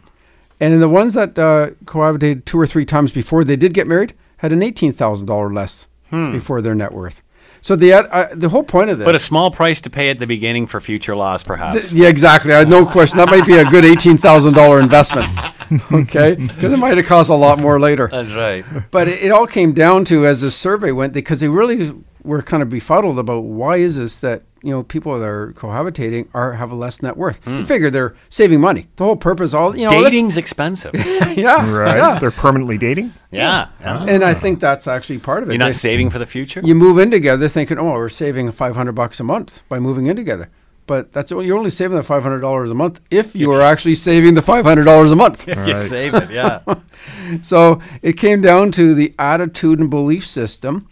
And 0.61 0.73
then 0.73 0.81
the 0.81 0.89
ones 0.89 1.15
that 1.15 1.39
uh, 1.39 1.71
cohabitated 1.85 2.45
two 2.45 2.59
or 2.61 2.67
three 2.67 2.85
times 2.87 3.11
before 3.11 3.43
they 3.45 3.57
did 3.57 3.75
get 3.75 3.87
married 3.87 4.15
had 4.39 4.53
an 4.53 4.63
eighteen 4.63 4.93
thousand 4.93 5.27
dollar 5.27 5.53
less 5.53 5.87
before 6.11 6.63
their 6.63 6.77
net 6.77 6.93
worth. 6.93 7.23
So 7.61 7.75
the 7.77 7.93
uh, 7.95 8.29
the 8.35 8.51
whole 8.51 8.63
point 8.63 8.91
of 8.91 8.99
this, 8.99 9.05
But 9.07 9.15
a 9.15 9.19
small 9.19 9.51
price 9.51 9.81
to 9.81 9.91
pay 9.91 10.11
at 10.11 10.19
the 10.19 10.27
beginning 10.27 10.67
for 10.67 10.81
future 10.81 11.17
loss, 11.17 11.43
perhaps. 11.43 11.93
yeah, 11.93 12.09
exactly. 12.09 12.53
I 12.55 12.63
no 12.65 12.85
question. 12.87 13.19
That 13.19 13.31
might 13.31 13.47
be 13.47 13.57
a 13.57 13.65
good 13.65 13.85
eighteen 13.85 14.19
thousand 14.19 14.53
dollar 14.55 14.79
investment. 14.81 15.29
okay, 15.93 16.35
because 16.35 16.73
it 16.73 16.77
might 16.77 16.97
have 16.99 17.07
cost 17.07 17.31
a 17.31 17.35
lot 17.35 17.59
more 17.59 17.81
later. 17.81 18.09
That's 18.13 18.31
right. 18.33 18.65
But 18.91 19.09
it, 19.09 19.25
it 19.25 19.33
all 19.33 19.47
came 19.47 19.73
down 19.73 20.05
to 20.05 20.27
as 20.27 20.43
the 20.43 20.51
survey 20.51 20.93
went 20.93 21.15
because 21.15 21.41
they 21.41 21.49
really 21.49 21.93
were 22.25 22.43
kind 22.43 22.63
of 22.63 22.71
befuddled 22.71 23.19
about 23.19 23.45
why 23.45 23.77
is 23.77 23.97
this 23.97 24.19
that 24.21 24.43
you 24.63 24.71
know 24.71 24.83
people 24.83 25.19
that 25.19 25.29
are 25.29 25.53
cohabitating 25.53 26.27
are 26.33 26.55
have 26.55 26.71
a 26.71 26.75
less 26.75 27.03
net 27.03 27.17
worth. 27.17 27.39
You 27.47 27.59
hmm. 27.59 27.65
figure 27.65 27.91
they're 27.91 28.17
saving 28.31 28.61
money. 28.61 28.89
The 28.97 29.05
whole 29.05 29.17
purpose, 29.17 29.53
all 29.53 29.77
you 29.77 29.89
know, 29.89 30.01
let's- 30.01 30.11
Dating's 30.11 30.37
expensive. 30.37 30.95
yeah, 31.37 31.71
Right? 31.71 31.97
yeah. 31.99 32.19
They're 32.19 32.31
permanently 32.31 32.79
dating? 32.79 33.13
yeah. 33.31 33.69
yeah. 33.81 33.99
Ah. 34.01 34.07
And 34.09 34.25
I 34.25 34.33
think 34.35 34.61
that's 34.61 34.87
actually 34.87 35.19
part 35.19 35.43
of 35.43 35.51
it. 35.51 35.53
You're 35.53 35.59
not 35.59 35.67
They- 35.67 35.73
saving 35.73 36.11
for 36.11 36.19
the 36.19 36.27
future? 36.27 36.61
you 36.65 36.75
move 36.75 36.99
in 36.99 37.11
together 37.11 37.47
thinking, 37.49 37.79
oh, 37.79 37.93
we're 37.93 38.09
saving 38.09 38.51
500 38.51 38.93
bucks 38.93 39.21
a 39.21 39.25
month 39.25 39.63
by 39.69 39.79
moving 39.79 40.07
in 40.07 40.17
together. 40.17 40.49
But 40.87 41.13
that's 41.13 41.33
oh, 41.33 41.41
you're 41.41 41.57
only 41.57 41.71
saving 41.71 41.97
the 41.97 42.03
$500 42.03 42.71
a 42.71 42.75
month 42.75 43.01
if 43.11 43.35
you 43.35 43.51
are 43.53 43.63
actually 43.63 43.95
saving 43.95 44.35
the 44.35 44.43
$500 44.43 45.13
a 45.13 45.17
month. 45.17 45.47
you 45.67 45.77
save 45.77 46.15
it, 46.15 46.31
yeah. 46.31 46.61
so 47.43 47.81
it 48.03 48.15
came 48.15 48.41
down 48.43 48.71
to 48.73 48.95
the 48.95 49.15
attitude 49.19 49.79
and 49.79 49.89
belief 49.89 50.27
system 50.27 50.87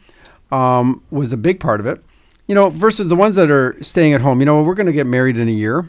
um, 0.52 1.02
was 1.10 1.32
a 1.32 1.36
big 1.36 1.58
part 1.58 1.80
of 1.80 1.86
it. 1.86 2.02
You 2.46 2.54
know, 2.54 2.70
versus 2.70 3.08
the 3.08 3.16
ones 3.16 3.36
that 3.36 3.50
are 3.50 3.76
staying 3.82 4.12
at 4.14 4.20
home. 4.20 4.40
You 4.40 4.46
know, 4.46 4.62
we're 4.62 4.74
going 4.74 4.86
to 4.86 4.92
get 4.92 5.06
married 5.06 5.38
in 5.38 5.48
a 5.48 5.52
year, 5.52 5.88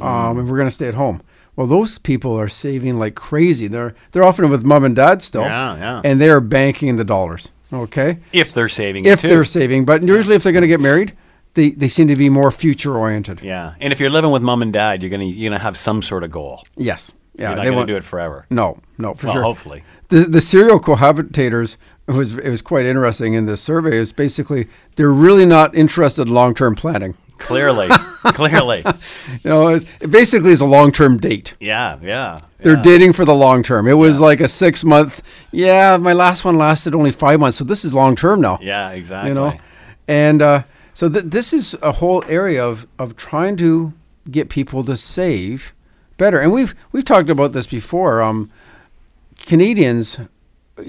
um, 0.00 0.38
and 0.38 0.48
we're 0.50 0.56
going 0.56 0.68
to 0.68 0.74
stay 0.74 0.88
at 0.88 0.94
home. 0.94 1.22
Well, 1.54 1.66
those 1.66 1.96
people 1.98 2.38
are 2.38 2.48
saving 2.48 2.98
like 2.98 3.14
crazy. 3.14 3.66
They're 3.66 3.94
they're 4.12 4.24
often 4.24 4.50
with 4.50 4.62
mom 4.64 4.84
and 4.84 4.94
dad 4.94 5.22
still, 5.22 5.42
Yeah, 5.42 5.76
yeah. 5.76 6.00
and 6.04 6.20
they're 6.20 6.40
banking 6.40 6.96
the 6.96 7.04
dollars. 7.04 7.48
Okay, 7.72 8.18
if 8.32 8.52
they're 8.52 8.68
saving 8.68 9.06
if 9.06 9.22
they're 9.22 9.42
saving, 9.44 9.86
but 9.86 10.02
usually 10.02 10.36
if 10.36 10.42
they're 10.42 10.52
going 10.52 10.62
to 10.62 10.68
get 10.68 10.80
married, 10.80 11.16
they, 11.54 11.70
they 11.70 11.88
seem 11.88 12.08
to 12.08 12.16
be 12.16 12.28
more 12.28 12.50
future 12.50 12.94
oriented. 12.96 13.40
yeah. 13.42 13.74
And 13.80 13.92
if 13.92 13.98
you're 14.00 14.10
living 14.10 14.30
with 14.30 14.42
mom 14.42 14.60
and 14.62 14.72
dad, 14.72 15.02
you're 15.02 15.10
gonna 15.10 15.24
you're 15.24 15.50
gonna 15.50 15.62
have 15.62 15.76
some 15.76 16.02
sort 16.02 16.22
of 16.24 16.30
goal. 16.30 16.62
Yes, 16.76 17.10
yeah, 17.34 17.48
you're 17.48 17.56
not 17.56 17.62
they 17.62 17.68
gonna 17.68 17.76
want 17.78 17.88
do 17.88 17.96
it 17.96 18.04
forever. 18.04 18.46
No, 18.50 18.78
no, 18.98 19.14
for 19.14 19.26
well, 19.28 19.34
sure. 19.36 19.42
hopefully. 19.42 19.82
the 20.10 20.20
the 20.26 20.40
serial 20.40 20.78
cohabitators 20.78 21.76
it 22.08 22.12
was 22.12 22.38
it 22.38 22.48
was 22.48 22.62
quite 22.62 22.86
interesting 22.86 23.34
in 23.34 23.46
this 23.46 23.60
survey. 23.60 23.96
Is 23.96 24.12
basically 24.12 24.68
they're 24.96 25.12
really 25.12 25.46
not 25.46 25.74
interested 25.74 26.28
in 26.28 26.34
long 26.34 26.54
term 26.54 26.74
planning. 26.74 27.16
Clearly. 27.38 27.88
Clearly. 28.24 28.82
You 29.44 29.50
know, 29.50 29.68
it's, 29.68 29.84
it 30.00 30.10
basically 30.10 30.50
is 30.50 30.60
a 30.60 30.66
long 30.66 30.92
term 30.92 31.18
date. 31.18 31.54
Yeah, 31.60 31.98
yeah. 32.02 32.40
They're 32.58 32.76
yeah. 32.76 32.82
dating 32.82 33.12
for 33.12 33.24
the 33.24 33.34
long 33.34 33.62
term. 33.62 33.86
It 33.88 33.94
was 33.94 34.20
like 34.20 34.40
a 34.40 34.48
six 34.48 34.84
month. 34.84 35.22
Yeah, 35.52 35.96
my 35.96 36.12
last 36.12 36.44
one 36.44 36.56
lasted 36.56 36.94
only 36.94 37.12
five 37.12 37.40
months, 37.40 37.58
so 37.58 37.64
this 37.64 37.84
is 37.84 37.92
long 37.92 38.16
term 38.16 38.40
now. 38.40 38.58
Yeah, 38.62 38.90
exactly. 38.90 39.30
you 39.30 39.34
know, 39.34 39.56
and 40.08 40.42
uh, 40.42 40.62
so 40.94 41.08
th- 41.08 41.26
this 41.26 41.52
is 41.52 41.76
a 41.82 41.92
whole 41.92 42.24
area 42.28 42.64
of 42.64 42.86
of 42.98 43.16
trying 43.16 43.56
to 43.58 43.92
get 44.30 44.48
people 44.48 44.82
to 44.84 44.96
save 44.96 45.74
better. 46.16 46.40
And 46.40 46.52
we've 46.52 46.74
we've 46.92 47.04
talked 47.04 47.30
about 47.30 47.52
this 47.52 47.66
before. 47.66 48.22
Um, 48.22 48.50
Canadians 49.38 50.18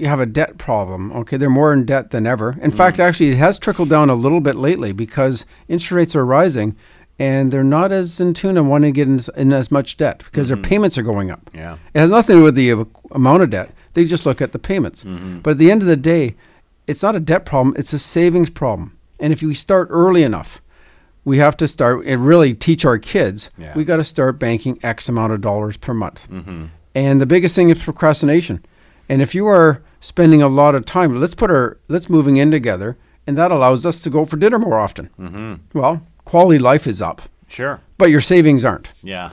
have 0.04 0.20
a 0.20 0.26
debt 0.26 0.58
problem. 0.58 1.12
Okay, 1.12 1.36
they're 1.36 1.50
more 1.50 1.72
in 1.72 1.84
debt 1.84 2.10
than 2.10 2.26
ever. 2.26 2.56
In 2.60 2.70
fact, 2.70 2.98
mm. 2.98 3.04
actually, 3.04 3.30
it 3.30 3.36
has 3.36 3.58
trickled 3.58 3.88
down 3.88 4.10
a 4.10 4.14
little 4.14 4.40
bit 4.40 4.56
lately 4.56 4.92
because 4.92 5.46
interest 5.68 5.92
rates 5.92 6.16
are 6.16 6.26
rising, 6.26 6.76
and 7.18 7.52
they're 7.52 7.64
not 7.64 7.90
as 7.90 8.20
in 8.20 8.34
tune 8.34 8.56
and 8.56 8.68
wanting 8.68 8.92
to 8.92 8.96
get 8.96 9.08
in, 9.08 9.16
as- 9.16 9.30
in 9.36 9.52
as 9.52 9.70
much 9.70 9.96
debt 9.96 10.18
because 10.18 10.48
their 10.48 10.56
mm-hmm. 10.56 10.68
payments 10.68 10.98
are 10.98 11.02
going 11.02 11.30
up. 11.30 11.50
Yeah. 11.54 11.78
It 11.94 12.00
has 12.00 12.10
nothing 12.10 12.36
to 12.36 12.40
do 12.40 12.44
with 12.44 12.54
the 12.54 12.72
uh, 12.72 12.84
amount 13.12 13.42
of 13.42 13.50
debt. 13.50 13.72
They 13.94 14.04
just 14.04 14.26
look 14.26 14.40
at 14.40 14.52
the 14.52 14.58
payments. 14.58 15.04
Mm-hmm. 15.04 15.40
But 15.40 15.52
at 15.52 15.58
the 15.58 15.70
end 15.70 15.82
of 15.82 15.88
the 15.88 15.96
day, 15.96 16.36
it's 16.86 17.02
not 17.02 17.16
a 17.16 17.20
debt 17.20 17.44
problem, 17.44 17.74
it's 17.78 17.92
a 17.92 17.98
savings 17.98 18.50
problem. 18.50 18.96
And 19.18 19.32
if 19.32 19.42
we 19.42 19.54
start 19.54 19.88
early 19.90 20.22
enough, 20.22 20.62
we 21.24 21.38
have 21.38 21.56
to 21.58 21.68
start 21.68 22.06
and 22.06 22.24
really 22.24 22.54
teach 22.54 22.84
our 22.84 22.98
kids. 22.98 23.50
Yeah. 23.58 23.74
We 23.74 23.84
got 23.84 23.96
to 23.96 24.04
start 24.04 24.38
banking 24.38 24.78
X 24.82 25.08
amount 25.08 25.32
of 25.32 25.40
dollars 25.40 25.76
per 25.76 25.92
month. 25.92 26.28
Mm-hmm. 26.30 26.66
And 26.94 27.20
the 27.20 27.26
biggest 27.26 27.54
thing 27.54 27.70
is 27.70 27.82
procrastination. 27.82 28.64
And 29.08 29.22
if 29.22 29.34
you 29.34 29.46
are 29.46 29.82
spending 30.00 30.42
a 30.42 30.48
lot 30.48 30.74
of 30.74 30.84
time, 30.84 31.16
let's 31.20 31.34
put 31.34 31.50
our 31.50 31.78
let's 31.88 32.08
moving 32.10 32.36
in 32.36 32.50
together, 32.50 32.96
and 33.26 33.36
that 33.38 33.50
allows 33.50 33.84
us 33.86 34.00
to 34.00 34.10
go 34.10 34.24
for 34.24 34.36
dinner 34.36 34.58
more 34.58 34.78
often. 34.78 35.10
Mm-hmm. 35.18 35.78
Well, 35.78 36.02
quality 36.24 36.58
life 36.58 36.86
is 36.86 37.00
up, 37.02 37.22
Sure. 37.48 37.80
but 37.96 38.10
your 38.10 38.20
savings 38.20 38.64
aren't 38.64 38.92
Yeah. 39.02 39.30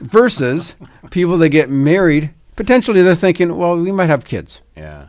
versus 0.00 0.74
people 1.10 1.36
that 1.38 1.50
get 1.50 1.70
married 1.70 2.30
potentially 2.56 3.00
they're 3.02 3.14
thinking 3.14 3.56
well 3.56 3.76
we 3.78 3.92
might 3.92 4.10
have 4.10 4.24
kids 4.24 4.60
Yeah. 4.76 5.06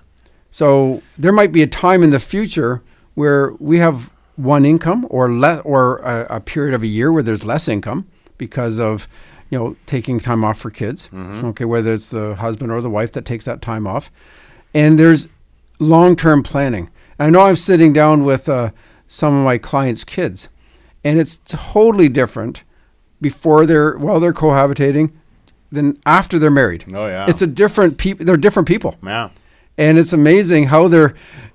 so 0.49 1.01
there 1.17 1.31
might 1.33 1.51
be 1.51 1.61
a 1.63 1.67
time 1.67 2.03
in 2.03 2.11
the 2.11 2.19
future 2.19 2.81
where 3.15 3.53
we 3.59 3.77
have 3.79 4.09
one 4.37 4.65
income 4.65 5.05
or 5.09 5.29
le- 5.31 5.59
or 5.59 5.97
a, 5.97 6.37
a 6.37 6.39
period 6.39 6.73
of 6.73 6.83
a 6.83 6.87
year 6.87 7.11
where 7.11 7.23
there's 7.23 7.43
less 7.43 7.67
income 7.67 8.07
because 8.37 8.79
of 8.79 9.07
you 9.53 9.59
know 9.59 9.75
taking 9.85 10.19
time 10.19 10.43
off 10.43 10.57
for 10.57 10.71
kids. 10.71 11.11
Okay 11.13 11.65
whether 11.65 11.93
it's 11.93 12.09
the 12.09 12.33
husband 12.35 12.71
or 12.71 12.81
the 12.81 12.89
wife 12.89 13.11
that 13.11 13.23
takes 13.23 13.45
that 13.45 13.61
time 13.61 13.85
off. 13.85 14.09
And 14.73 14.97
there's 14.99 15.27
long-term 15.79 16.41
planning. 16.41 16.89
I 17.19 17.29
know 17.29 17.41
i'm 17.41 17.55
sitting 17.55 17.93
down 17.93 18.23
with 18.23 18.49
uh, 18.49 18.71
some 19.07 19.37
of 19.37 19.45
my 19.45 19.59
clients 19.59 20.03
kids 20.03 20.49
and 21.03 21.19
it's 21.19 21.39
totally 21.45 22.09
different 22.09 22.63
before 23.21 23.67
they're 23.67 23.95
while 23.99 24.19
they're 24.19 24.33
cohabitating 24.33 25.11
than 25.71 25.99
after 26.05 26.39
they're 26.39 26.51
married. 26.51 26.85
Oh, 26.93 27.05
yeah. 27.07 27.27
it's 27.29 27.41
a 27.43 27.47
different 27.47 27.97
people 27.99 28.25
they're 28.25 28.37
different 28.37 28.67
people. 28.67 28.95
Yeah. 29.03 29.29
and 29.77 29.99
it's 29.99 30.13
amazing 30.13 30.65
how 30.65 30.87
they're 30.87 31.13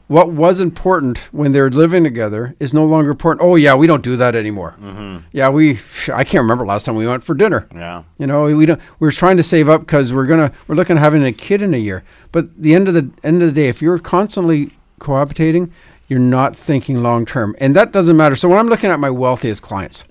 what 0.09 0.33
was 0.33 0.59
important 0.61 1.19
when 1.33 1.53
they're 1.53 1.71
living 1.71 2.03
together 2.03 2.55
is 2.59 2.75
no 2.75 2.85
longer 2.85 3.11
important. 3.11 3.47
Oh 3.47 3.57
yeah, 3.57 3.75
we 3.75 3.87
don't 3.87 4.03
do 4.03 4.17
that 4.17 4.35
anymore. 4.35 4.75
Mm-hmm. 4.81 5.19
Yeah, 5.33 5.51
we 5.51 5.79
I 6.13 6.25
can't 6.25 6.43
remember 6.43 6.67
last 6.67 6.85
time 6.85 6.97
we 6.97 7.07
went 7.07 7.23
for 7.23 7.35
dinner. 7.35 7.69
Yeah. 7.75 8.03
You 8.19 8.27
know, 8.27 8.45
we 8.45 8.67
don't. 8.67 8.81
We're 8.99 9.13
trying 9.13 9.37
to 9.37 9.43
save 9.43 9.69
up 9.69 9.83
because 9.83 10.13
we're 10.13 10.27
gonna 10.27 10.51
we're 10.67 10.75
looking 10.75 10.97
at 10.97 11.01
having 11.03 11.23
a 11.25 11.33
kid 11.33 11.63
in 11.63 11.75
a 11.75 11.79
year. 11.79 12.03
But 12.33 12.61
the 12.61 12.75
end 12.75 12.89
of 12.89 12.95
the 12.95 13.09
end 13.23 13.43
of 13.43 13.49
the 13.49 13.61
day, 13.61 13.69
if 13.69 13.81
you're 13.83 13.99
constantly 13.99 14.71
cohabitating, 14.99 15.71
you're 16.09 16.19
not 16.19 16.57
thinking 16.57 17.03
long 17.03 17.27
term, 17.27 17.55
and 17.59 17.77
that 17.77 17.93
doesn't 17.93 18.17
matter. 18.17 18.35
So 18.35 18.49
when 18.49 18.59
I'm 18.59 18.69
looking 18.69 18.91
at 18.91 18.99
my 18.99 19.11
wealthiest 19.11 19.61
clients, 19.63 20.05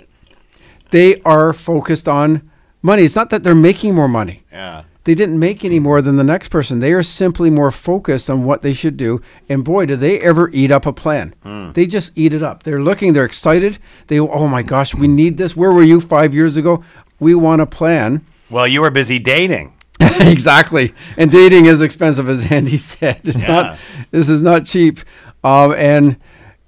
they 0.91 1.21
are 1.23 1.53
focused 1.53 2.07
on 2.07 2.49
money. 2.83 3.03
It's 3.03 3.15
not 3.15 3.31
that 3.31 3.43
they're 3.43 3.55
making 3.55 3.95
more 3.95 4.07
money 4.07 4.43
Yeah. 4.51 4.83
They 5.07 5.15
didn't 5.15 5.39
make 5.39 5.63
any 5.63 5.79
more 5.79 6.01
than 6.01 6.17
the 6.17 6.23
next 6.25 6.49
person. 6.49 6.79
They 6.79 6.91
are 6.91 7.01
simply 7.01 7.49
more 7.49 7.71
focused 7.71 8.29
on 8.29 8.43
what 8.43 8.61
they 8.61 8.73
should 8.73 8.97
do. 8.97 9.21
And 9.47 9.63
boy, 9.63 9.85
do 9.85 9.95
they 9.95 10.19
ever 10.19 10.49
eat 10.51 10.69
up 10.69 10.85
a 10.85 10.91
plan. 10.91 11.33
They 11.73 11.85
just 11.85 12.11
eat 12.17 12.33
it 12.33 12.43
up. 12.43 12.63
They're 12.63 12.81
looking, 12.83 13.13
they're 13.13 13.23
excited. 13.23 13.77
They, 14.07 14.19
oh 14.19 14.49
my 14.49 14.63
gosh, 14.63 14.93
we 14.93 15.07
need 15.07 15.37
this. 15.37 15.55
Where 15.55 15.71
were 15.71 15.81
you 15.81 16.01
five 16.01 16.33
years 16.35 16.57
ago? 16.57 16.83
We 17.21 17.35
want 17.35 17.61
a 17.61 17.65
plan. 17.65 18.25
Well, 18.49 18.67
you 18.67 18.81
were 18.81 18.91
busy 18.91 19.17
dating. 19.17 19.73
exactly. 20.19 20.93
And 21.15 21.31
dating 21.31 21.67
is 21.67 21.79
expensive, 21.79 22.27
as 22.27 22.51
Andy 22.51 22.75
said. 22.91 23.21
It's 23.23 23.37
Yeah. 23.39 23.47
not, 23.47 23.77
this 24.11 24.27
is 24.27 24.41
not 24.41 24.65
cheap. 24.65 24.99
Um, 25.41 25.73
and 25.77 26.17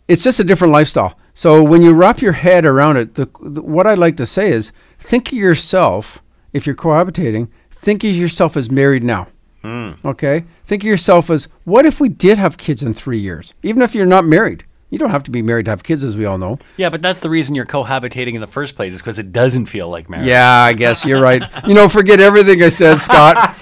it's 0.08 0.24
just 0.24 0.40
a 0.40 0.46
different 0.46 0.72
lifestyle. 0.72 1.20
So 1.34 1.62
when 1.62 1.82
you 1.82 1.94
wrap 1.94 2.22
your 2.22 2.32
head 2.32 2.66
around 2.66 2.96
it, 2.96 3.16
the, 3.16 3.30
the, 3.42 3.62
what 3.62 3.86
I'd 3.86 3.98
like 3.98 4.16
to 4.16 4.26
say 4.26 4.50
is 4.50 4.72
think 4.98 5.28
of 5.28 5.38
yourself, 5.38 6.20
if 6.54 6.66
you're 6.66 6.76
cohabitating, 6.76 7.50
think 7.80 8.04
of 8.04 8.16
yourself 8.16 8.56
as 8.56 8.70
married 8.70 9.04
now. 9.04 9.28
Hmm. 9.62 9.92
Okay? 10.06 10.46
Think 10.66 10.84
of 10.84 10.88
yourself 10.88 11.30
as 11.30 11.48
what 11.66 11.86
if 11.86 12.00
we 12.00 12.10
did 12.10 12.38
have 12.38 12.58
kids 12.58 12.84
in 12.84 12.94
three 12.94 13.20
years? 13.20 13.54
Even 13.64 13.82
if 13.82 13.96
you're 13.96 14.06
not 14.06 14.26
married. 14.26 14.66
You 14.92 14.98
don't 14.98 15.12
have 15.12 15.24
to 15.26 15.32
be 15.32 15.44
married 15.44 15.66
to 15.66 15.72
have 15.72 15.84
kids, 15.84 16.04
as 16.04 16.18
we 16.18 16.26
all 16.26 16.40
know. 16.40 16.58
Yeah, 16.76 16.90
but 16.90 17.04
that's 17.04 17.20
the 17.20 17.30
reason 17.30 17.54
you're 17.54 17.68
cohabitating 17.68 18.34
in 18.34 18.42
the 18.42 18.48
first 18.48 18.76
place, 18.76 18.92
is 18.92 19.00
because 19.00 19.20
it 19.20 19.32
doesn't 19.32 19.68
feel 19.68 19.88
like 19.88 20.10
marriage. 20.10 20.26
Yeah, 20.26 20.52
I 20.52 20.74
guess 20.74 21.06
you're 21.06 21.22
right. 21.22 21.44
You 21.68 21.76
know, 21.76 21.88
forget 21.88 22.20
everything 22.20 22.64
I 22.64 22.70
said, 22.70 22.96
Scott. 22.98 23.38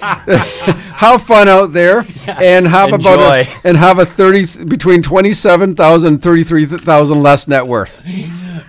have 0.98 1.22
fun 1.22 1.46
out 1.46 1.74
there 1.74 2.06
and 2.26 2.66
have 2.66 2.94
about 2.94 3.18
a, 3.18 3.40
Enjoy. 3.40 3.60
and 3.64 3.76
have 3.76 3.98
a 3.98 4.06
30 4.06 4.64
between 4.64 5.02
27,000 5.02 6.14
and 6.14 6.22
33,000 6.22 7.22
less 7.22 7.46
net 7.46 7.66
worth. 7.66 8.00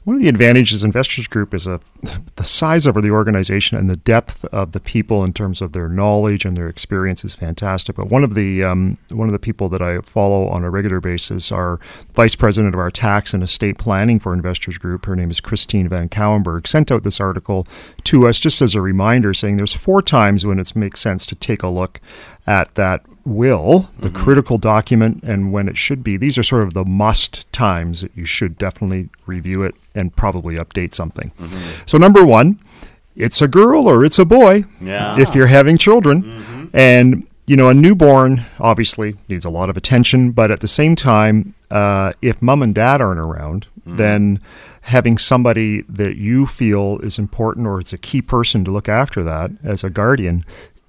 one 0.04 0.16
of 0.16 0.22
the 0.22 0.28
advantages 0.28 0.84
Investors 0.84 1.26
Group 1.26 1.54
is 1.54 1.66
a, 1.66 1.80
the 2.36 2.44
size 2.44 2.84
of 2.84 2.94
the 3.02 3.10
organization 3.10 3.78
and 3.78 3.88
the 3.88 3.96
depth 3.96 4.44
of 4.46 4.72
the 4.72 4.80
people 4.80 5.24
in 5.24 5.32
terms 5.32 5.62
of 5.62 5.72
their 5.72 5.88
knowledge 5.88 6.44
and 6.44 6.56
their 6.56 6.68
experience 6.68 7.24
is 7.24 7.34
fantastic. 7.34 7.96
But 7.96 8.08
one 8.08 8.22
of 8.22 8.34
the 8.34 8.62
um, 8.62 8.98
one 9.08 9.28
of 9.28 9.32
the 9.32 9.38
people 9.38 9.68
that 9.70 9.80
I 9.80 10.00
follow 10.00 10.46
on 10.48 10.62
a 10.62 10.70
regular 10.70 11.00
basis, 11.00 11.50
our 11.50 11.80
vice 12.14 12.34
president 12.34 12.74
of 12.74 12.78
our 12.78 12.90
tax 12.90 13.32
and 13.32 13.42
estate 13.42 13.78
planning 13.78 14.20
for 14.20 14.34
Investors 14.34 14.76
Group, 14.76 15.06
her 15.06 15.16
name 15.16 15.30
is 15.30 15.40
Christine 15.40 15.88
Van 15.88 16.08
Cauwenberghe, 16.08 16.66
sent 16.66 16.92
out 16.92 17.02
this 17.02 17.20
article 17.20 17.66
to 18.04 18.28
us 18.28 18.38
just 18.38 18.60
as 18.60 18.74
a 18.74 18.80
reminder, 18.82 19.32
saying 19.32 19.56
there's 19.56 19.72
four 19.72 20.02
times 20.02 20.44
when 20.44 20.58
it 20.58 20.76
makes 20.76 21.00
sense 21.00 21.26
to 21.26 21.34
take 21.34 21.62
a 21.62 21.68
look 21.68 22.00
at 22.46 22.74
that 22.74 23.04
will, 23.24 23.90
the 23.98 24.08
mm-hmm. 24.08 24.22
critical 24.22 24.58
document, 24.58 25.22
and 25.22 25.52
when 25.52 25.68
it 25.68 25.78
should 25.78 26.04
be. 26.04 26.16
These 26.16 26.36
are 26.36 26.42
sort 26.42 26.62
of 26.64 26.74
the 26.74 26.84
must 26.84 27.50
times 27.52 28.02
that 28.02 28.12
you 28.14 28.26
should 28.26 28.58
definitely 28.58 29.08
review 29.26 29.62
it 29.62 29.74
and 29.94 30.14
probably 30.14 30.56
update 30.56 30.94
something. 30.94 31.32
Mm-hmm. 31.38 31.82
So, 31.86 31.96
number 31.98 32.24
one, 32.24 32.60
it's 33.16 33.40
a 33.40 33.48
girl 33.48 33.88
or 33.88 34.04
it's 34.04 34.18
a 34.18 34.24
boy 34.24 34.64
Yeah. 34.80 35.18
if 35.18 35.34
you're 35.34 35.46
having 35.46 35.78
children. 35.78 36.22
Mm-hmm. 36.22 36.64
And, 36.74 37.26
you 37.46 37.56
know, 37.56 37.68
a 37.68 37.74
newborn 37.74 38.44
obviously 38.58 39.16
needs 39.28 39.44
a 39.44 39.50
lot 39.50 39.70
of 39.70 39.76
attention, 39.76 40.32
but 40.32 40.50
at 40.50 40.60
the 40.60 40.68
same 40.68 40.96
time, 40.96 41.54
uh, 41.70 42.12
if 42.20 42.42
mom 42.42 42.62
and 42.62 42.74
dad 42.74 43.00
aren't 43.00 43.20
around, 43.20 43.66
then 43.86 44.40
having 44.82 45.18
somebody 45.18 45.82
that 45.82 46.16
you 46.16 46.46
feel 46.46 46.98
is 47.00 47.18
important 47.18 47.66
or 47.66 47.80
it's 47.80 47.92
a 47.92 47.98
key 47.98 48.22
person 48.22 48.64
to 48.64 48.70
look 48.70 48.88
after 48.88 49.22
that 49.22 49.50
as 49.62 49.84
a 49.84 49.90
guardian 49.90 50.44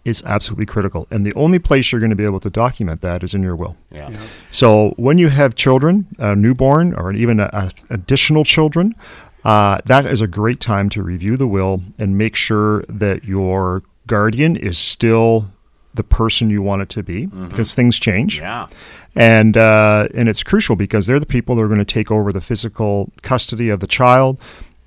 is 0.06 0.22
absolutely 0.26 0.66
critical. 0.68 1.08
And 1.12 1.26
the 1.26 1.34
only 1.34 1.60
place 1.60 1.92
you're 1.92 2.00
going 2.00 2.12
to 2.12 2.16
be 2.16 2.24
able 2.24 2.40
to 2.42 2.50
document 2.50 3.02
that 3.02 3.24
is 3.24 3.34
in 3.34 3.42
your 3.44 3.56
will. 3.56 3.76
Yeah. 3.92 4.16
So 4.52 4.94
when 4.98 5.18
you 5.18 5.30
have 5.30 5.56
children, 5.56 6.08
a 6.20 6.36
newborn, 6.36 6.94
or 6.94 7.12
even 7.12 7.40
a, 7.40 7.50
a- 7.52 7.72
additional 7.90 8.44
children, 8.46 8.94
uh, 9.44 9.80
that 9.86 10.06
is 10.06 10.22
a 10.22 10.28
great 10.28 10.60
time 10.60 10.90
to 10.90 11.04
review 11.04 11.36
the 11.38 11.48
will 11.48 11.82
and 11.98 12.18
make 12.18 12.36
sure 12.36 12.84
that 12.88 13.24
your 13.26 13.84
guardian 14.08 14.56
is 14.56 14.78
still 14.78 15.50
the 15.96 16.04
person 16.04 16.50
you 16.50 16.62
want 16.62 16.82
it 16.82 16.90
to 16.90 17.02
be 17.02 17.26
because 17.26 17.74
things 17.74 18.00
change. 18.00 18.38
Yeah. 18.40 18.68
And 19.16 19.56
uh, 19.56 20.10
and 20.14 20.28
it's 20.28 20.44
crucial 20.44 20.76
because 20.76 21.08
they're 21.08 21.22
the 21.22 21.26
people 21.26 21.56
that 21.56 21.62
are 21.62 21.68
going 21.68 21.80
to 21.80 21.86
take 21.86 22.12
over 22.12 22.34
the 22.34 22.42
physical 22.42 23.12
custody 23.22 23.70
of 23.70 23.80
the 23.80 23.88
child, 23.88 24.38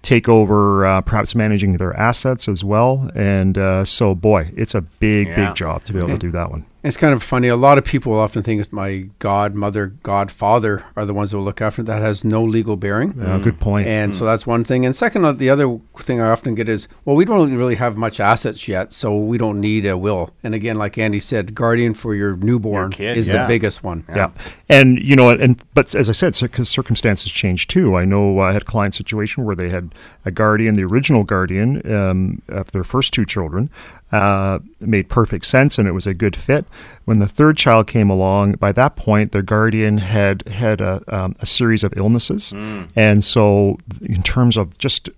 take 0.03 0.28
over 0.28 0.86
uh, 0.86 1.01
perhaps 1.01 1.34
managing 1.34 1.76
their 1.76 1.94
assets 1.96 2.49
as 2.49 2.62
well. 2.64 3.11
And 3.14 3.59
uh, 3.59 3.84
so, 3.84 4.14
boy, 4.14 4.53
it's 4.57 4.74
a 4.74 4.80
big, 4.80 5.28
Yeah. 5.28 5.46
big 5.49 5.57
job 5.57 5.84
to 5.84 5.92
be 5.92 5.99
able 5.99 6.09
to 6.11 6.18
do 6.18 6.30
that 6.30 6.51
one. 6.51 6.64
It's 6.85 6.97
kind 6.97 7.12
of 7.12 7.24
funny. 7.24 7.49
A 7.49 7.57
lot 7.57 7.76
of 7.76 7.85
people 7.85 8.16
often 8.16 8.45
think 8.45 8.61
it's 8.61 8.72
my 8.72 9.09
godmother, 9.18 9.89
godfather 10.05 10.85
are 10.95 11.05
the 11.05 11.12
ones 11.12 11.33
that 11.33 11.37
will 11.37 11.45
look 11.45 11.61
after 11.61 11.83
it. 11.83 11.87
That 11.87 12.03
has 12.03 12.24
no 12.24 12.45
legal 12.45 12.76
bearing. 12.76 13.14
Yeah, 13.18 13.39
good 13.39 13.59
point. 13.59 13.89
And 13.89 14.14
so 14.14 14.24
that's 14.24 14.47
one 14.47 14.62
thing. 14.62 14.87
And 14.87 14.95
second, 14.95 15.24
uh, 15.24 15.33
the 15.33 15.51
other 15.51 15.81
thing 15.99 16.20
I 16.20 16.31
often 16.31 16.55
get 16.55 16.68
is, 16.68 16.87
well, 17.05 17.16
we 17.16 17.24
don't 17.24 17.53
really 17.57 17.74
have 17.74 17.97
much 17.97 18.20
assets 18.20 18.68
yet, 18.68 18.93
so 18.93 19.18
we 19.18 19.39
don't 19.39 19.61
need 19.61 19.87
a 19.87 19.99
will. 19.99 20.33
And 20.45 20.55
again, 20.55 20.76
like 20.76 20.99
Andy 20.99 21.18
said, 21.18 21.53
guardian 21.53 21.95
for 21.95 22.14
your 22.14 22.37
newborn 22.37 22.93
kid, 22.93 23.16
is 23.16 23.26
yeah. 23.26 23.43
the 23.43 23.49
biggest 23.49 23.83
one. 23.83 24.05
Yeah. 24.09 24.31
And, 24.68 25.01
you 25.03 25.16
know, 25.16 25.31
and, 25.31 25.61
but 25.74 25.97
as 25.97 26.09
I 26.09 26.12
said, 26.12 26.39
because 26.41 26.68
circumstances 26.68 27.33
change 27.33 27.66
too. 27.66 27.97
I 27.97 28.05
know 28.05 28.39
I 28.39 28.53
had 28.53 28.62
a 28.62 28.66
client 28.66 28.95
situation 28.95 29.45
where 29.45 29.57
they 29.57 29.68
had 29.68 29.93
a 30.24 30.31
guardian, 30.31 30.76
the 30.76 30.85
original 30.85 31.24
guardian 31.24 31.91
um, 31.93 32.41
of 32.49 32.70
their 32.70 32.85
first 32.85 33.12
two 33.12 33.26
children, 33.26 33.68
uh, 34.13 34.59
made 34.81 35.09
perfect 35.09 35.45
sense 35.47 35.79
and 35.79 35.87
it 35.87 35.93
was 35.93 36.07
a 36.07 36.15
good 36.15 36.35
fit. 36.37 36.65
When 37.05 37.19
the 37.21 37.27
third 37.27 37.57
child 37.57 37.87
came 37.87 38.11
along, 38.11 38.53
by 38.53 38.73
that 38.73 38.97
point, 38.97 39.33
their 39.33 39.43
guardian 39.43 39.99
had 39.99 40.47
had 40.49 40.81
a, 40.83 41.03
um, 41.09 41.35
a 41.41 41.47
series 41.47 41.83
of 41.85 41.93
illnesses. 41.97 42.53
And 42.95 43.25
so, 43.25 43.79
in 44.03 44.23
terms 44.23 44.57
of 44.59 44.77
just, 44.79 45.09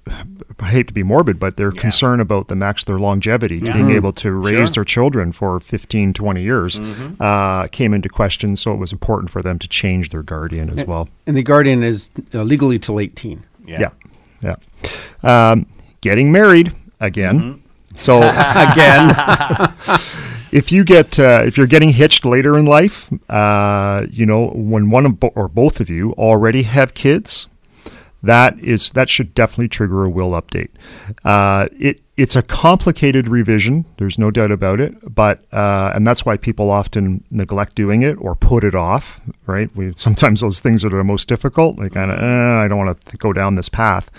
I 0.61 0.66
hate 0.70 0.86
to 0.86 0.95
be 0.95 1.03
morbid, 1.03 1.41
but 1.41 1.57
their 1.57 1.72
concern 1.72 2.20
about 2.20 2.47
the 2.49 2.55
max, 2.55 2.84
their 2.84 2.99
longevity, 3.01 3.59
to 3.61 3.72
being 3.72 3.91
able 3.91 4.12
to 4.14 4.30
raise 4.32 4.55
Sure. 4.55 4.66
their 4.76 4.84
children 4.84 5.32
for 5.32 5.59
15, 5.59 6.12
20 6.12 6.43
years, 6.43 6.78
uh, 7.18 7.66
came 7.68 7.93
into 7.93 8.09
question. 8.09 8.55
So, 8.55 8.72
it 8.72 8.76
was 8.78 8.93
important 8.93 9.30
for 9.32 9.43
them 9.43 9.59
to 9.59 9.66
change 9.68 10.11
their 10.11 10.22
guardian 10.22 10.70
as 10.70 10.86
well. 10.86 11.09
And 11.26 11.36
the 11.36 11.43
guardian 11.43 11.82
is 11.82 12.09
uh, 12.34 12.43
legally 12.43 12.78
till 12.78 13.01
18. 13.01 13.43
Yeah. 13.66 13.91
Yeah. 14.43 14.57
Um, 15.24 15.66
getting 16.01 16.30
married 16.32 16.72
again. 17.01 17.62
So 18.01 18.18
Again, 18.22 19.14
if 20.53 20.72
you 20.72 20.84
get 20.84 21.18
uh, 21.18 21.42
if 21.44 21.59
you're 21.59 21.66
getting 21.66 21.90
hitched 21.90 22.24
later 22.24 22.59
in 22.59 22.64
life, 22.64 23.11
uh, 23.28 24.07
you 24.11 24.24
know 24.26 24.48
when 24.55 24.90
one 24.90 25.07
of 25.07 25.20
bo- 25.20 25.32
or 25.36 25.48
both 25.48 25.80
of 25.80 25.90
you 25.90 26.12
already 26.12 26.62
have 26.62 26.94
kids, 26.94 27.46
that 28.22 28.59
is 28.59 28.90
that 28.92 29.09
should 29.09 29.34
definitely 29.34 29.68
trigger 29.68 30.05
a 30.05 30.11
will 30.11 30.30
update. 30.30 30.70
Uh, 31.24 31.68
it 31.78 32.01
it's 32.20 32.36
a 32.36 32.42
complicated 32.42 33.28
revision. 33.28 33.86
There's 33.96 34.18
no 34.18 34.30
doubt 34.30 34.50
about 34.50 34.78
it, 34.78 34.94
but 35.14 35.42
uh, 35.54 35.92
and 35.94 36.06
that's 36.06 36.26
why 36.26 36.36
people 36.36 36.70
often 36.70 37.24
neglect 37.30 37.74
doing 37.74 38.02
it 38.02 38.12
or 38.20 38.36
put 38.36 38.62
it 38.62 38.74
off. 38.74 39.22
Right? 39.46 39.74
We 39.74 39.94
sometimes 39.96 40.42
those 40.42 40.60
things 40.60 40.84
are 40.84 40.90
the 40.90 41.02
most 41.02 41.28
difficult. 41.28 41.78
They 41.78 41.88
kind 41.88 42.10
of 42.10 42.18
eh, 42.18 42.64
I 42.64 42.68
don't 42.68 42.76
want 42.76 43.00
to 43.00 43.16
go 43.16 43.32
down 43.32 43.54
this 43.54 43.70
path. 43.70 44.10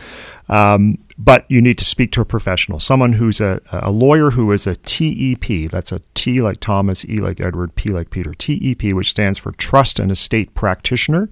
Um, 0.49 0.97
but 1.15 1.45
you 1.47 1.61
need 1.61 1.77
to 1.77 1.85
speak 1.85 2.11
to 2.13 2.21
a 2.21 2.25
professional, 2.25 2.79
someone 2.79 3.13
who's 3.13 3.39
a, 3.39 3.61
a 3.71 3.91
lawyer 3.91 4.31
who 4.31 4.51
is 4.51 4.65
a 4.65 4.75
TEP. 4.77 5.69
That's 5.69 5.91
a 5.91 6.01
T 6.15 6.41
like 6.41 6.59
Thomas, 6.59 7.05
E 7.05 7.21
like 7.21 7.39
Edward, 7.39 7.75
P 7.75 7.91
like 7.91 8.09
Peter. 8.09 8.33
TEP, 8.33 8.81
which 8.95 9.11
stands 9.11 9.37
for 9.37 9.51
Trust 9.51 9.99
and 9.99 10.11
Estate 10.11 10.55
Practitioner. 10.55 11.29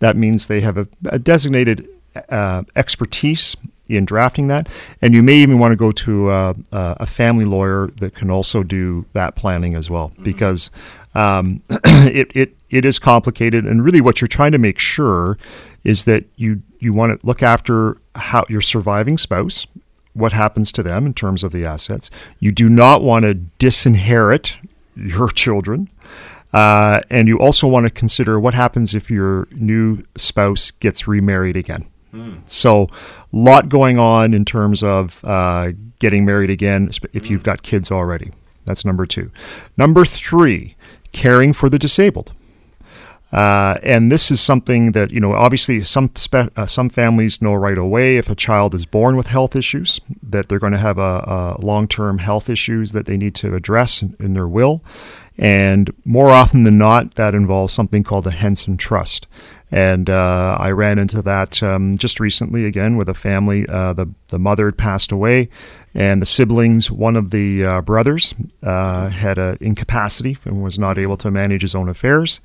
That 0.00 0.18
means 0.18 0.48
they 0.48 0.60
have 0.60 0.76
a, 0.76 0.86
a 1.06 1.18
designated 1.18 1.88
uh, 2.28 2.64
expertise 2.76 3.56
in 3.96 4.04
drafting 4.04 4.48
that, 4.48 4.68
and 5.02 5.14
you 5.14 5.22
may 5.22 5.36
even 5.36 5.58
want 5.58 5.72
to 5.72 5.76
go 5.76 5.92
to 5.92 6.30
uh, 6.30 6.54
uh, 6.72 6.94
a 7.00 7.06
family 7.06 7.44
lawyer 7.44 7.88
that 7.98 8.14
can 8.14 8.30
also 8.30 8.62
do 8.62 9.04
that 9.12 9.36
planning 9.36 9.74
as 9.74 9.90
well, 9.90 10.12
because 10.22 10.70
um, 11.14 11.62
it, 11.70 12.30
it 12.34 12.56
it 12.70 12.84
is 12.84 12.98
complicated, 12.98 13.66
and 13.66 13.84
really 13.84 14.00
what 14.00 14.20
you're 14.20 14.28
trying 14.28 14.52
to 14.52 14.58
make 14.58 14.78
sure 14.78 15.36
is 15.84 16.04
that 16.04 16.24
you 16.36 16.62
you 16.78 16.92
want 16.92 17.20
to 17.20 17.26
look 17.26 17.42
after 17.42 17.96
how 18.14 18.44
your 18.48 18.60
surviving 18.60 19.18
spouse, 19.18 19.66
what 20.14 20.32
happens 20.32 20.72
to 20.72 20.82
them 20.82 21.06
in 21.06 21.14
terms 21.14 21.42
of 21.42 21.52
the 21.52 21.64
assets. 21.64 22.10
You 22.38 22.52
do 22.52 22.68
not 22.68 23.02
want 23.02 23.24
to 23.24 23.34
disinherit 23.34 24.56
your 24.94 25.28
children. 25.44 25.88
Uh, 26.52 27.00
and 27.10 27.28
you 27.28 27.38
also 27.38 27.66
want 27.68 27.86
to 27.86 27.90
consider 27.90 28.40
what 28.40 28.54
happens 28.54 28.92
if 28.92 29.08
your 29.08 29.46
new 29.52 30.02
spouse 30.16 30.72
gets 30.72 31.06
remarried 31.06 31.56
again. 31.56 31.86
So, 32.46 32.84
a 32.84 32.88
lot 33.36 33.68
going 33.68 33.98
on 33.98 34.34
in 34.34 34.44
terms 34.44 34.82
of 34.82 35.24
uh, 35.24 35.72
getting 35.98 36.24
married 36.24 36.50
again 36.50 36.90
if 37.12 37.30
you've 37.30 37.42
got 37.42 37.62
kids 37.62 37.90
already. 37.90 38.32
That's 38.64 38.84
number 38.84 39.06
two. 39.06 39.30
Number 39.76 40.04
three, 40.04 40.76
caring 41.12 41.52
for 41.52 41.68
the 41.68 41.78
disabled. 41.78 42.32
Uh, 43.32 43.78
and 43.84 44.10
this 44.10 44.30
is 44.30 44.40
something 44.40 44.90
that 44.92 45.12
you 45.12 45.20
know. 45.20 45.32
Obviously, 45.32 45.84
some 45.84 46.10
spe- 46.16 46.50
uh, 46.56 46.66
some 46.66 46.88
families 46.88 47.40
know 47.40 47.54
right 47.54 47.78
away 47.78 48.16
if 48.16 48.28
a 48.28 48.34
child 48.34 48.74
is 48.74 48.84
born 48.84 49.16
with 49.16 49.28
health 49.28 49.54
issues 49.54 50.00
that 50.20 50.48
they're 50.48 50.58
going 50.58 50.72
to 50.72 50.78
have 50.78 50.98
a, 50.98 51.56
a 51.56 51.60
long-term 51.60 52.18
health 52.18 52.50
issues 52.50 52.90
that 52.90 53.06
they 53.06 53.16
need 53.16 53.36
to 53.36 53.54
address 53.54 54.02
in, 54.02 54.16
in 54.18 54.32
their 54.32 54.48
will. 54.48 54.82
And 55.38 55.92
more 56.04 56.30
often 56.30 56.64
than 56.64 56.76
not, 56.76 57.14
that 57.14 57.34
involves 57.34 57.72
something 57.72 58.02
called 58.02 58.26
a 58.26 58.32
Henson 58.32 58.76
Trust. 58.76 59.28
And 59.70 60.10
uh, 60.10 60.56
I 60.58 60.70
ran 60.70 60.98
into 60.98 61.22
that 61.22 61.62
um, 61.62 61.96
just 61.96 62.18
recently 62.18 62.64
again 62.64 62.96
with 62.96 63.08
a 63.08 63.14
family. 63.14 63.68
Uh, 63.68 63.92
the 63.92 64.06
the 64.28 64.38
mother 64.38 64.66
had 64.66 64.76
passed 64.76 65.12
away, 65.12 65.48
and 65.94 66.20
the 66.20 66.26
siblings, 66.26 66.90
one 66.90 67.16
of 67.16 67.30
the 67.30 67.64
uh, 67.64 67.80
brothers, 67.82 68.34
uh, 68.62 69.08
had 69.08 69.38
a 69.38 69.56
incapacity 69.60 70.36
and 70.44 70.62
was 70.62 70.78
not 70.78 70.98
able 70.98 71.16
to 71.18 71.30
manage 71.30 71.62
his 71.62 71.74
own 71.74 71.88
affairs, 71.88 72.40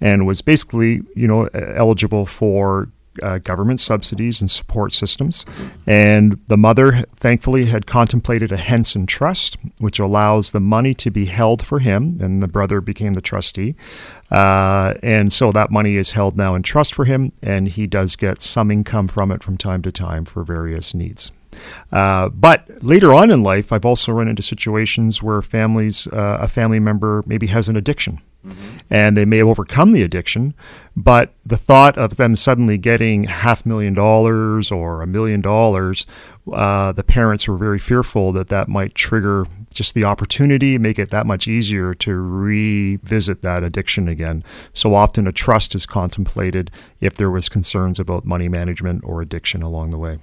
and 0.00 0.26
was 0.26 0.40
basically 0.40 1.02
you 1.14 1.28
know 1.28 1.46
eligible 1.52 2.24
for 2.24 2.88
uh, 3.22 3.38
government 3.38 3.80
subsidies 3.80 4.40
and 4.40 4.50
support 4.50 4.92
systems. 4.92 5.44
And 5.86 6.40
the 6.46 6.56
mother, 6.56 7.04
thankfully, 7.14 7.66
had 7.66 7.86
contemplated 7.86 8.52
a 8.52 8.56
Henson 8.56 9.06
Trust, 9.06 9.56
which 9.78 9.98
allows 9.98 10.52
the 10.52 10.60
money 10.60 10.94
to 10.94 11.10
be 11.10 11.26
held 11.26 11.64
for 11.64 11.80
him, 11.80 12.18
and 12.20 12.42
the 12.42 12.48
brother 12.48 12.80
became 12.80 13.14
the 13.14 13.20
trustee. 13.20 13.74
Uh, 14.30 14.94
and 15.02 15.32
so 15.32 15.50
that 15.52 15.70
money 15.70 15.96
is 15.96 16.12
held 16.12 16.36
now 16.36 16.54
in 16.54 16.62
trust 16.62 16.94
for 16.94 17.04
him, 17.04 17.32
and 17.42 17.68
he 17.68 17.86
does 17.86 18.16
get 18.16 18.42
some 18.42 18.70
income 18.70 19.08
from 19.08 19.32
it 19.32 19.42
from 19.42 19.56
time 19.56 19.82
to 19.82 19.92
time 19.92 20.24
for 20.24 20.44
various 20.44 20.94
needs. 20.94 21.32
Uh, 21.90 22.28
but 22.28 22.68
later 22.82 23.12
on 23.12 23.30
in 23.30 23.42
life, 23.42 23.72
I've 23.72 23.84
also 23.84 24.12
run 24.12 24.28
into 24.28 24.42
situations 24.42 25.22
where 25.22 25.42
families, 25.42 26.06
uh, 26.06 26.38
a 26.40 26.48
family 26.48 26.78
member 26.78 27.24
maybe 27.26 27.48
has 27.48 27.68
an 27.68 27.76
addiction, 27.76 28.20
and 28.88 29.16
they 29.16 29.24
may 29.24 29.38
have 29.38 29.48
overcome 29.48 29.92
the 29.92 30.02
addiction, 30.02 30.54
but 30.96 31.34
the 31.44 31.56
thought 31.56 31.98
of 31.98 32.16
them 32.16 32.36
suddenly 32.36 32.78
getting 32.78 33.24
half 33.24 33.66
million 33.66 33.94
dollars 33.94 34.72
or 34.72 35.02
a 35.02 35.06
million 35.06 35.40
dollars, 35.40 36.06
uh, 36.52 36.92
the 36.92 37.04
parents 37.04 37.46
were 37.46 37.56
very 37.56 37.78
fearful 37.78 38.32
that 38.32 38.48
that 38.48 38.68
might 38.68 38.94
trigger 38.94 39.46
just 39.74 39.94
the 39.94 40.04
opportunity, 40.04 40.78
make 40.78 40.98
it 40.98 41.10
that 41.10 41.26
much 41.26 41.46
easier 41.46 41.94
to 41.94 42.14
revisit 42.14 43.42
that 43.42 43.62
addiction 43.62 44.08
again. 44.08 44.42
So 44.74 44.94
often, 44.94 45.26
a 45.26 45.32
trust 45.32 45.74
is 45.74 45.86
contemplated 45.86 46.70
if 47.00 47.14
there 47.14 47.30
was 47.30 47.48
concerns 47.48 47.98
about 48.00 48.24
money 48.24 48.48
management 48.48 49.04
or 49.04 49.22
addiction 49.22 49.62
along 49.62 49.90
the 49.90 49.98
way. 49.98 50.18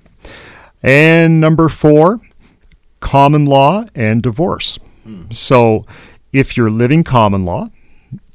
And 0.84 1.40
number 1.40 1.70
four, 1.70 2.20
common 3.00 3.46
law 3.46 3.86
and 3.96 4.22
divorce. 4.22 4.80
So 5.32 5.86
if 6.34 6.58
you're 6.58 6.70
living 6.70 7.04
common 7.06 7.46
law, 7.46 7.70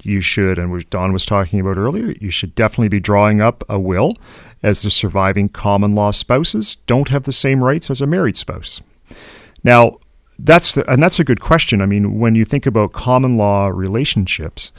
you 0.02 0.20
should, 0.20 0.58
and 0.58 0.70
what 0.70 0.90
Don 0.90 1.12
was 1.12 1.24
talking 1.24 1.60
about 1.60 1.76
earlier, 1.76 2.14
you 2.20 2.30
should 2.30 2.54
definitely 2.54 2.88
be 2.88 3.00
drawing 3.00 3.40
up 3.40 3.64
a 3.68 3.78
will 3.78 4.16
as 4.62 4.82
the 4.82 4.90
surviving 4.90 5.48
common 5.48 5.94
law 5.94 6.10
spouses 6.10 6.76
don't 6.86 7.08
have 7.08 7.24
the 7.24 7.32
same 7.32 7.62
rights 7.62 7.90
as 7.90 8.00
a 8.00 8.06
married 8.06 8.36
spouse. 8.36 8.80
Now, 9.64 9.98
that's 10.38 10.74
the, 10.74 10.90
and 10.90 11.02
that's 11.02 11.20
a 11.20 11.24
good 11.24 11.40
question. 11.40 11.80
I 11.80 11.86
mean, 11.86 12.18
when 12.18 12.34
you 12.34 12.44
think 12.44 12.66
about 12.66 12.92
common 12.92 13.36
law 13.36 13.68
relationships, 13.68 14.72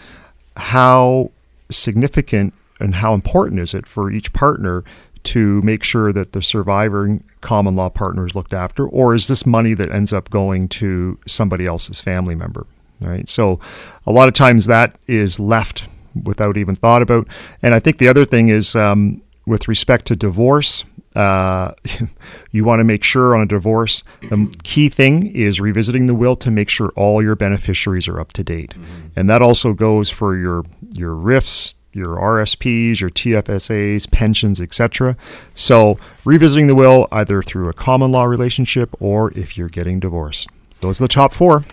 how 0.57 1.31
significant 1.69 2.53
and 2.79 2.95
how 2.95 3.13
important 3.13 3.61
is 3.61 3.73
it 3.73 3.87
for 3.87 4.11
each 4.11 4.33
partner 4.33 4.83
to 5.23 5.61
make 5.61 5.83
sure 5.83 6.11
that 6.11 6.33
the 6.33 6.41
surviving 6.41 7.23
common 7.39 7.75
law 7.75 7.89
partner 7.89 8.27
is 8.27 8.35
looked 8.35 8.53
after, 8.53 8.85
or 8.85 9.15
is 9.15 9.27
this 9.27 9.45
money 9.45 9.73
that 9.73 9.89
ends 9.89 10.11
up 10.11 10.29
going 10.29 10.67
to 10.67 11.17
somebody 11.25 11.65
else's 11.65 12.01
family 12.01 12.35
member? 12.35 12.67
Right. 12.99 13.27
So, 13.27 13.59
a 14.05 14.11
lot 14.11 14.27
of 14.27 14.33
times 14.33 14.65
that 14.67 14.97
is 15.07 15.39
left 15.39 15.87
without 16.21 16.57
even 16.57 16.75
thought 16.75 17.01
about. 17.01 17.27
And 17.61 17.73
I 17.73 17.79
think 17.79 17.97
the 17.97 18.07
other 18.07 18.25
thing 18.25 18.49
is 18.49 18.75
um, 18.75 19.21
with 19.45 19.67
respect 19.67 20.05
to 20.07 20.15
divorce. 20.15 20.83
Uh, 21.15 21.73
you 22.51 22.65
want 22.65 22.79
to 22.79 22.83
make 22.83 23.03
sure 23.03 23.35
on 23.35 23.41
a 23.41 23.45
divorce, 23.45 24.03
the 24.21 24.51
key 24.63 24.89
thing 24.89 25.27
is 25.27 25.61
revisiting 25.61 26.07
the 26.07 26.15
will 26.15 26.35
to 26.35 26.49
make 26.49 26.69
sure 26.69 26.91
all 26.95 27.21
your 27.21 27.35
beneficiaries 27.35 28.07
are 28.07 28.19
up 28.19 28.33
to 28.33 28.43
date, 28.43 28.73
and 29.15 29.29
that 29.29 29.39
also 29.39 29.73
goes 29.73 30.09
for 30.09 30.35
your 30.35 30.65
your 30.91 31.13
RIFs, 31.13 31.75
your 31.91 32.15
RSPs, 32.17 32.99
your 32.99 33.11
TFSAs, 33.11 34.09
pensions, 34.09 34.59
etc. 34.59 35.15
So 35.53 35.99
revisiting 36.25 36.65
the 36.65 36.73
will 36.73 37.07
either 37.11 37.43
through 37.43 37.69
a 37.69 37.73
common 37.73 38.11
law 38.11 38.23
relationship 38.23 38.89
or 38.99 39.31
if 39.37 39.55
you're 39.55 39.69
getting 39.69 39.99
divorced. 39.99 40.49
Those 40.81 40.99
are 40.99 41.03
the 41.03 41.09
top 41.09 41.31
four. 41.31 41.63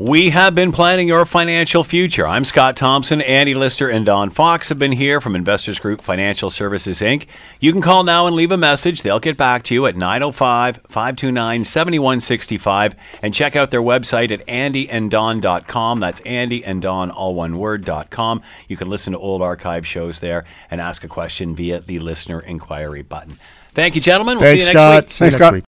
We 0.00 0.30
have 0.30 0.54
been 0.54 0.70
planning 0.70 1.08
your 1.08 1.26
financial 1.26 1.82
future. 1.82 2.24
I'm 2.24 2.44
Scott 2.44 2.76
Thompson. 2.76 3.20
Andy 3.20 3.52
Lister 3.52 3.88
and 3.88 4.06
Don 4.06 4.30
Fox 4.30 4.68
have 4.68 4.78
been 4.78 4.92
here 4.92 5.20
from 5.20 5.34
Investors 5.34 5.80
Group 5.80 6.00
Financial 6.00 6.50
Services, 6.50 7.00
Inc. 7.00 7.26
You 7.58 7.72
can 7.72 7.82
call 7.82 8.04
now 8.04 8.28
and 8.28 8.36
leave 8.36 8.52
a 8.52 8.56
message. 8.56 9.02
They'll 9.02 9.18
get 9.18 9.36
back 9.36 9.64
to 9.64 9.74
you 9.74 9.86
at 9.86 9.96
905 9.96 10.82
529 10.88 11.64
7165 11.64 12.94
and 13.22 13.34
check 13.34 13.56
out 13.56 13.72
their 13.72 13.82
website 13.82 14.30
at 14.30 14.46
andyanddon.com. 14.46 15.98
That's 15.98 16.20
Andy 16.20 16.64
and 16.64 16.80
Don, 16.80 17.10
all 17.10 17.34
one 17.34 17.58
word.com. 17.58 18.40
You 18.68 18.76
can 18.76 18.88
listen 18.88 19.14
to 19.14 19.18
old 19.18 19.42
archive 19.42 19.84
shows 19.84 20.20
there 20.20 20.44
and 20.70 20.80
ask 20.80 21.02
a 21.02 21.08
question 21.08 21.56
via 21.56 21.80
the 21.80 21.98
listener 21.98 22.38
inquiry 22.38 23.02
button. 23.02 23.36
Thank 23.74 23.96
you, 23.96 24.00
gentlemen. 24.00 24.38
We'll 24.38 24.46
Thanks, 24.46 24.64
see 24.64 24.70
you 24.70 24.74
next 24.74 24.80
Scott. 24.80 24.94
week. 24.94 25.10
Thanks, 25.10 25.20
next 25.20 25.34
Scott. 25.34 25.52
week. 25.54 25.64